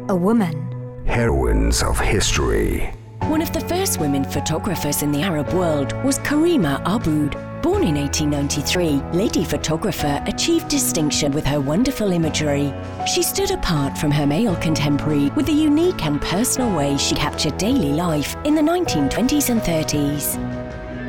a 0.09 0.15
woman. 0.15 1.03
Heroines 1.05 1.83
of 1.83 1.99
history. 1.99 2.91
One 3.23 3.41
of 3.41 3.53
the 3.53 3.61
first 3.61 3.99
women 3.99 4.23
photographers 4.23 5.03
in 5.03 5.11
the 5.11 5.21
Arab 5.21 5.53
world 5.53 5.93
was 6.03 6.17
Karima 6.19 6.81
Aboud. 6.85 7.48
Born 7.61 7.83
in 7.83 7.95
1893, 7.95 9.01
Lady 9.11 9.43
Photographer 9.43 10.23
achieved 10.25 10.69
distinction 10.69 11.33
with 11.33 11.45
her 11.45 11.59
wonderful 11.59 12.13
imagery. 12.13 12.73
She 13.05 13.21
stood 13.21 13.51
apart 13.51 13.97
from 13.97 14.11
her 14.11 14.25
male 14.25 14.55
contemporary 14.55 15.29
with 15.31 15.45
the 15.45 15.51
unique 15.51 16.05
and 16.05 16.21
personal 16.21 16.73
way 16.73 16.95
she 16.95 17.15
captured 17.15 17.57
daily 17.57 17.91
life 17.91 18.37
in 18.45 18.55
the 18.55 18.61
1920s 18.61 19.49
and 19.49 19.59
30s. 19.59 20.37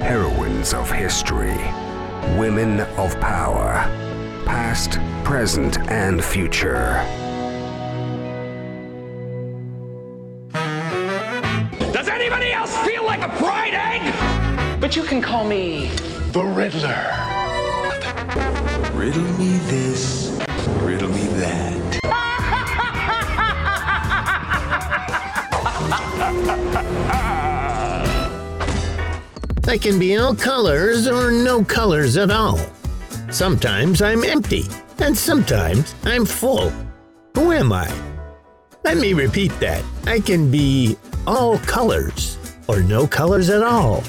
Heroines 0.02 0.74
of 0.74 0.90
history, 0.90 1.56
women 2.36 2.80
of 2.98 3.14
power, 3.20 3.86
past, 4.44 4.98
present, 5.22 5.78
and 5.88 6.24
future. 6.24 6.94
Does 11.92 12.08
anybody 12.08 12.50
else 12.50 12.76
feel 12.78 13.04
like 13.04 13.20
a 13.20 13.30
fried 13.36 13.74
egg? 13.74 14.80
But 14.80 14.96
you 14.96 15.04
can 15.04 15.22
call 15.22 15.44
me 15.44 15.92
the 16.32 16.44
Riddler. 16.44 17.10
Riddle 18.94 19.22
me 19.36 19.58
this, 19.66 20.30
riddle 20.80 21.08
me 21.08 21.26
that. 21.26 21.98
I 29.66 29.76
can 29.76 29.98
be 29.98 30.16
all 30.18 30.36
colors 30.36 31.08
or 31.08 31.32
no 31.32 31.64
colors 31.64 32.16
at 32.16 32.30
all. 32.30 32.60
Sometimes 33.30 34.00
I'm 34.00 34.22
empty, 34.22 34.66
and 34.98 35.16
sometimes 35.16 35.96
I'm 36.04 36.24
full. 36.24 36.70
Who 37.34 37.50
am 37.50 37.72
I? 37.72 37.92
Let 38.84 38.98
me 38.98 39.14
repeat 39.14 39.50
that. 39.58 39.82
I 40.06 40.20
can 40.20 40.48
be 40.48 40.96
all 41.26 41.58
colors 41.58 42.38
or 42.68 42.82
no 42.82 43.08
colors 43.08 43.50
at 43.50 43.64
all. 43.64 44.04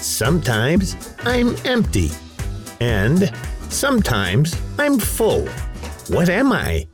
Sometimes 0.00 0.96
I'm 1.24 1.56
empty, 1.64 2.10
and 2.80 3.32
sometimes 3.68 4.56
I'm 4.78 4.98
full. 4.98 5.46
What 6.08 6.28
am 6.28 6.52
I? 6.52 6.86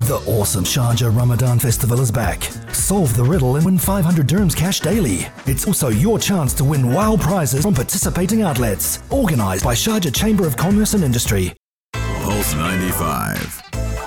The 0.00 0.22
awesome 0.26 0.64
Sharjah 0.64 1.16
Ramadan 1.16 1.60
Festival 1.60 2.00
is 2.00 2.10
back. 2.10 2.42
Solve 2.72 3.16
the 3.16 3.22
riddle 3.22 3.54
and 3.54 3.64
win 3.64 3.78
500 3.78 4.26
dirhams 4.26 4.56
cash 4.56 4.80
daily. 4.80 5.26
It's 5.46 5.68
also 5.68 5.88
your 5.90 6.18
chance 6.18 6.52
to 6.54 6.64
win 6.64 6.92
wow 6.92 7.16
prizes 7.16 7.62
from 7.62 7.74
participating 7.74 8.42
outlets. 8.42 9.00
Organised 9.12 9.64
by 9.64 9.74
Sharjah 9.74 10.14
Chamber 10.14 10.48
of 10.48 10.56
Commerce 10.56 10.94
and 10.94 11.04
Industry. 11.04 11.54
Pulse 11.92 12.54
95. 12.54 13.36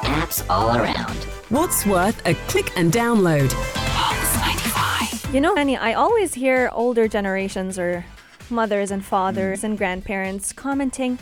Apps 0.04 0.50
all 0.50 0.76
around. 0.78 1.16
What's 1.48 1.86
worth 1.86 2.22
a 2.28 2.34
click 2.50 2.78
and 2.78 2.92
download? 2.92 3.54
You 5.36 5.42
know, 5.42 5.54
Annie, 5.58 5.76
I 5.76 5.92
always 5.96 6.34
hear 6.34 6.70
older 6.72 7.10
generations 7.10 7.78
or 7.78 8.06
mothers 8.50 8.90
and 8.90 9.04
fathers 9.04 9.60
mm. 9.60 9.64
and 9.66 9.78
grandparents 9.78 10.54
commenting, 10.54 11.20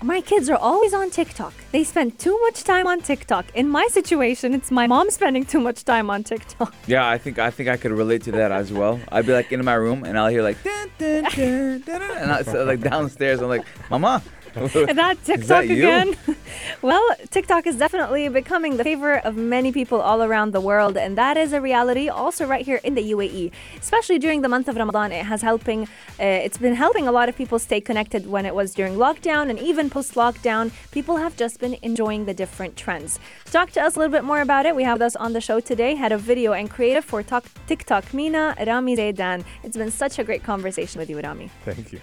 my 0.00 0.20
kids 0.20 0.48
are 0.48 0.56
always 0.56 0.94
on 0.94 1.10
TikTok. 1.10 1.52
They 1.72 1.82
spend 1.82 2.20
too 2.20 2.38
much 2.42 2.62
time 2.62 2.86
on 2.86 3.00
TikTok. 3.00 3.46
In 3.56 3.68
my 3.68 3.88
situation, 3.90 4.54
it's 4.54 4.70
my 4.70 4.86
mom 4.86 5.10
spending 5.10 5.44
too 5.44 5.58
much 5.58 5.84
time 5.84 6.08
on 6.08 6.22
TikTok. 6.22 6.72
Yeah, 6.86 7.08
I 7.08 7.18
think 7.18 7.40
I 7.40 7.50
think 7.50 7.68
I 7.68 7.76
could 7.76 7.90
relate 7.90 8.22
to 8.22 8.30
that 8.30 8.52
as 8.52 8.72
well. 8.72 9.00
I'd 9.08 9.26
be 9.26 9.32
like 9.32 9.50
in 9.50 9.64
my 9.64 9.74
room 9.74 10.04
and 10.04 10.16
I'll 10.16 10.28
hear 10.28 10.42
like 10.42 10.62
dun, 10.62 10.90
dun, 10.96 11.24
dun, 11.24 11.80
dun, 11.80 12.00
dun, 12.00 12.16
and 12.16 12.30
I 12.30 12.42
so, 12.42 12.62
like 12.62 12.80
downstairs. 12.80 13.42
I'm 13.42 13.48
like, 13.48 13.66
Mama. 13.90 14.22
And 14.88 14.98
that 14.98 15.22
TikTok 15.24 15.48
that 15.48 15.70
again. 15.70 16.16
well, 16.82 17.04
TikTok 17.30 17.66
is 17.66 17.76
definitely 17.76 18.28
becoming 18.28 18.76
the 18.76 18.84
favorite 18.84 19.24
of 19.24 19.36
many 19.36 19.72
people 19.72 20.00
all 20.00 20.22
around 20.22 20.52
the 20.52 20.60
world, 20.60 20.96
and 20.96 21.16
that 21.16 21.36
is 21.36 21.52
a 21.52 21.60
reality 21.60 22.08
also 22.08 22.46
right 22.46 22.64
here 22.64 22.80
in 22.84 22.94
the 22.94 23.12
UAE. 23.12 23.52
Especially 23.78 24.18
during 24.18 24.42
the 24.42 24.48
month 24.48 24.68
of 24.68 24.76
Ramadan, 24.76 25.12
it 25.12 25.24
has 25.26 25.42
helping. 25.42 25.82
Uh, 26.18 26.46
it's 26.46 26.58
been 26.58 26.74
helping 26.74 27.06
a 27.06 27.12
lot 27.12 27.28
of 27.28 27.36
people 27.36 27.58
stay 27.58 27.80
connected 27.80 28.26
when 28.26 28.44
it 28.46 28.54
was 28.54 28.74
during 28.74 28.94
lockdown 28.96 29.50
and 29.50 29.58
even 29.58 29.90
post-lockdown. 29.90 30.70
People 30.90 31.16
have 31.16 31.36
just 31.36 31.60
been 31.60 31.76
enjoying 31.82 32.24
the 32.24 32.34
different 32.34 32.76
trends. 32.76 33.18
To 33.46 33.52
talk 33.52 33.70
to 33.72 33.82
us 33.82 33.96
a 33.96 33.98
little 33.98 34.12
bit 34.12 34.24
more 34.24 34.40
about 34.40 34.66
it, 34.66 34.74
we 34.74 34.84
have 34.84 35.00
us 35.02 35.16
on 35.16 35.32
the 35.32 35.40
show 35.40 35.60
today 35.60 35.94
head 35.94 36.12
of 36.12 36.20
video 36.20 36.52
and 36.52 36.70
creative 36.70 37.04
for 37.04 37.22
Tok- 37.22 37.50
TikTok, 37.66 38.12
MENA 38.12 38.54
Rami 38.66 38.96
Zeidan. 38.96 39.44
It's 39.62 39.76
been 39.76 39.90
such 39.90 40.18
a 40.18 40.24
great 40.24 40.42
conversation 40.42 40.98
with 40.98 41.10
you, 41.10 41.20
Rami. 41.20 41.50
Thank 41.64 41.92
you. 41.92 42.00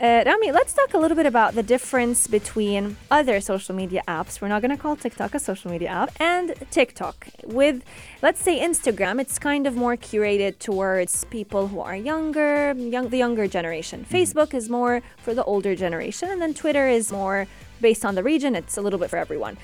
Uh, 0.00 0.22
Rami, 0.26 0.52
let's 0.52 0.72
talk 0.72 0.94
a 0.94 0.98
little 0.98 1.16
bit 1.16 1.26
about 1.26 1.54
the 1.54 1.62
difference 1.62 2.26
between 2.26 2.96
other 3.10 3.40
social 3.40 3.74
media 3.74 4.02
apps. 4.06 4.40
We're 4.40 4.48
not 4.48 4.62
going 4.62 4.76
to 4.76 4.76
call 4.76 4.96
TikTok 4.96 5.34
a 5.34 5.38
social 5.38 5.70
media 5.70 5.88
app, 5.88 6.10
and 6.20 6.54
TikTok. 6.70 7.28
With, 7.44 7.82
let's 8.22 8.42
say, 8.42 8.60
Instagram, 8.60 9.20
it's 9.20 9.38
kind 9.38 9.66
of 9.66 9.74
more 9.76 9.96
curated 9.96 10.58
towards 10.58 11.24
people 11.24 11.68
who 11.68 11.80
are 11.80 11.96
younger, 11.96 12.74
young, 12.76 13.08
the 13.08 13.18
younger 13.18 13.46
generation. 13.48 14.06
Facebook 14.08 14.54
is 14.54 14.68
more 14.68 15.02
for 15.18 15.34
the 15.34 15.44
older 15.44 15.74
generation, 15.74 16.30
and 16.30 16.40
then 16.40 16.54
Twitter 16.54 16.88
is 16.88 17.10
more 17.10 17.46
based 17.80 18.04
on 18.04 18.14
the 18.14 18.22
region. 18.22 18.54
It's 18.54 18.76
a 18.76 18.80
little 18.80 18.98
bit 18.98 19.10
for 19.10 19.16
everyone. 19.16 19.58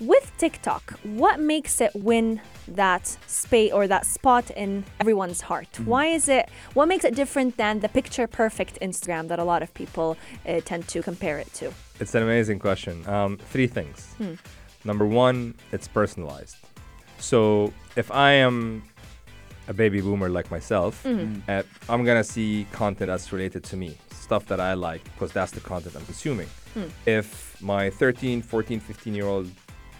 With 0.00 0.32
TikTok, 0.38 0.98
what 1.02 1.40
makes 1.40 1.80
it 1.82 1.90
win 1.94 2.40
that 2.68 3.06
space 3.26 3.70
or 3.70 3.86
that 3.86 4.06
spot 4.06 4.50
in 4.52 4.84
everyone's 4.98 5.42
heart? 5.42 5.68
Why 5.84 6.06
is 6.06 6.26
it? 6.28 6.48
What 6.72 6.88
makes 6.88 7.04
it 7.04 7.14
different 7.14 7.58
than 7.58 7.80
the 7.80 7.88
picture 7.88 8.26
perfect 8.26 8.78
Instagram 8.80 9.28
that 9.28 9.38
a 9.38 9.44
lot 9.44 9.62
of 9.62 9.74
people 9.74 10.16
uh, 10.48 10.60
tend 10.64 10.88
to 10.88 11.02
compare 11.02 11.38
it 11.38 11.52
to? 11.54 11.70
It's 12.00 12.14
an 12.14 12.22
amazing 12.22 12.60
question. 12.60 13.06
Um, 13.06 13.36
three 13.36 13.66
things. 13.66 14.14
Hmm. 14.16 14.34
Number 14.84 15.04
one, 15.04 15.54
it's 15.70 15.86
personalized. 15.86 16.56
So 17.18 17.70
if 17.94 18.10
I 18.10 18.30
am 18.32 18.82
a 19.68 19.74
baby 19.74 20.00
boomer 20.00 20.30
like 20.30 20.50
myself, 20.50 21.02
Mhm. 21.04 21.42
uh, 21.46 21.62
I'm 21.90 22.04
gonna 22.04 22.24
see 22.24 22.66
content 22.72 23.08
that's 23.08 23.30
related 23.32 23.62
to 23.64 23.76
me, 23.76 23.98
stuff 24.12 24.46
that 24.46 24.60
I 24.60 24.72
like, 24.72 25.04
because 25.04 25.30
that's 25.32 25.52
the 25.52 25.60
content 25.60 25.94
I'm 25.94 26.06
consuming. 26.06 26.48
Hmm. 26.72 26.84
If 27.04 27.60
my 27.60 27.90
13, 27.90 28.40
14, 28.40 28.80
15 28.80 29.14
year 29.14 29.26
old 29.26 29.50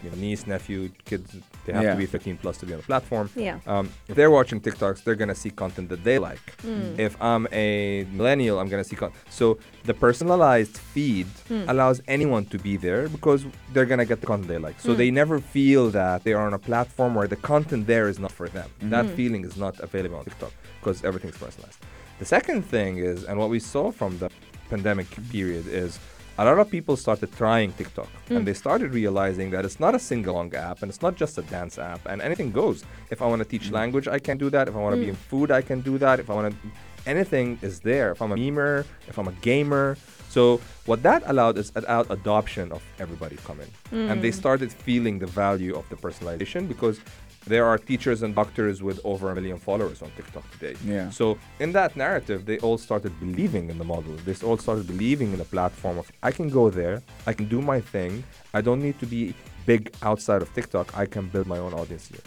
you 0.03 0.09
know, 0.09 0.15
niece, 0.17 0.47
nephew, 0.47 0.89
kids, 1.05 1.35
they 1.65 1.73
have 1.73 1.83
Yeah. 1.83 1.91
to 1.93 1.97
be 1.97 2.05
15 2.05 2.37
plus 2.37 2.57
to 2.57 2.65
be 2.65 2.73
on 2.73 2.79
the 2.79 2.85
platform. 2.85 3.29
Yeah. 3.35 3.59
Um, 3.67 3.89
if 4.07 4.15
they're 4.15 4.31
watching 4.31 4.59
TikToks, 4.61 5.03
they're 5.03 5.15
gonna 5.15 5.35
see 5.35 5.49
content 5.51 5.89
that 5.89 6.03
they 6.03 6.17
like. 6.19 6.43
Mm. 6.63 6.97
If 6.99 7.21
I'm 7.21 7.47
a 7.51 8.05
millennial, 8.11 8.59
I'm 8.59 8.67
gonna 8.69 8.83
see 8.83 8.95
content. 8.95 9.19
So 9.29 9.57
the 9.85 9.93
personalized 9.93 10.77
feed 10.77 11.27
Hmm. 11.47 11.63
allows 11.67 12.01
anyone 12.07 12.45
to 12.45 12.57
be 12.57 12.77
there 12.77 13.07
because 13.09 13.45
they're 13.73 13.85
gonna 13.85 14.05
get 14.05 14.21
the 14.21 14.27
content 14.27 14.47
they 14.49 14.57
like. 14.57 14.79
So 14.79 14.93
Mm. 14.93 14.97
they 14.97 15.11
never 15.11 15.39
feel 15.39 15.89
that 15.91 16.23
they 16.23 16.33
are 16.33 16.45
on 16.47 16.53
a 16.53 16.59
platform 16.59 17.15
where 17.15 17.27
the 17.27 17.35
content 17.35 17.87
there 17.87 18.07
is 18.07 18.17
not 18.19 18.31
for 18.31 18.47
them. 18.49 18.69
That 18.81 19.05
Mhm. 19.05 19.15
feeling 19.15 19.45
is 19.45 19.55
not 19.57 19.79
available 19.79 20.17
on 20.17 20.25
TikTok 20.25 20.51
because 20.79 21.03
everything's 21.03 21.37
personalized. 21.37 21.79
The 22.19 22.25
second 22.25 22.63
thing 22.65 22.97
is, 22.97 23.23
and 23.23 23.37
what 23.39 23.49
we 23.49 23.59
saw 23.59 23.91
from 23.91 24.17
the 24.19 24.29
pandemic 24.69 25.07
period 25.31 25.65
is 25.67 25.99
a 26.37 26.45
lot 26.45 26.57
of 26.59 26.69
people 26.69 26.95
started 26.97 27.29
trying 27.35 27.71
TikTok 27.73 28.07
Mm. 28.29 28.37
and 28.37 28.47
they 28.47 28.53
started 28.53 28.93
realizing 28.93 29.51
that 29.51 29.65
it's 29.65 29.79
not 29.79 29.93
a 29.95 29.99
single-long 29.99 30.53
app 30.55 30.81
and 30.81 30.89
it's 30.91 31.01
not 31.01 31.15
just 31.15 31.37
a 31.37 31.41
dance 31.43 31.77
app 31.77 32.01
and 32.05 32.21
anything 32.21 32.51
goes. 32.51 32.83
If 33.09 33.21
I 33.21 33.27
want 33.27 33.41
to 33.43 33.47
teach 33.53 33.69
language, 33.71 34.07
I 34.07 34.19
can 34.19 34.37
do 34.37 34.49
that. 34.49 34.67
If 34.69 34.75
I 34.75 34.79
want 34.79 34.95
to 34.95 35.01
be 35.01 35.07
Mm. 35.07 35.15
in 35.15 35.15
food, 35.31 35.51
I 35.51 35.61
can 35.61 35.81
do 35.81 35.97
that. 35.97 36.19
If 36.19 36.29
I 36.29 36.33
want 36.33 36.47
to, 36.53 36.69
anything 37.05 37.57
is 37.61 37.79
there. 37.81 38.11
If 38.15 38.21
I'm 38.21 38.31
a 38.31 38.35
memer, 38.35 38.85
if 39.09 39.17
I'm 39.19 39.27
a 39.27 39.35
gamer. 39.49 39.97
So 40.29 40.61
what 40.85 41.03
that 41.03 41.21
allowed 41.25 41.57
is 41.57 41.71
allowed 41.75 42.07
adoption 42.09 42.71
of 42.71 42.81
everybody 43.03 43.35
coming, 43.49 43.67
and 43.91 44.21
they 44.23 44.31
Mm. 44.31 44.41
started 44.43 44.69
feeling 44.71 45.19
the 45.19 45.27
value 45.43 45.73
of 45.75 45.85
the 45.91 45.97
personalization 46.05 46.61
because 46.73 46.97
there 47.45 47.65
are 47.65 47.77
teachers 47.77 48.21
and 48.23 48.35
doctors 48.35 48.83
with 48.83 48.99
over 49.03 49.31
a 49.31 49.35
million 49.35 49.57
followers 49.57 50.01
on 50.01 50.11
TikTok 50.11 50.49
today. 50.51 50.75
Yeah. 50.85 51.09
So 51.09 51.37
in 51.59 51.71
that 51.71 51.95
narrative, 51.95 52.45
they 52.45 52.59
all 52.59 52.77
started 52.77 53.19
believing 53.19 53.69
in 53.69 53.77
the 53.77 53.83
model. 53.83 54.13
They 54.25 54.35
all 54.45 54.57
started 54.57 54.87
believing 54.87 55.31
in 55.31 55.39
the 55.39 55.45
platform 55.45 55.97
of 55.97 56.11
I 56.21 56.31
can 56.31 56.49
go 56.49 56.69
there, 56.69 57.01
I 57.25 57.33
can 57.33 57.47
do 57.47 57.61
my 57.61 57.81
thing. 57.81 58.23
I 58.53 58.61
don't 58.61 58.81
need 58.81 58.99
to 58.99 59.05
be 59.05 59.33
big 59.65 59.93
outside 60.01 60.41
of 60.41 60.53
TikTok. 60.53 60.97
I 60.97 61.05
can 61.05 61.27
build 61.29 61.47
my 61.47 61.57
own 61.57 61.73
audience 61.73 62.07
here. 62.07 62.21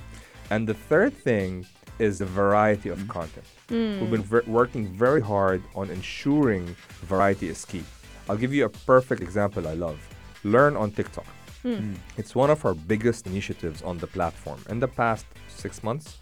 And 0.50 0.68
the 0.68 0.74
third 0.74 1.14
thing 1.14 1.66
is 1.98 2.18
the 2.18 2.26
variety 2.26 2.88
of 2.88 3.06
content. 3.08 3.46
Mm. 3.68 4.00
We've 4.00 4.10
been 4.10 4.22
ver- 4.22 4.44
working 4.46 4.88
very 4.88 5.20
hard 5.20 5.62
on 5.74 5.90
ensuring 5.90 6.74
variety 7.02 7.48
is 7.48 7.64
key. 7.64 7.84
I'll 8.28 8.36
give 8.36 8.52
you 8.52 8.64
a 8.64 8.68
perfect 8.68 9.22
example 9.22 9.68
I 9.68 9.74
love. 9.74 9.98
Learn 10.42 10.76
on 10.76 10.90
TikTok. 10.90 11.26
Mm. 11.64 11.96
It's 12.16 12.34
one 12.34 12.50
of 12.50 12.64
our 12.64 12.74
biggest 12.74 13.26
initiatives 13.26 13.82
on 13.82 13.98
the 13.98 14.06
platform. 14.06 14.60
In 14.68 14.80
the 14.80 14.88
past 14.88 15.26
six 15.48 15.82
months, 15.82 16.18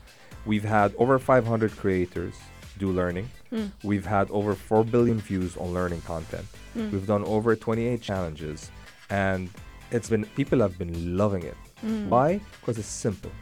we've 0.47 0.65
had 0.65 0.95
over 0.97 1.19
500 1.19 1.77
creators 1.77 2.35
do 2.79 2.91
learning. 2.91 3.29
Mm. 3.53 3.71
We've 3.83 4.07
had 4.07 4.31
over 4.31 4.55
4 4.55 4.85
billion 4.85 5.19
views 5.19 5.57
on 5.57 5.73
learning 5.73 6.03
content. 6.03 6.47
Mm. 6.77 6.93
We've 6.93 7.07
done 7.07 7.25
over 7.25 7.57
28 7.57 8.01
challenges, 8.01 8.71
and 9.11 9.51
it's 9.91 10.09
been 10.09 10.25
people 10.37 10.61
have 10.61 10.79
been 10.79 11.17
loving 11.17 11.43
it. 11.43 11.57
Mm. 11.85 12.09
Why? 12.09 12.41
Because 12.61 12.79
it's 12.79 12.87
simple. 12.89 13.33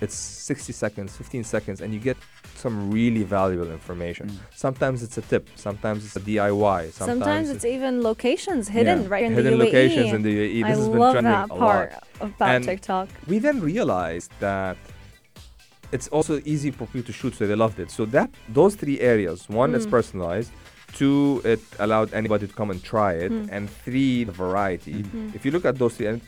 It's 0.00 0.14
60 0.14 0.72
seconds, 0.72 1.16
15 1.16 1.44
seconds, 1.44 1.80
and 1.80 1.92
you 1.92 2.00
get 2.00 2.16
some 2.56 2.90
really 2.90 3.22
valuable 3.22 3.70
information. 3.70 4.30
Sometimes 4.54 5.02
it's 5.02 5.18
a 5.18 5.22
tip, 5.22 5.48
sometimes 5.56 6.04
it's 6.04 6.16
a 6.16 6.20
DIY, 6.20 6.92
sometimes, 6.92 7.18
Sometimes 7.18 7.50
it's 7.50 7.64
even 7.64 8.02
locations 8.02 8.68
hidden 8.68 9.02
Yeah. 9.02 9.08
right 9.08 9.24
in 9.24 9.32
Hidden 9.34 9.58
the 9.58 9.64
UAE. 9.64 9.66
locations 9.66 10.12
in 10.12 10.22
the 10.22 10.30
UAE. 10.32 10.62
This 10.62 10.64
I 10.64 10.68
has 10.80 10.88
been 10.88 10.98
love 10.98 11.12
trending 11.14 11.32
that 11.32 11.44
a 11.50 11.54
part 11.56 11.92
lot. 11.92 12.04
about 12.20 12.54
And 12.54 12.64
TikTok. 12.64 13.08
We 13.26 13.38
then 13.38 13.60
realized 13.60 14.30
that 14.40 14.76
it's 15.92 16.08
also 16.08 16.40
easy 16.44 16.70
for 16.70 16.86
people 16.86 17.02
to 17.06 17.12
shoot, 17.12 17.34
so 17.34 17.46
they 17.46 17.54
loved 17.56 17.78
it. 17.78 17.90
So 17.90 18.04
that 18.06 18.30
those 18.48 18.74
three 18.74 18.98
areas: 19.00 19.48
one, 19.48 19.74
it's 19.74 19.86
Mm. 19.86 19.90
personalized. 19.90 20.50
Two, 20.94 21.40
it 21.44 21.60
allowed 21.78 22.12
anybody 22.12 22.46
to 22.46 22.54
come 22.54 22.70
and 22.70 22.82
try 22.82 23.12
it. 23.14 23.30
Hmm. 23.32 23.46
And 23.50 23.70
three, 23.84 24.24
the 24.24 24.32
variety. 24.32 25.02
Mhm. 25.02 25.34
If 25.34 25.44
you 25.46 25.50
look 25.50 25.64
at 25.64 25.78
those 25.78 25.94
three, 25.96 26.06
and 26.06 26.20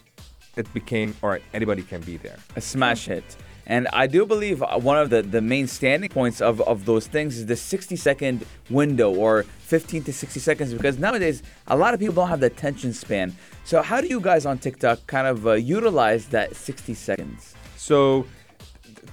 it 0.57 0.73
became 0.75 1.15
all 1.23 1.31
right. 1.31 1.43
Anybody 1.53 1.83
can 1.83 2.01
be 2.03 2.17
there. 2.17 2.37
a 2.57 2.61
smash 2.61 3.07
hit. 3.07 3.25
And 3.67 3.89
I 3.95 4.07
do 4.07 4.27
believe 4.27 4.63
uh, 4.63 4.79
one 4.79 4.99
of 4.99 5.09
the, 5.09 5.23
the 5.23 5.41
main 5.41 5.67
standing 5.67 6.11
points 6.11 6.43
of, 6.43 6.61
of 6.63 6.85
those 6.85 7.07
things 7.07 7.39
is 7.39 7.47
the 7.47 7.57
60 7.57 7.97
second 7.97 8.45
window 8.69 9.11
or 9.15 9.45
15 9.61 10.03
to 10.05 10.13
60 10.13 10.39
seconds 10.39 10.75
because 10.75 10.99
nowadays 10.99 11.43
a 11.67 11.77
lot 11.77 11.95
of 11.95 12.01
people 12.01 12.15
don't 12.15 12.29
have 12.29 12.41
the 12.41 12.47
attention 12.49 12.93
span. 12.93 13.35
So, 13.65 13.81
how 13.81 14.03
do 14.03 14.07
you 14.07 14.21
guys 14.21 14.45
on 14.45 14.59
TikTok 14.59 15.07
kind 15.07 15.27
of 15.27 15.47
uh, 15.47 15.53
utilize 15.55 16.27
that 16.29 16.55
60 16.55 16.93
seconds? 16.93 17.55
So, 17.79 18.27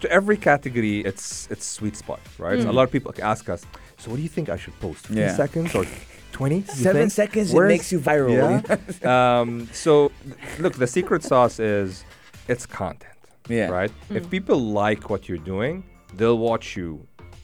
to 0.02 0.12
every 0.12 0.36
category, 0.36 1.00
it's 1.02 1.48
it's 1.50 1.66
sweet 1.66 1.96
spot, 1.96 2.20
right? 2.38 2.60
So 2.60 2.68
a 2.68 2.72
Mm. 2.72 2.76
lot 2.76 2.84
of 2.84 2.92
people 2.92 3.14
ask 3.22 3.48
us, 3.50 3.64
so 4.00 4.10
what 4.10 4.18
do 4.18 4.24
you 4.24 4.30
think 4.30 4.50
I 4.50 4.58
should 4.58 4.78
post? 4.82 5.08
15 5.08 5.18
Yeah. 5.18 5.36
seconds 5.36 5.76
or 5.76 5.86
20? 6.42 6.64
Seven 6.64 7.10
seconds, 7.12 7.54
it 7.54 7.60
makes 7.68 7.92
you 7.92 8.00
viral. 8.00 8.34
Yeah. 9.04 9.40
um, 9.42 9.70
so, 9.72 10.12
look, 10.58 10.74
the 10.74 10.88
secret 10.88 11.22
sauce 11.24 11.60
is 11.60 12.04
it's 12.48 12.66
content. 12.66 13.14
Yeah. 13.48 13.68
Right? 13.70 13.92
If 14.10 14.24
Mm. 14.26 14.32
people 14.32 14.60
like 14.60 15.04
what 15.12 15.30
you're 15.30 15.46
doing, 15.54 15.84
they'll 16.18 16.40
watch 16.40 16.76
you. 16.76 16.90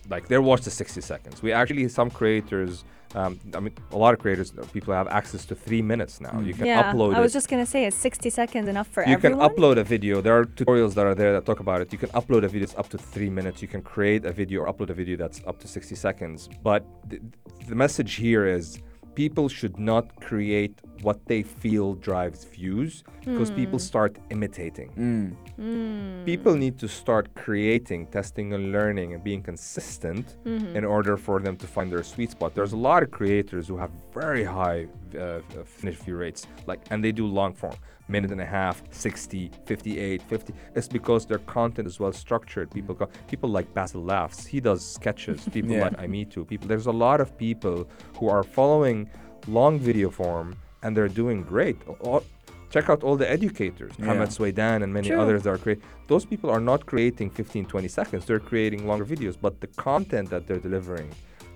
Like, 0.10 0.28
they'll 0.30 0.41
watch 0.52 0.62
the 0.62 0.72
60 0.72 1.02
seconds. 1.02 1.43
We 1.43 1.52
actually, 1.52 1.88
some 1.89 2.10
creators, 2.10 2.86
um, 3.14 3.39
I 3.54 3.60
mean, 3.60 3.74
a 3.91 3.98
lot 3.98 4.16
of 4.16 4.20
creators, 4.20 4.52
people 4.74 4.93
have 4.95 5.08
access 5.10 5.45
to 5.50 5.54
three 5.54 5.84
minutes 5.84 6.20
now. 6.20 6.39
You 6.39 6.56
can 6.56 6.66
yeah, 6.66 6.91
upload 6.91 7.14
I 7.14 7.20
was 7.20 7.34
it. 7.34 7.38
just 7.39 7.50
gonna 7.50 7.68
say, 7.68 7.86
is 7.86 7.93
60 7.93 8.32
seconds 8.32 8.68
enough 8.68 8.88
for 8.88 9.06
you 9.06 9.14
everyone? 9.14 9.39
can 9.39 9.50
upload 9.50 9.78
a 9.78 9.84
video. 9.84 10.22
There 10.22 10.36
are 10.39 10.45
tutorials 10.45 10.93
that 10.95 11.06
are 11.06 11.14
there 11.22 11.34
that 11.34 11.45
talk 11.45 11.60
about 11.60 11.82
it. 11.82 11.91
You 11.93 12.00
can 12.00 12.10
upload 12.22 12.43
a 12.45 12.48
video 12.48 12.66
that's 12.66 12.80
up 12.80 12.89
to 12.89 12.98
three 12.98 13.30
minutes. 13.30 13.62
You 13.62 13.68
can 13.68 13.82
create 13.84 14.26
a 14.26 14.32
video 14.32 14.62
or 14.62 14.68
upload 14.74 14.89
a 14.89 14.95
video 14.95 15.18
that's 15.18 15.39
up 15.45 15.60
to 15.60 15.68
60 15.68 15.93
seconds. 16.08 16.50
But 16.64 16.82
th- 17.12 17.22
the 17.68 17.76
message 17.76 18.14
here 18.16 18.48
is 18.48 18.80
people 19.18 19.49
should 19.49 19.78
not 19.80 20.05
create 20.30 20.76
what 21.01 21.18
they 21.26 21.41
feel 21.63 21.88
drives 22.09 22.39
views 22.57 23.03
because 23.26 23.49
people 23.61 23.80
Hmm. 23.80 23.89
start 23.91 24.11
imitating. 24.36 24.89
Hmm. 25.01 26.24
People 26.32 26.53
need 26.55 26.76
to 26.84 26.88
start 26.88 27.26
creating, 27.45 28.01
testing 28.18 28.47
and 28.55 28.63
learning 28.78 29.09
and 29.13 29.22
being 29.30 29.41
consistent 29.51 30.26
Mhm. 30.45 30.76
in 30.80 30.84
order 30.95 31.13
for 31.18 31.38
them 31.45 31.55
to 31.63 31.68
find 31.76 31.88
their 31.93 32.03
sweet 32.13 32.30
spot. 32.36 32.49
There's 32.57 32.74
a 32.80 32.82
lot 32.89 32.99
of 33.05 33.09
creators 33.20 33.63
who 33.70 33.78
have 33.84 33.91
very 34.22 34.43
high 34.43 34.82
uh, 35.16 35.20
uh, 35.60 35.64
finish 35.64 35.95
view 35.97 36.16
rates, 36.18 36.45
like, 36.66 36.80
and 36.91 37.03
they 37.03 37.12
do 37.12 37.26
long 37.26 37.53
form, 37.53 37.76
minute 38.08 38.32
and 38.32 38.41
a 38.41 38.45
half, 38.45 38.82
60, 38.91 39.51
58, 39.66 40.22
50. 40.22 40.53
It's 40.76 40.88
because 40.88 41.26
their 41.26 41.39
content 41.39 41.88
is 41.88 41.99
well 41.99 42.12
structured. 42.14 42.72
People 42.72 42.95
go, 42.95 43.08
people 43.28 43.49
like 43.49 43.74
Basil 43.74 44.03
Laughs. 44.03 44.45
He 44.45 44.60
does 44.60 44.86
sketches. 44.86 45.47
People 45.53 45.72
Yeah. 45.72 45.84
like 45.84 45.99
I 45.99 46.08
Me 46.08 46.26
Too. 46.26 46.45
People. 46.45 46.68
There's 46.68 46.88
a 46.88 46.91
lot 46.91 47.22
of 47.22 47.38
people 47.38 47.88
who 48.18 48.30
are 48.30 48.43
following 48.43 49.10
long 49.47 49.80
video 49.80 50.10
form 50.10 50.55
and 50.84 50.95
they're 50.95 51.08
doing 51.10 51.43
great. 51.43 51.78
All- 52.01 52.24
check 52.70 52.89
out 52.89 53.01
all 53.03 53.16
the 53.16 53.30
educators, 53.30 53.93
Yeah. 53.97 54.05
Mohammed 54.05 54.30
Swaydan 54.30 54.84
and 54.84 54.93
many 54.93 55.08
True. 55.10 55.20
others 55.22 55.43
that 55.43 55.49
are 55.51 55.58
creating. 55.58 55.84
Those 56.08 56.26
people 56.26 56.49
are 56.49 56.60
not 56.60 56.86
creating 56.86 57.30
15, 57.30 57.66
20 57.66 57.88
seconds. 57.88 58.26
They're 58.26 58.39
creating 58.41 58.86
longer 58.88 59.05
videos, 59.05 59.38
but 59.41 59.62
the 59.62 59.68
content 59.68 60.30
that 60.30 60.47
they're 60.47 60.60
delivering 60.60 61.10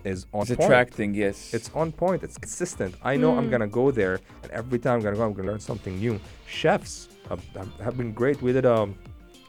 is 0.04 0.26
on 0.34 0.42
It's 0.42 0.50
point. 0.52 0.62
attracting, 0.62 1.14
yes. 1.14 1.54
It's 1.54 1.70
on 1.76 1.92
point. 1.92 2.24
It's 2.24 2.38
consistent. 2.38 2.96
I 3.04 3.16
know 3.18 3.38
I'm 3.38 3.48
Mm. 3.48 3.52
gonna 3.52 3.68
go 3.68 3.92
there, 3.92 4.20
and 4.44 4.52
every 4.52 4.80
time 4.80 4.96
I'm 4.98 5.02
gonna 5.02 5.16
go, 5.18 5.24
I'm 5.24 5.34
gonna 5.34 5.50
learn 5.52 5.60
something 5.60 5.98
new. 6.00 6.20
Chefs 6.48 7.10
have, 7.30 7.44
have, 7.56 7.70
have 7.86 7.98
been 7.98 8.14
great. 8.14 8.42
We 8.42 8.54
did 8.54 8.66
a 8.66 8.88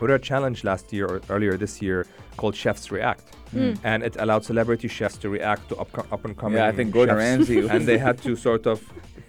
we 0.01 0.09
did 0.09 0.15
a 0.15 0.19
challenge 0.19 0.65
last 0.65 0.93
year 0.93 1.07
or 1.07 1.21
earlier 1.31 1.57
this 1.57 1.81
year 1.81 2.07
called 2.37 2.57
Chefs 2.57 2.91
React, 2.91 3.25
Mm. 3.55 3.79
and 3.85 4.03
it 4.03 4.17
allowed 4.19 4.45
celebrity 4.45 4.89
chefs 4.89 5.17
to 5.19 5.29
react 5.29 5.69
to 5.69 5.77
up, 5.77 5.91
up 6.13 6.25
and 6.25 6.37
coming. 6.37 6.59
Yeah, 6.59 6.67
I 6.67 6.73
think 6.73 6.91
Gordon 6.93 7.15
chefs. 7.17 7.49
Ramsay 7.51 7.69
and 7.75 7.87
they 7.87 7.99
had 7.99 8.19
to 8.27 8.35
sort 8.35 8.67
of 8.67 8.79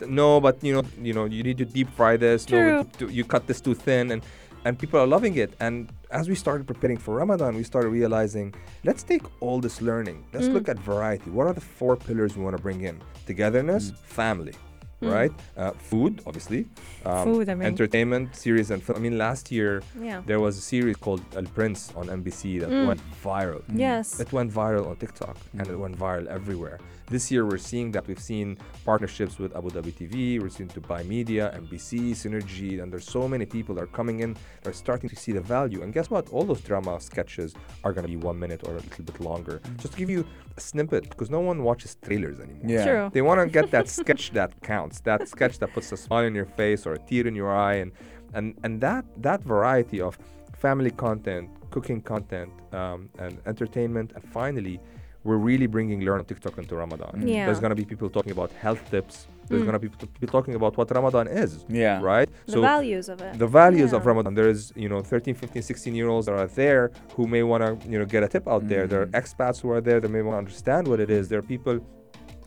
no, 0.07 0.39
but 0.41 0.63
you 0.63 0.74
know, 0.74 0.84
you 1.01 1.13
know, 1.13 1.26
you 1.26 1.43
need 1.43 1.57
to 1.59 1.65
deep 1.65 1.89
fry 1.95 2.17
this. 2.17 2.49
No, 2.49 2.57
True. 2.57 2.78
we 2.80 2.84
do- 3.07 3.13
you 3.13 3.24
cut 3.24 3.45
this 3.47 3.61
too 3.61 3.76
thin, 3.76 4.11
and 4.11 4.21
and 4.66 4.78
people 4.78 4.99
are 4.99 5.07
loving 5.07 5.36
it. 5.38 5.53
And 5.59 5.91
as 6.11 6.30
we 6.30 6.36
started 6.36 6.68
preparing 6.68 6.97
for 6.97 7.16
Ramadan, 7.16 7.55
we 7.55 7.64
started 7.64 7.89
realizing, 7.89 8.53
let's 8.84 9.03
take 9.03 9.24
all 9.41 9.59
this 9.59 9.82
learning. 9.82 10.24
Let's 10.34 10.47
Mm. 10.47 10.53
look 10.53 10.70
at 10.70 10.78
variety. 10.80 11.30
What 11.32 11.47
are 11.47 11.53
the 11.53 11.61
four 11.80 11.95
pillars 11.97 12.36
we 12.38 12.43
want 12.43 12.55
to 12.57 12.61
bring 12.61 12.82
in? 12.82 13.01
Togetherness, 13.26 13.91
family. 14.05 14.53
Mm. 15.01 15.11
Right, 15.11 15.34
uh, 15.57 15.72
food, 15.72 16.22
obviously, 16.26 16.66
um, 17.05 17.26
Food, 17.26 17.49
I 17.49 17.55
mean. 17.55 17.68
entertainment, 17.68 18.34
series, 18.38 18.72
and 18.72 18.82
film. 18.82 18.95
I 18.99 19.01
mean, 19.01 19.18
last 19.18 19.51
year 19.51 19.82
Yeah. 20.01 20.22
there 20.26 20.39
was 20.39 20.57
a 20.57 20.61
series 20.61 20.95
called 20.95 21.22
El 21.36 21.43
Prince 21.57 21.91
on 21.93 22.09
MBC 22.09 22.57
that 22.59 22.70
Mm. 22.70 22.88
went 22.88 23.01
viral. 23.22 23.64
Yes. 23.68 24.22
It 24.22 24.32
went 24.32 24.49
viral 24.53 24.88
on 24.89 24.95
TikTok 24.95 25.36
and 25.59 25.68
it 25.68 25.78
went 25.78 25.97
viral 25.99 26.28
everywhere. 26.28 26.78
This 27.07 27.29
year 27.31 27.45
we're 27.45 27.57
seeing 27.57 27.91
that 27.91 28.07
we've 28.07 28.19
seen 28.19 28.57
partnerships 28.85 29.37
with 29.37 29.55
Abu 29.55 29.69
Dhabi 29.69 29.93
TV, 29.93 30.41
we're 30.41 30.49
seeing 30.49 30.69
Dubai 30.69 31.05
Media, 31.05 31.53
MBC, 31.55 32.11
Synergy, 32.11 32.81
and 32.81 32.91
there's 32.91 33.09
so 33.09 33.27
many 33.27 33.45
people 33.45 33.75
that 33.75 33.83
are 33.83 33.87
coming 33.87 34.21
in, 34.21 34.35
they're 34.63 34.73
starting 34.73 35.09
to 35.09 35.15
see 35.15 35.31
the 35.31 35.41
value. 35.41 35.83
And 35.83 35.93
guess 35.93 36.09
what? 36.09 36.29
All 36.29 36.43
those 36.43 36.61
drama 36.61 36.99
sketches 37.01 37.55
are 37.83 37.93
going 37.93 38.05
to 38.05 38.09
be 38.09 38.17
one 38.17 38.39
minute 38.39 38.61
or 38.65 38.71
a 38.71 38.79
little 38.79 39.03
bit 39.03 39.19
longer. 39.19 39.61
Just 39.77 39.93
to 39.93 39.99
give 39.99 40.09
you 40.09 40.25
a 40.57 40.61
snippet, 40.61 41.09
because 41.09 41.29
no 41.29 41.39
one 41.39 41.63
watches 41.63 41.97
trailers 42.01 42.39
anymore. 42.39 42.63
Yeah. 42.65 42.85
True. 42.85 43.09
They 43.13 43.21
want 43.21 43.39
to 43.41 43.47
get 43.47 43.71
that 43.71 43.87
sketch 43.99 44.31
that 44.31 44.59
counts, 44.61 45.01
that 45.01 45.27
sketch 45.27 45.59
that 45.59 45.73
puts 45.73 45.91
a 45.91 45.97
smile 45.97 46.25
on 46.25 46.35
your 46.35 46.45
face 46.45 46.85
or 46.85 46.93
a 46.93 46.99
tear 46.99 47.27
in 47.27 47.35
your 47.35 47.53
eye, 47.53 47.75
and 47.75 47.91
and 48.33 48.55
and 48.63 48.81
that 48.81 49.05
that 49.21 49.43
variety 49.43 49.99
of 50.01 50.17
family 50.53 50.91
content, 50.91 51.49
cooking 51.71 52.01
content, 52.01 52.51
um, 52.71 53.09
and 53.19 53.39
entertainment, 53.45 54.13
and 54.15 54.23
finally, 54.39 54.79
we're 55.24 55.38
really 55.38 55.67
bringing 55.67 56.01
learn 56.01 56.19
on 56.19 56.26
TikTok 56.26 56.57
into 56.57 56.76
Ramadan. 56.76 57.26
Yeah. 57.28 57.45
There's 57.45 57.59
gonna 57.59 57.76
be 57.76 57.86
people 57.86 58.09
talking 58.09 58.32
about 58.32 58.51
health 58.65 58.82
tips. 58.91 59.28
There's 59.47 59.61
Mm. 59.61 59.65
gonna 59.67 59.80
be 59.80 59.89
people 59.89 60.28
talking 60.28 60.55
about 60.55 60.76
what 60.78 60.89
Ramadan 60.91 61.28
is. 61.28 61.65
Yeah. 61.69 62.01
Right. 62.01 62.30
The 62.45 62.61
values 62.61 63.07
of 63.09 63.21
it. 63.21 63.38
The 63.38 63.47
values 63.47 63.91
of 63.93 64.05
Ramadan. 64.05 64.34
There's 64.34 64.74
you 64.76 64.89
know 64.89 65.01
13, 65.01 65.36
15, 65.36 65.61
16 65.61 65.95
year 65.95 66.07
olds 66.09 66.26
that 66.28 66.36
are 66.36 66.47
there 66.47 66.91
who 67.15 67.28
may 67.28 67.43
want 67.43 67.61
to 67.63 67.89
you 67.89 67.97
know 67.99 68.05
get 68.05 68.21
a 68.24 68.28
tip 68.28 68.47
out 68.47 68.67
there. 68.67 68.86
There 68.88 69.01
are 69.01 69.05
Mm-hmm. 69.07 69.15
expats 69.21 69.61
who 69.61 69.69
are 69.71 69.82
there 69.82 69.99
that 69.99 70.09
may 70.09 70.21
want 70.21 70.36
to 70.36 70.39
understand 70.39 70.88
what 70.88 70.99
it 70.99 71.09
is. 71.09 71.30
There 71.30 71.39
are 71.39 71.47
people 71.55 71.80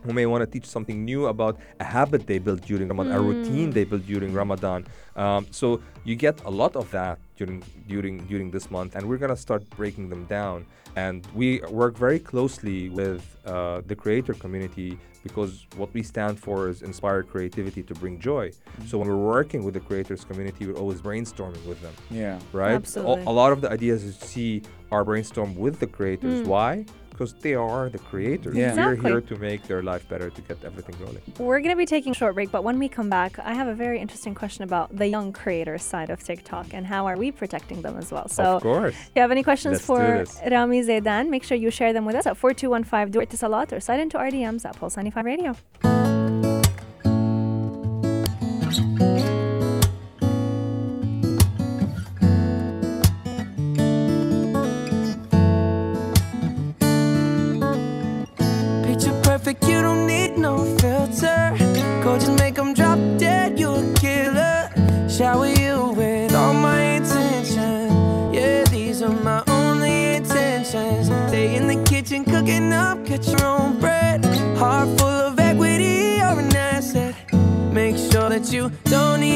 who 0.07 0.13
may 0.13 0.27
want 0.33 0.41
to 0.45 0.51
teach 0.57 0.67
something 0.77 1.05
new 1.05 1.27
about 1.35 1.55
a 1.81 1.85
habit 1.85 2.21
they 2.27 2.39
built 2.47 2.63
during 2.71 2.89
Ramadan, 2.89 3.13
a 3.13 3.21
routine 3.21 3.69
Mm. 3.71 3.75
they 3.77 3.85
built 3.91 4.05
during 4.07 4.33
Ramadan. 4.33 4.81
Um, 5.17 5.43
so 5.51 5.67
you 6.09 6.15
get 6.27 6.37
a 6.51 6.51
lot 6.63 6.73
of 6.77 6.87
that 6.97 7.19
during 7.39 7.59
during 7.93 8.15
during 8.33 8.49
this 8.57 8.67
month, 8.77 8.91
and 8.97 9.03
we're 9.09 9.21
gonna 9.25 9.43
start 9.49 9.63
breaking 9.81 10.07
them 10.13 10.25
down. 10.39 10.59
And 11.05 11.19
we 11.41 11.49
work 11.83 11.95
very 12.07 12.21
closely 12.31 12.79
with 13.01 13.23
uh, 13.45 13.83
the 13.91 13.95
creator 14.03 14.33
community 14.45 14.91
because 15.27 15.53
what 15.81 15.91
we 15.97 16.03
stand 16.03 16.35
for 16.47 16.57
is 16.73 16.77
inspire 16.91 17.23
creativity 17.35 17.83
to 17.91 17.95
bring 18.03 18.15
joy. 18.33 18.45
So 18.89 18.93
when 18.99 19.09
we're 19.13 19.29
working 19.39 19.61
with 19.67 19.75
the 19.79 19.85
creators 19.89 20.23
community, 20.31 20.63
we're 20.67 20.81
always 20.85 21.01
brainstorming 21.09 21.65
with 21.71 21.81
them. 21.85 21.95
Yeah. 22.11 22.39
Right. 22.63 22.73
Absolutely. 22.81 23.25
A, 23.25 23.33
a 23.33 23.35
lot 23.43 23.51
of 23.55 23.59
the 23.61 23.71
ideas 23.79 23.99
you 24.09 24.13
see 24.13 24.53
are 24.95 25.05
brainstormed 25.05 25.57
with 25.65 25.77
the 25.83 25.87
creators. 25.97 26.39
Mm. 26.41 26.47
Why? 26.55 26.71
Because 27.17 27.33
they 27.33 27.55
are 27.55 27.89
the 27.89 27.99
creators. 27.99 28.55
Yeah. 28.55 28.69
Exactly. 28.69 29.11
We're 29.11 29.21
here 29.21 29.21
to 29.23 29.37
make 29.39 29.63
their 29.63 29.83
life 29.83 30.07
better 30.07 30.29
to 30.29 30.41
get 30.43 30.63
everything 30.63 30.97
rolling. 31.01 31.23
We're 31.39 31.61
going 31.61 31.71
to 31.71 31.77
be 31.77 31.87
taking 31.87 32.13
a 32.13 32.15
short 32.15 32.35
break, 32.35 32.51
but 32.51 32.63
when 32.63 32.79
we 32.79 32.91
come 32.91 33.09
back, 33.09 33.39
I 33.39 33.55
have 33.55 33.69
a 33.69 33.75
very 33.75 33.99
interesting 34.01 34.35
question 34.35 34.65
about 34.65 34.95
the 34.95 35.07
young 35.07 35.33
creators 35.33 35.83
side 35.83 36.11
of 36.11 36.23
TikTok 36.23 36.75
and 36.75 36.87
how 36.87 37.07
are 37.07 37.17
we 37.17 37.33
protecting 37.33 37.81
them 37.81 37.97
as 37.97 38.13
well. 38.13 38.29
So, 38.29 38.57
of 38.57 38.63
course. 38.63 38.95
if 38.95 39.11
you 39.15 39.23
have 39.23 39.31
any 39.31 39.43
questions 39.43 39.75
Let's 39.75 39.87
for. 39.87 40.51
Rami 40.51 40.83
Zeidan, 40.83 41.31
make 41.31 41.43
sure 41.43 41.57
you 41.57 41.71
share 41.71 41.95
them 41.95 42.05
with 42.05 42.17
us 42.17 42.27
at 42.27 42.37
4215 42.37 43.13
Do 43.13 43.21
It 43.21 43.31
to 43.31 43.37
Salat 43.39 43.73
or 43.73 43.81
slide 43.81 44.01
into 44.01 44.19
our 44.19 44.31
DMs 44.31 44.67
at 44.67 44.77
Pulse 44.77 44.97
95 44.97 45.25
Radio. 45.25 45.57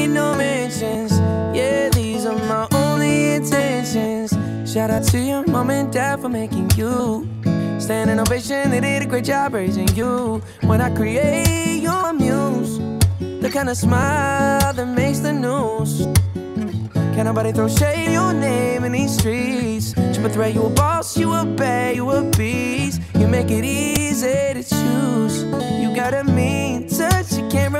Need 0.01 0.13
no 0.13 0.35
mentions. 0.35 1.11
Yeah, 1.55 1.89
these 1.89 2.25
are 2.25 2.37
my 2.45 2.67
only 2.73 3.33
intentions. 3.33 4.31
Shout 4.71 4.89
out 4.89 5.03
to 5.11 5.19
your 5.19 5.45
mom 5.45 5.69
and 5.69 5.91
dad 5.91 6.21
for 6.21 6.29
making 6.29 6.71
you. 6.75 7.27
Standing 7.79 8.19
ovation, 8.19 8.71
they 8.71 8.79
did 8.79 9.03
a 9.03 9.05
great 9.05 9.25
job 9.25 9.53
raising 9.53 9.87
you. 9.95 10.41
When 10.61 10.81
I 10.81 10.89
create 10.95 11.81
your 11.81 12.13
muse, 12.13 12.79
the 13.19 13.49
kind 13.51 13.69
of 13.69 13.77
smile 13.77 14.73
that 14.73 14.87
makes 14.87 15.19
the 15.19 15.33
news. 15.33 16.07
Can't 17.13 17.25
nobody 17.25 17.51
throw 17.51 17.67
shade 17.67 18.11
your 18.11 18.33
name 18.33 18.83
in 18.83 18.93
these 18.93 19.17
streets. 19.17 19.93
Triple 19.93 20.29
threat, 20.29 20.53
you 20.55 20.63
a 20.63 20.69
boss, 20.69 21.17
you 21.17 21.33
a 21.33 21.45
bad, 21.45 21.95
you 21.95 22.09
a 22.09 22.23
beast. 22.37 23.01
You 23.15 23.27
make 23.27 23.51
it 23.51 23.65
easy 23.65 24.53
to 24.55 24.63
choose. 24.63 25.43
You 25.81 25.93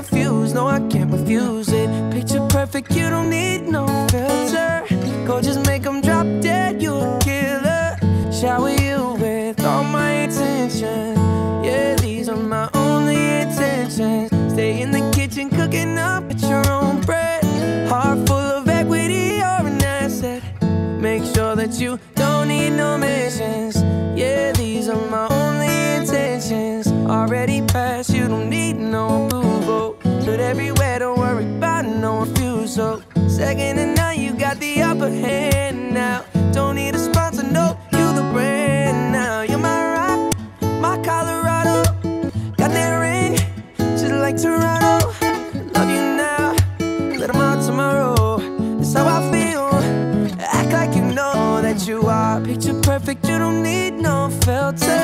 refuse, 0.01 0.53
no, 0.53 0.67
I 0.67 0.79
can't 0.89 1.11
refuse 1.11 1.69
it. 1.69 1.89
Picture 2.11 2.45
perfect, 2.47 2.91
you 2.95 3.09
don't 3.09 3.29
need 3.29 3.67
no 3.67 3.85
filter. 4.09 4.83
Go 5.27 5.41
just 5.41 5.65
make 5.67 5.83
them 5.83 6.00
But 30.31 30.39
everywhere, 30.39 30.99
don't 30.99 31.19
worry 31.19 31.43
about 31.43 31.85
no 31.85 32.21
refusal. 32.21 33.03
Second 33.27 33.77
and 33.79 33.95
none, 33.97 34.17
you 34.17 34.31
got 34.31 34.61
the 34.61 34.81
upper 34.81 35.09
hand 35.09 35.93
now. 35.93 36.23
Don't 36.53 36.75
need 36.75 36.95
a 36.95 36.99
sponsor, 36.99 37.43
no, 37.43 37.77
you 37.91 38.05
the 38.15 38.25
brand 38.31 39.11
now. 39.11 39.41
You're 39.41 39.57
my 39.57 39.79
rock, 39.93 40.33
my 40.79 40.95
Colorado. 41.03 41.83
Got 42.55 42.71
that 42.71 42.93
ring, 43.03 43.35
just 43.77 44.05
like 44.05 44.37
Toronto. 44.41 45.07
Love 45.75 45.89
you 45.89 46.03
now, 46.15 46.55
let 47.19 47.29
'em 47.29 47.41
out 47.41 47.61
tomorrow. 47.65 48.37
That's 48.77 48.93
how 48.93 49.07
I 49.07 49.19
feel. 49.33 49.67
Act 50.39 50.71
like 50.71 50.95
you 50.95 51.03
know 51.13 51.61
that 51.61 51.85
you 51.89 52.07
are 52.07 52.39
picture 52.39 52.79
perfect. 52.89 53.27
You 53.27 53.37
don't 53.37 53.61
need 53.61 53.99
no 53.99 54.29
filter. 54.45 55.03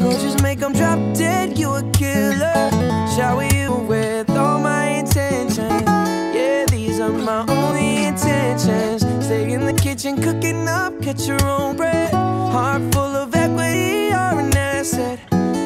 No, 0.00 0.10
just 0.24 0.42
make 0.42 0.60
'em 0.60 0.72
drop 0.72 0.98
dead. 1.14 1.56
You 1.56 1.68
a 1.76 1.82
killer. 1.92 2.68
Shower 3.14 3.44
you 3.44 3.72
with 3.88 4.15
intentions. 8.56 9.02
Stay 9.24 9.52
in 9.52 9.66
the 9.66 9.72
kitchen 9.72 10.20
cooking 10.22 10.68
up, 10.68 11.00
catch 11.02 11.26
your 11.26 11.44
own 11.44 11.76
bread. 11.76 12.12
Heart 12.12 12.82
full 12.92 13.14
of 13.22 13.34
equity, 13.34 14.08
you're 14.10 14.40
an 14.40 14.56
asset. 14.56 15.18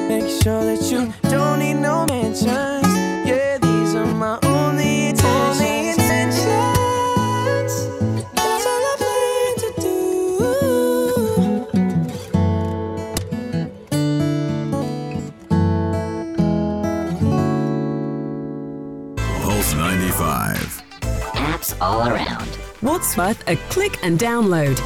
Make 0.09 0.29
sure 0.43 0.65
that 0.65 0.83
you 0.91 1.13
don't 1.31 1.59
need 1.61 1.75
no 1.75 2.07
mentions. 2.07 2.49
Yeah, 3.29 3.59
these 3.59 3.95
are 3.95 4.07
my 4.07 4.39
only 4.43 5.09
intentions. 5.11 5.97
That's 8.35 8.67
all 8.67 8.85
I 8.91 8.97
plan 8.99 9.55
to 9.63 9.71
do. 9.81 9.97
Pulse 19.43 19.75
95. 19.75 20.83
Apps 21.35 21.75
all 21.81 22.09
around. 22.09 22.50
What's 22.83 23.15
worth 23.15 23.47
a 23.47 23.57
click 23.69 24.03
and 24.03 24.19
download? 24.19 24.81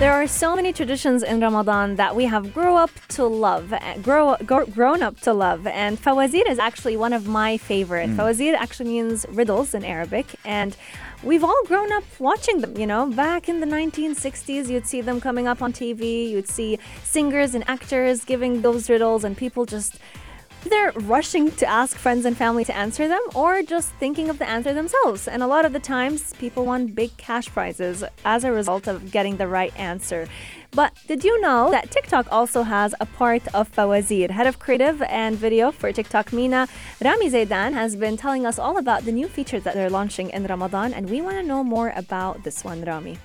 There 0.00 0.12
are 0.12 0.26
so 0.26 0.56
many 0.56 0.72
traditions 0.72 1.22
in 1.22 1.38
Ramadan 1.38 1.94
that 1.94 2.16
we 2.16 2.24
have 2.24 2.52
grow 2.52 2.76
up 2.76 2.90
to 3.10 3.24
love, 3.24 3.72
grow, 4.02 4.36
grow 4.44 4.66
grown 4.66 5.00
up 5.00 5.20
to 5.20 5.32
love, 5.32 5.64
and 5.68 5.96
fawazeer 5.96 6.48
is 6.48 6.58
actually 6.58 6.96
one 6.96 7.12
of 7.12 7.28
my 7.28 7.56
favorite. 7.56 8.10
Mm. 8.10 8.16
Fawazeer 8.16 8.54
actually 8.54 8.90
means 8.90 9.26
riddles 9.28 9.74
in 9.74 9.84
Arabic, 9.84 10.26
and 10.44 10.76
we've 11.22 11.44
all 11.44 11.62
grown 11.66 11.92
up 11.92 12.02
watching 12.18 12.62
them. 12.62 12.76
You 12.76 12.88
know, 12.88 13.06
back 13.06 13.48
in 13.48 13.60
the 13.60 13.66
1960s, 13.66 14.68
you'd 14.68 14.88
see 14.88 15.00
them 15.00 15.20
coming 15.20 15.46
up 15.46 15.62
on 15.62 15.72
TV. 15.72 16.28
You'd 16.30 16.48
see 16.48 16.80
singers 17.04 17.54
and 17.54 17.62
actors 17.70 18.24
giving 18.24 18.62
those 18.62 18.90
riddles, 18.90 19.22
and 19.22 19.36
people 19.36 19.66
just 19.66 20.00
they're 20.64 20.92
rushing 20.92 21.50
to 21.52 21.66
ask 21.66 21.96
friends 21.96 22.24
and 22.24 22.36
family 22.36 22.64
to 22.64 22.76
answer 22.76 23.08
them 23.08 23.22
or 23.34 23.62
just 23.62 23.90
thinking 23.94 24.28
of 24.28 24.38
the 24.38 24.48
answer 24.48 24.74
themselves. 24.74 25.28
And 25.28 25.42
a 25.42 25.46
lot 25.46 25.64
of 25.64 25.72
the 25.72 25.78
times, 25.78 26.32
people 26.34 26.64
won 26.64 26.86
big 26.86 27.16
cash 27.16 27.48
prizes 27.48 28.04
as 28.24 28.44
a 28.44 28.52
result 28.52 28.86
of 28.86 29.10
getting 29.10 29.36
the 29.36 29.46
right 29.46 29.72
answer. 29.76 30.28
But 30.72 30.92
did 31.06 31.24
you 31.24 31.40
know 31.40 31.70
that 31.70 31.90
TikTok 31.90 32.26
also 32.30 32.62
has 32.62 32.94
a 33.00 33.06
part 33.06 33.42
of 33.54 33.72
Fawazeer? 33.72 34.30
Head 34.30 34.46
of 34.46 34.58
creative 34.58 35.00
and 35.02 35.36
video 35.36 35.70
for 35.70 35.92
TikTok, 35.92 36.32
MENA 36.32 36.68
Rami 37.02 37.30
Zeidan, 37.30 37.72
has 37.72 37.96
been 37.96 38.16
telling 38.16 38.44
us 38.44 38.58
all 38.58 38.76
about 38.76 39.04
the 39.04 39.12
new 39.12 39.28
features 39.28 39.62
that 39.62 39.74
they're 39.74 39.90
launching 39.90 40.28
in 40.30 40.44
Ramadan, 40.44 40.92
and 40.92 41.08
we 41.08 41.22
want 41.22 41.36
to 41.36 41.42
know 41.42 41.64
more 41.64 41.92
about 41.96 42.44
this 42.44 42.64
one, 42.64 42.84
Rami. 42.84 43.18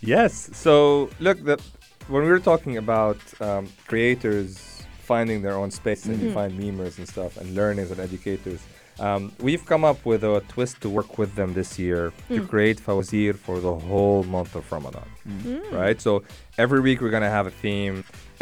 Yes. 0.00 0.50
So 0.54 1.10
look, 1.20 1.42
the, 1.44 1.60
when 2.08 2.22
we 2.22 2.30
were 2.30 2.40
talking 2.40 2.78
about 2.78 3.18
um, 3.42 3.68
creators 3.86 4.69
finding 5.12 5.38
their 5.46 5.56
own 5.62 5.70
space, 5.80 6.02
and 6.06 6.16
you 6.22 6.28
Mhm. 6.30 6.34
find 6.38 6.50
memers 6.64 6.94
and 6.98 7.06
stuff, 7.14 7.32
and 7.40 7.46
learners 7.60 7.88
and 7.92 7.98
educators, 8.08 8.60
um, 9.06 9.22
we've 9.46 9.64
come 9.72 9.82
up 9.90 9.98
with 10.10 10.22
a 10.22 10.34
twist 10.54 10.74
to 10.82 10.88
work 10.98 11.10
with 11.20 11.32
them 11.38 11.50
this 11.60 11.70
year 11.84 12.02
to 12.34 12.40
Mm. 12.42 12.48
create 12.52 12.78
Fawazeer 12.86 13.34
for 13.46 13.56
the 13.66 13.74
whole 13.88 14.22
month 14.36 14.52
of 14.60 14.64
Ramadan. 14.74 15.08
Mm. 15.28 15.72
Right. 15.82 15.98
So 16.06 16.22
every 16.64 16.80
week 16.88 16.98
we're 17.02 17.14
gonna 17.16 17.34
have 17.38 17.46
a 17.52 17.56
theme. 17.64 17.96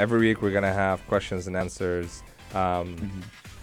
Every 0.05 0.19
week 0.27 0.37
we're 0.43 0.57
gonna 0.59 0.79
have 0.87 0.99
questions 1.13 1.43
and 1.49 1.55
answers. 1.65 2.09
Um, 2.63 2.89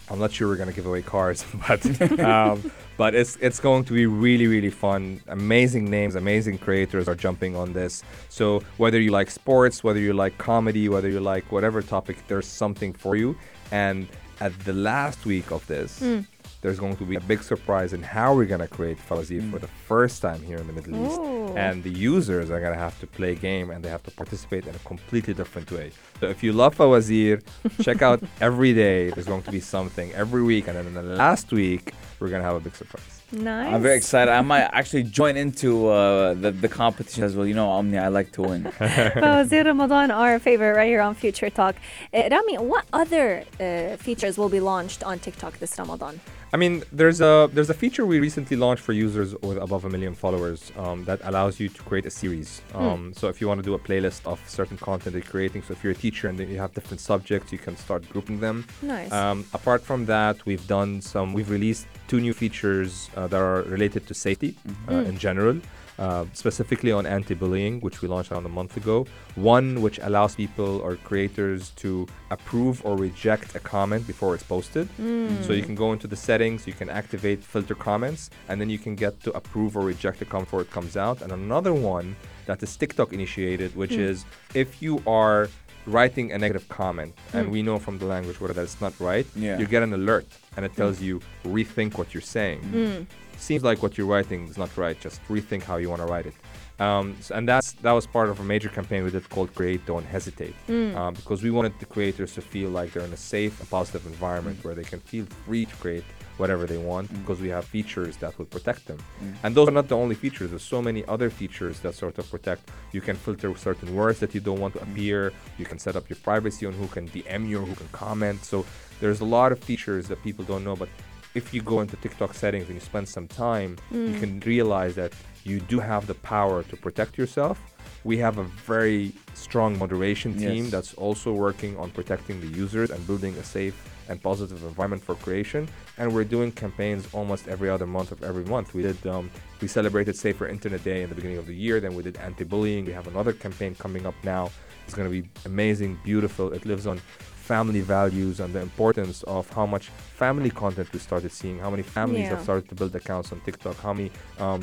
I'm 0.09 0.19
not 0.19 0.31
sure 0.31 0.47
we're 0.47 0.55
gonna 0.57 0.71
give 0.73 0.85
away 0.85 1.01
cars, 1.01 1.43
but 1.67 2.19
um, 2.19 2.71
but 2.97 3.15
it's 3.15 3.37
it's 3.41 3.59
going 3.59 3.83
to 3.85 3.93
be 3.93 4.05
really 4.05 4.47
really 4.47 4.69
fun. 4.69 5.19
Amazing 5.27 5.89
names, 5.89 6.15
amazing 6.15 6.57
creators 6.59 7.07
are 7.07 7.15
jumping 7.15 7.55
on 7.55 7.73
this. 7.73 8.03
So 8.29 8.61
whether 8.77 8.99
you 8.99 9.11
like 9.11 9.31
sports, 9.31 9.83
whether 9.83 9.99
you 9.99 10.13
like 10.13 10.37
comedy, 10.37 10.89
whether 10.89 11.09
you 11.09 11.19
like 11.19 11.51
whatever 11.51 11.81
topic, 11.81 12.17
there's 12.27 12.47
something 12.47 12.93
for 12.93 13.15
you. 13.15 13.35
And 13.71 14.07
at 14.41 14.57
the 14.59 14.73
last 14.73 15.25
week 15.25 15.51
of 15.51 15.65
this, 15.67 15.99
Mm. 16.01 16.25
There's 16.65 16.79
going 16.79 16.95
to 16.95 17.05
be 17.05 17.15
a 17.15 17.19
big 17.19 17.43
surprise 17.43 17.93
in 17.93 18.01
how 18.01 18.33
we're 18.33 18.51
gonna 18.53 18.67
create 18.67 18.97
Fawazeer 18.97 19.51
for 19.51 19.59
mm. 19.59 19.61
the 19.61 19.67
first 19.67 20.19
time 20.19 20.41
here 20.41 20.57
in 20.57 20.65
the 20.65 20.73
Middle 20.73 20.95
East. 21.05 21.21
And 21.55 21.83
the 21.83 21.91
users 21.91 22.49
are 22.49 22.59
gonna 22.59 22.83
have 22.87 22.99
to 23.01 23.05
play 23.05 23.33
a 23.33 23.35
game 23.35 23.69
and 23.69 23.85
they 23.85 23.89
have 23.89 24.01
to 24.01 24.09
participate 24.09 24.65
in 24.65 24.73
a 24.73 24.79
completely 24.79 25.35
different 25.35 25.71
way. 25.71 25.91
So 26.19 26.25
if 26.25 26.41
you 26.41 26.53
love 26.53 26.75
Fawazeer, 26.75 27.43
check 27.83 28.01
out 28.01 28.23
every 28.41 28.73
day. 28.73 29.11
There's 29.11 29.27
going 29.27 29.43
to 29.43 29.51
be 29.51 29.59
something 29.59 30.11
every 30.13 30.41
week, 30.41 30.67
and 30.67 30.75
then 30.75 30.87
in 30.87 30.95
the 30.95 31.03
last 31.03 31.51
week, 31.51 31.93
we're 32.19 32.29
gonna 32.29 32.43
have 32.49 32.55
a 32.55 32.59
big 32.59 32.75
surprise. 32.75 33.21
Nice. 33.35 33.73
I'm 33.73 33.81
very 33.81 33.97
excited. 33.97 34.31
I 34.31 34.41
might 34.41 34.61
actually 34.71 35.03
join 35.03 35.35
into 35.37 35.87
uh, 35.87 36.33
the, 36.33 36.51
the 36.51 36.69
competition 36.69 37.23
as 37.23 37.35
well. 37.35 37.45
You 37.45 37.53
know, 37.53 37.69
Omni, 37.69 37.97
I 37.97 38.07
like 38.07 38.31
to 38.33 38.41
win. 38.43 38.63
Fawazeer 38.79 39.65
Ramadan, 39.65 40.09
our 40.11 40.39
favorite 40.39 40.75
right 40.75 40.87
here 40.87 41.01
on 41.01 41.15
Future 41.15 41.49
Talk. 41.49 41.75
Uh, 42.13 42.29
Rami, 42.31 42.57
what 42.57 42.85
other 42.93 43.43
uh, 43.59 43.97
features 43.97 44.37
will 44.37 44.49
be 44.49 44.59
launched 44.59 45.03
on 45.03 45.19
TikTok 45.19 45.59
this 45.59 45.77
Ramadan? 45.77 46.19
I 46.53 46.57
mean, 46.57 46.83
there's 46.93 47.19
a 47.19 47.49
there's 47.51 47.69
a 47.69 47.73
feature 47.73 48.05
we 48.05 48.19
recently 48.21 48.55
launched 48.55 48.81
for 48.81 48.93
users 48.93 49.35
with 49.41 49.57
above 49.57 49.83
a 49.83 49.89
million 49.89 50.15
followers 50.15 50.71
um, 50.77 51.03
that 51.03 51.19
allows 51.23 51.59
you 51.59 51.67
to 51.67 51.81
create 51.83 52.05
a 52.05 52.09
series. 52.09 52.61
Hmm. 52.71 52.77
Um, 52.77 53.13
So 53.13 53.27
if 53.27 53.41
you 53.41 53.47
want 53.49 53.59
to 53.59 53.65
do 53.71 53.73
a 53.73 53.79
playlist 53.79 54.21
of 54.25 54.39
certain 54.47 54.77
content 54.77 55.13
that 55.13 55.19
you're 55.19 55.31
creating, 55.37 55.63
so 55.63 55.73
if 55.73 55.83
you're 55.83 55.91
a 55.99 56.01
teacher 56.05 56.29
and 56.29 56.39
then 56.39 56.47
you 56.49 56.57
have 56.59 56.73
different 56.73 57.01
subjects, 57.01 57.51
you 57.51 57.57
can 57.57 57.75
start 57.75 58.07
grouping 58.13 58.39
them. 58.39 58.65
Nice. 58.81 59.11
Um, 59.11 59.43
apart 59.53 59.81
from 59.83 60.05
that, 60.05 60.35
we've 60.45 60.65
done 60.67 61.01
some. 61.01 61.33
We've 61.33 61.49
released 61.49 61.87
two 62.07 62.21
new 62.21 62.33
features 62.33 63.09
uh, 63.17 63.24
that 63.27 63.41
are 63.41 63.61
related 63.63 64.05
to 64.07 64.13
safety 64.13 64.55
uh, 64.87 64.91
Mm. 64.91 65.09
in 65.09 65.17
general. 65.17 65.57
Uh, 65.97 66.25
specifically 66.33 66.91
on 66.91 67.05
anti-bullying, 67.05 67.79
which 67.79 68.01
we 68.01 68.07
launched 68.09 68.29
around 68.29 68.45
a 68.45 68.49
month 68.49 68.75
ago. 68.75 69.05
One 69.35 69.81
which 69.81 69.97
allows 69.99 70.35
people 70.35 70.81
or 70.85 70.97
creators 70.97 71.69
to 71.83 72.05
approve 72.31 72.81
or 72.85 72.97
reject 72.97 73.55
a 73.55 73.61
comment 73.61 74.05
before 74.05 74.35
it's 74.35 74.43
posted. 74.43 74.89
Mm. 74.99 75.41
So 75.45 75.53
you 75.53 75.63
can 75.63 75.73
go 75.73 75.93
into 75.93 76.05
the 76.13 76.17
settings, 76.17 76.67
you 76.67 76.73
can 76.73 76.89
activate 76.89 77.39
filter 77.53 77.75
comments, 77.75 78.29
and 78.49 78.59
then 78.59 78.69
you 78.69 78.77
can 78.77 78.95
get 78.95 79.13
to 79.23 79.31
approve 79.39 79.77
or 79.77 79.83
reject 79.85 80.21
a 80.21 80.25
comment 80.25 80.47
before 80.47 80.63
it 80.67 80.71
comes 80.77 80.97
out. 80.97 81.21
And 81.21 81.31
another 81.31 81.73
one 81.73 82.17
that 82.45 82.61
is 82.61 82.75
TikTok 82.75 83.13
initiated, 83.13 83.73
which 83.81 83.95
Hmm. 83.95 84.01
is 84.11 84.25
if 84.53 84.81
you 84.81 85.01
are 85.07 85.47
writing 85.85 86.31
a 86.31 86.37
negative 86.37 86.67
comment, 86.69 87.13
and 87.33 87.45
Hmm. 87.47 87.51
we 87.51 87.61
know 87.61 87.77
from 87.79 87.97
the 87.99 88.05
language 88.05 88.39
whether 88.41 88.53
that's 88.53 88.79
not 88.81 88.93
right, 88.99 89.25
Yeah. 89.35 89.57
you 89.59 89.65
get 89.67 89.83
an 89.83 89.93
alert 89.93 90.25
and 90.57 90.65
it 90.65 90.75
tells 90.75 91.01
you 91.01 91.21
rethink 91.45 91.97
what 91.97 92.13
you're 92.13 92.21
saying. 92.37 92.61
Mm. 92.73 93.05
Seems 93.37 93.63
like 93.63 93.83
what 93.83 93.97
you're 93.97 94.07
writing 94.07 94.47
is 94.47 94.57
not 94.57 94.75
right. 94.77 94.97
Just 94.99 95.19
rethink 95.27 95.63
how 95.63 95.75
you 95.77 95.89
want 95.89 96.01
to 96.01 96.07
write 96.07 96.25
it. 96.25 96.33
Um, 96.79 97.15
s- 97.19 97.31
and 97.31 97.47
that's 97.47 97.73
that 97.83 97.91
was 97.91 98.05
part 98.07 98.29
of 98.29 98.39
a 98.39 98.43
major 98.43 98.69
campaign 98.69 99.03
we 99.03 99.11
did 99.11 99.29
called 99.29 99.53
Create 99.55 99.85
Don't 99.85 100.05
Hesitate, 100.05 100.55
Mm. 100.67 100.95
um, 100.95 101.13
because 101.13 101.41
we 101.43 101.51
wanted 101.51 101.73
the 101.79 101.85
creators 101.85 102.33
to 102.35 102.41
feel 102.41 102.69
like 102.69 102.91
they're 102.93 103.03
in 103.05 103.13
a 103.13 103.17
safe 103.17 103.59
and 103.61 103.69
positive 103.69 104.05
environment 104.07 104.57
where 104.63 104.75
they 104.75 104.83
can 104.83 104.99
feel 104.99 105.25
free 105.45 105.65
to 105.65 105.75
create 105.75 106.03
whatever 106.37 106.65
they 106.65 106.77
want 106.77 107.11
mm. 107.11 107.19
because 107.19 107.39
we 107.41 107.49
have 107.49 107.65
features 107.65 108.17
that 108.17 108.37
will 108.37 108.45
protect 108.45 108.85
them. 108.87 108.97
Mm. 109.23 109.35
And 109.43 109.55
those 109.55 109.67
are 109.69 109.71
not 109.79 109.87
the 109.87 109.97
only 109.97 110.15
features. 110.15 110.49
There's 110.49 110.63
so 110.63 110.81
many 110.81 111.05
other 111.05 111.29
features 111.29 111.79
that 111.81 111.95
sort 111.95 112.17
of 112.17 112.29
protect. 112.29 112.69
You 112.91 113.01
can 113.01 113.15
filter 113.15 113.55
certain 113.57 113.95
words 113.95 114.19
that 114.19 114.33
you 114.35 114.41
don't 114.41 114.59
want 114.59 114.73
to 114.75 114.79
mm. 114.79 114.91
appear. 114.91 115.33
You 115.57 115.65
can 115.65 115.79
set 115.79 115.95
up 115.95 116.09
your 116.09 116.17
privacy 116.17 116.65
on 116.65 116.73
who 116.73 116.87
can 116.87 117.07
DM 117.09 117.47
you 117.47 117.59
or 117.59 117.65
who 117.65 117.75
can 117.75 117.87
comment. 117.89 118.43
So 118.43 118.65
there's 118.99 119.21
a 119.21 119.25
lot 119.25 119.51
of 119.51 119.59
features 119.59 120.07
that 120.09 120.21
people 120.23 120.43
don't 120.45 120.63
know, 120.63 120.75
but 120.75 120.89
if 121.33 121.53
you 121.53 121.61
go 121.61 121.81
into 121.81 121.97
TikTok 121.97 122.33
settings 122.33 122.65
and 122.67 122.75
you 122.75 122.81
spend 122.81 123.07
some 123.09 123.27
time, 123.27 123.77
you 123.91 124.07
Mm. 124.07 124.19
can 124.19 124.39
realize 124.41 124.95
that 124.95 125.11
you 125.43 125.59
do 125.59 125.79
have 125.79 126.07
the 126.07 126.15
power 126.15 126.63
to 126.63 126.75
protect 126.77 127.17
yourself. 127.17 127.59
We 128.03 128.17
have 128.17 128.37
a 128.37 128.43
very 128.43 129.11
strong 129.33 129.77
moderation 129.77 130.33
team 130.37 130.63
Yes. 130.65 130.71
that's 130.71 130.93
also 130.93 131.33
working 131.33 131.75
on 131.77 131.91
protecting 131.91 132.39
the 132.39 132.47
users 132.47 132.89
and 132.89 133.05
building 133.05 133.33
a 133.35 133.43
safe 133.43 133.75
and 134.09 134.21
positive 134.21 134.63
environment 134.63 135.01
for 135.03 135.15
creation. 135.15 135.67
And 135.97 136.13
we're 136.13 136.23
doing 136.23 136.51
campaigns 136.51 137.07
almost 137.13 137.47
every 137.47 137.69
other 137.69 137.87
month 137.87 138.11
of 138.11 138.23
every 138.23 138.45
month. 138.45 138.73
We 138.73 138.83
did 138.83 139.05
um, 139.07 139.29
we 139.61 139.67
celebrated 139.67 140.15
Safer 140.15 140.47
Internet 140.47 140.83
Day 140.83 141.03
in 141.03 141.09
the 141.09 141.15
beginning 141.15 141.37
of 141.37 141.47
the 141.47 141.55
year. 141.55 141.79
Then 141.79 141.95
we 141.95 142.03
did 142.03 142.17
anti-bullying. 142.17 142.85
We 142.85 142.93
have 142.93 143.07
another 143.07 143.33
campaign 143.33 143.75
coming 143.75 144.05
up 144.05 144.15
now. 144.23 144.51
It's 144.85 144.93
going 144.93 145.09
to 145.11 145.21
be 145.21 145.27
amazing, 145.45 145.99
beautiful. 146.03 146.53
It 146.53 146.65
lives 146.65 146.85
on 146.85 146.99
family 147.35 147.81
values 147.81 148.39
and 148.39 148.53
the 148.53 148.61
importance 148.61 149.21
of 149.23 149.49
how 149.51 149.65
much 149.65 149.87
family 149.89 150.49
content 150.49 150.91
we 150.93 150.99
started 150.99 151.31
seeing, 151.31 151.59
how 151.59 151.69
many 151.69 151.83
families 151.83 152.23
Yeah. 152.23 152.29
have 152.35 152.43
started 152.43 152.67
to 152.69 152.75
build 152.75 152.95
accounts 152.95 153.31
on 153.31 153.39
TikTok, 153.41 153.75
how 153.77 153.93
many 153.93 154.11
um, 154.39 154.61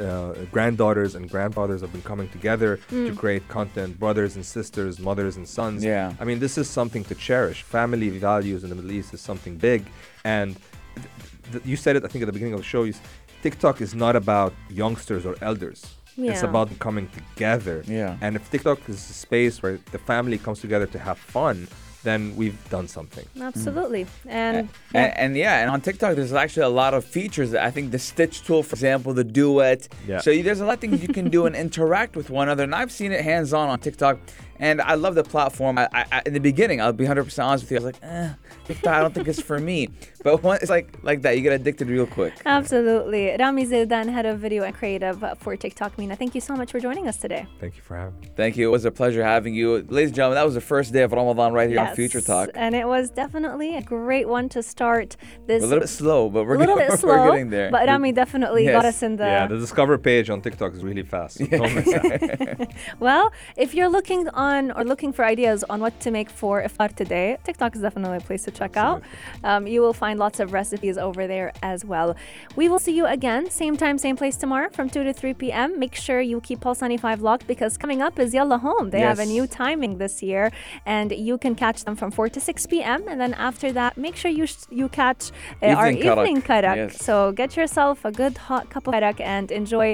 uh, 0.00 0.32
granddaughters 0.52 1.14
and 1.14 1.30
grandfathers 1.30 1.80
have 1.80 1.92
been 1.92 2.02
coming 2.02 2.28
together 2.30 2.76
to 2.88 3.10
Mm. 3.12 3.16
create 3.16 3.44
content, 3.48 3.98
brothers 3.98 4.36
and 4.36 4.44
sisters, 4.44 4.98
mothers 4.98 5.36
and 5.36 5.46
sons. 5.48 5.84
Yeah. 5.84 6.12
I 6.20 6.24
mean, 6.24 6.38
this 6.40 6.56
is 6.58 6.68
something 6.68 7.04
to 7.10 7.14
cherish. 7.14 7.62
Family 7.62 8.08
values 8.10 8.62
in 8.64 8.68
the 8.70 8.74
Middle 8.76 8.92
East 8.92 9.14
is 9.14 9.20
something 9.20 9.56
big. 9.56 9.80
And 10.24 10.56
th- 10.96 11.08
th- 11.52 11.64
you 11.70 11.76
said 11.76 11.96
it, 11.96 12.04
I 12.04 12.08
think, 12.08 12.22
at 12.22 12.26
the 12.26 12.32
beginning 12.38 12.54
of 12.54 12.60
the 12.60 12.70
show. 12.74 12.82
You, 12.84 12.92
s- 12.92 13.00
TikTok 13.42 13.80
is 13.80 13.94
not 13.94 14.14
about 14.16 14.52
youngsters 14.70 15.24
or 15.26 15.34
elders. 15.50 15.80
yeah. 16.16 16.30
It's 16.32 16.42
about 16.42 16.68
coming 16.78 17.06
together. 17.18 17.82
Yeah. 17.86 18.16
And 18.24 18.36
if 18.36 18.42
TikTok 18.50 18.80
is 18.88 18.98
a 19.10 19.16
space 19.26 19.54
where 19.62 19.78
the 19.94 19.98
family 19.98 20.38
comes 20.38 20.60
together 20.60 20.86
to 20.86 20.98
have 20.98 21.18
fun, 21.18 21.68
then 22.04 22.36
we've 22.36 22.58
done 22.70 22.86
something. 22.86 23.26
Absolutely. 23.40 24.04
Mm. 24.04 24.08
And 24.26 24.68
And, 24.94 25.18
and 25.18 25.36
yeah, 25.36 25.60
and 25.60 25.70
on 25.70 25.80
TikTok, 25.80 26.14
there's 26.14 26.32
actually 26.32 26.64
a 26.64 26.68
lot 26.68 26.94
of 26.94 27.04
features. 27.04 27.54
I 27.54 27.70
think 27.70 27.90
the 27.90 27.98
Stitch 27.98 28.42
tool, 28.42 28.62
for 28.62 28.74
example, 28.74 29.12
the 29.12 29.24
Duet. 29.24 29.88
Yeah. 30.06 30.20
So 30.20 30.30
there's 30.42 30.60
a 30.60 30.66
lot 30.66 30.74
of 30.74 30.80
things 30.80 31.02
you 31.02 31.08
can 31.08 31.30
do 31.30 31.46
and 31.46 31.56
interact 31.66 32.14
with 32.14 32.30
one 32.30 32.48
another. 32.48 32.62
And 32.62 32.74
I've 32.74 32.92
seen 32.92 33.10
it 33.10 33.22
hands 33.22 33.52
on 33.52 33.68
on 33.68 33.80
TikTok, 33.80 34.18
and 34.58 34.80
I 34.80 34.94
love 34.94 35.14
the 35.14 35.24
platform. 35.24 35.78
I, 35.78 35.88
I, 35.92 36.04
I- 36.12 36.22
in 36.26 36.32
the 36.32 36.40
beginning, 36.40 36.80
I'll 36.80 36.92
be 36.92 37.04
100% 37.04 37.44
honest 37.44 37.64
with 37.64 37.70
you. 37.72 37.76
I 37.78 37.80
was 37.80 37.84
like, 37.84 38.02
eh, 38.02 38.30
TikTok, 38.66 38.94
I 38.94 39.00
don't 39.00 39.14
think 39.14 39.28
it's 39.28 39.40
for 39.42 39.58
me. 39.58 39.88
But 40.24 40.42
when 40.42 40.56
it's 40.62 40.70
like 40.70 40.96
like 41.02 41.20
that, 41.20 41.36
you 41.36 41.42
get 41.42 41.52
addicted 41.52 41.86
real 41.90 42.06
quick. 42.06 42.32
Absolutely. 42.46 43.36
Rami 43.38 43.66
Zeidan, 43.66 44.10
head 44.10 44.24
of 44.24 44.38
video 44.38 44.62
and 44.64 44.74
creative 44.74 45.22
for 45.40 45.54
TikTok 45.54 45.98
MENA. 45.98 46.16
Thank 46.16 46.34
you 46.34 46.40
so 46.40 46.56
much 46.56 46.70
for 46.72 46.80
joining 46.80 47.06
us 47.06 47.18
today. 47.18 47.46
Thank 47.60 47.76
you 47.76 47.82
for 47.82 47.94
having 47.94 48.18
me. 48.20 48.30
Thank 48.34 48.56
you. 48.56 48.66
It 48.68 48.72
was 48.72 48.86
a 48.86 48.90
pleasure 48.90 49.22
having 49.22 49.52
you, 49.54 49.84
ladies 49.90 50.08
and 50.08 50.16
gentlemen. 50.16 50.36
That 50.36 50.46
was 50.46 50.54
the 50.54 50.62
first 50.62 50.94
day 50.94 51.02
of 51.02 51.12
Ramadan 51.12 51.52
right 51.52 51.68
here 51.68 51.78
on 51.78 51.94
Future 51.94 52.22
Talk. 52.22 52.48
And 52.54 52.74
it 52.74 52.88
was 52.88 53.10
definitely 53.10 53.76
a 53.76 53.82
great 53.82 54.26
one 54.26 54.48
to 54.54 54.62
start 54.62 55.08
this. 55.46 55.60
We're 55.60 55.66
a 55.66 55.68
little 55.68 55.80
bit 55.80 55.88
slow, 55.90 56.30
but 56.30 56.46
we're, 56.46 56.54
a 56.54 56.58
little 56.58 56.76
getting, 56.76 56.92
bit 56.92 57.00
slow, 57.04 57.16
we're 57.26 57.30
getting 57.32 57.50
there. 57.50 57.70
but 57.70 57.86
Rami 57.86 58.12
definitely 58.12 58.64
got 58.66 58.86
us 58.86 59.02
in 59.02 59.16
the. 59.16 59.24
yeah, 59.24 59.46
the 59.46 59.58
discover 59.58 59.98
page 59.98 60.30
on 60.30 60.40
TikTok 60.40 60.72
is 60.72 60.82
really 60.82 61.02
fast. 61.02 61.36
So 61.36 61.46
don't 61.46 61.74
miss 61.74 61.92
out. 61.98 62.72
Well, 62.98 63.30
if 63.58 63.74
you're 63.74 63.90
looking 63.90 64.22
on 64.30 64.43
or 64.76 64.84
looking 64.84 65.12
for 65.12 65.24
ideas 65.24 65.64
on 65.72 65.80
what 65.80 65.98
to 66.00 66.10
make 66.10 66.28
for 66.30 66.62
iftar 66.62 66.94
today, 66.94 67.36
TikTok 67.44 67.74
is 67.76 67.82
definitely 67.82 68.18
a 68.18 68.20
place 68.20 68.42
to 68.44 68.50
check 68.50 68.76
out. 68.76 69.02
Um, 69.42 69.66
you 69.66 69.80
will 69.80 69.92
find 69.92 70.18
lots 70.18 70.38
of 70.40 70.52
recipes 70.52 70.96
over 70.98 71.26
there 71.26 71.52
as 71.62 71.84
well. 71.84 72.14
We 72.56 72.68
will 72.68 72.78
see 72.78 72.94
you 73.00 73.06
again, 73.06 73.42
same 73.50 73.76
time, 73.76 73.96
same 73.98 74.16
place 74.16 74.36
tomorrow 74.36 74.68
from 74.76 74.86
2 74.90 75.04
to 75.04 75.12
3 75.12 75.34
p.m. 75.34 75.78
Make 75.78 75.94
sure 75.94 76.20
you 76.20 76.40
keep 76.40 76.60
Pulse 76.60 76.80
95 76.80 77.20
locked 77.22 77.46
because 77.46 77.76
coming 77.76 78.00
up 78.02 78.18
is 78.18 78.34
Yalla 78.34 78.58
Home. 78.58 78.90
They 78.90 79.00
have 79.00 79.18
a 79.18 79.26
new 79.26 79.46
timing 79.46 79.92
this 79.98 80.22
year, 80.28 80.44
and 80.84 81.08
you 81.28 81.38
can 81.44 81.54
catch 81.54 81.84
them 81.86 81.96
from 82.00 82.10
4 82.10 82.28
to 82.30 82.40
6 82.40 82.66
p.m. 82.66 83.00
And 83.10 83.18
then 83.22 83.32
after 83.34 83.68
that, 83.78 83.96
make 83.96 84.16
sure 84.16 84.30
you 84.40 84.46
sh- 84.46 84.68
you 84.70 84.88
catch 84.88 85.22
uh, 85.62 85.66
our 85.80 85.90
Evening 85.90 86.02
karak. 86.04 86.18
evening 86.26 86.42
karak. 86.50 86.76
Yes. 86.76 87.04
So 87.08 87.14
get 87.32 87.50
yourself 87.60 87.96
a 88.04 88.12
good 88.22 88.36
hot 88.48 88.64
cup 88.72 88.86
of 88.88 88.94
karak 88.94 89.18
and 89.20 89.46
enjoy 89.60 89.88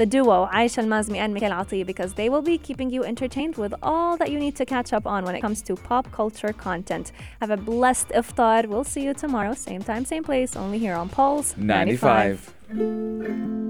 the 0.00 0.06
duo 0.14 0.36
Aisha 0.60 0.78
Al-Mazmi 0.84 1.18
and 1.24 1.30
Mikhail 1.34 1.52
Ati 1.52 1.80
because 1.92 2.10
they 2.20 2.28
will 2.32 2.42
be 2.52 2.56
keeping 2.66 2.88
you 2.94 3.02
entertained 3.12 3.54
with 3.64 3.74
all 3.82 3.93
all 3.94 4.16
that 4.16 4.30
you 4.32 4.38
need 4.38 4.56
to 4.56 4.64
catch 4.64 4.92
up 4.92 5.06
on 5.06 5.24
when 5.24 5.34
it 5.34 5.40
comes 5.40 5.62
to 5.62 5.76
pop 5.76 6.10
culture 6.12 6.52
content. 6.52 7.12
Have 7.40 7.50
a 7.50 7.56
blessed 7.56 8.08
iftar. 8.20 8.66
We'll 8.66 8.84
see 8.94 9.02
you 9.08 9.14
tomorrow, 9.14 9.54
same 9.54 9.82
time, 9.82 10.04
same 10.04 10.24
place, 10.24 10.56
only 10.56 10.78
here 10.78 10.94
on 10.94 11.08
Pulse 11.08 11.56
95. 11.56 12.54
95. 12.70 13.63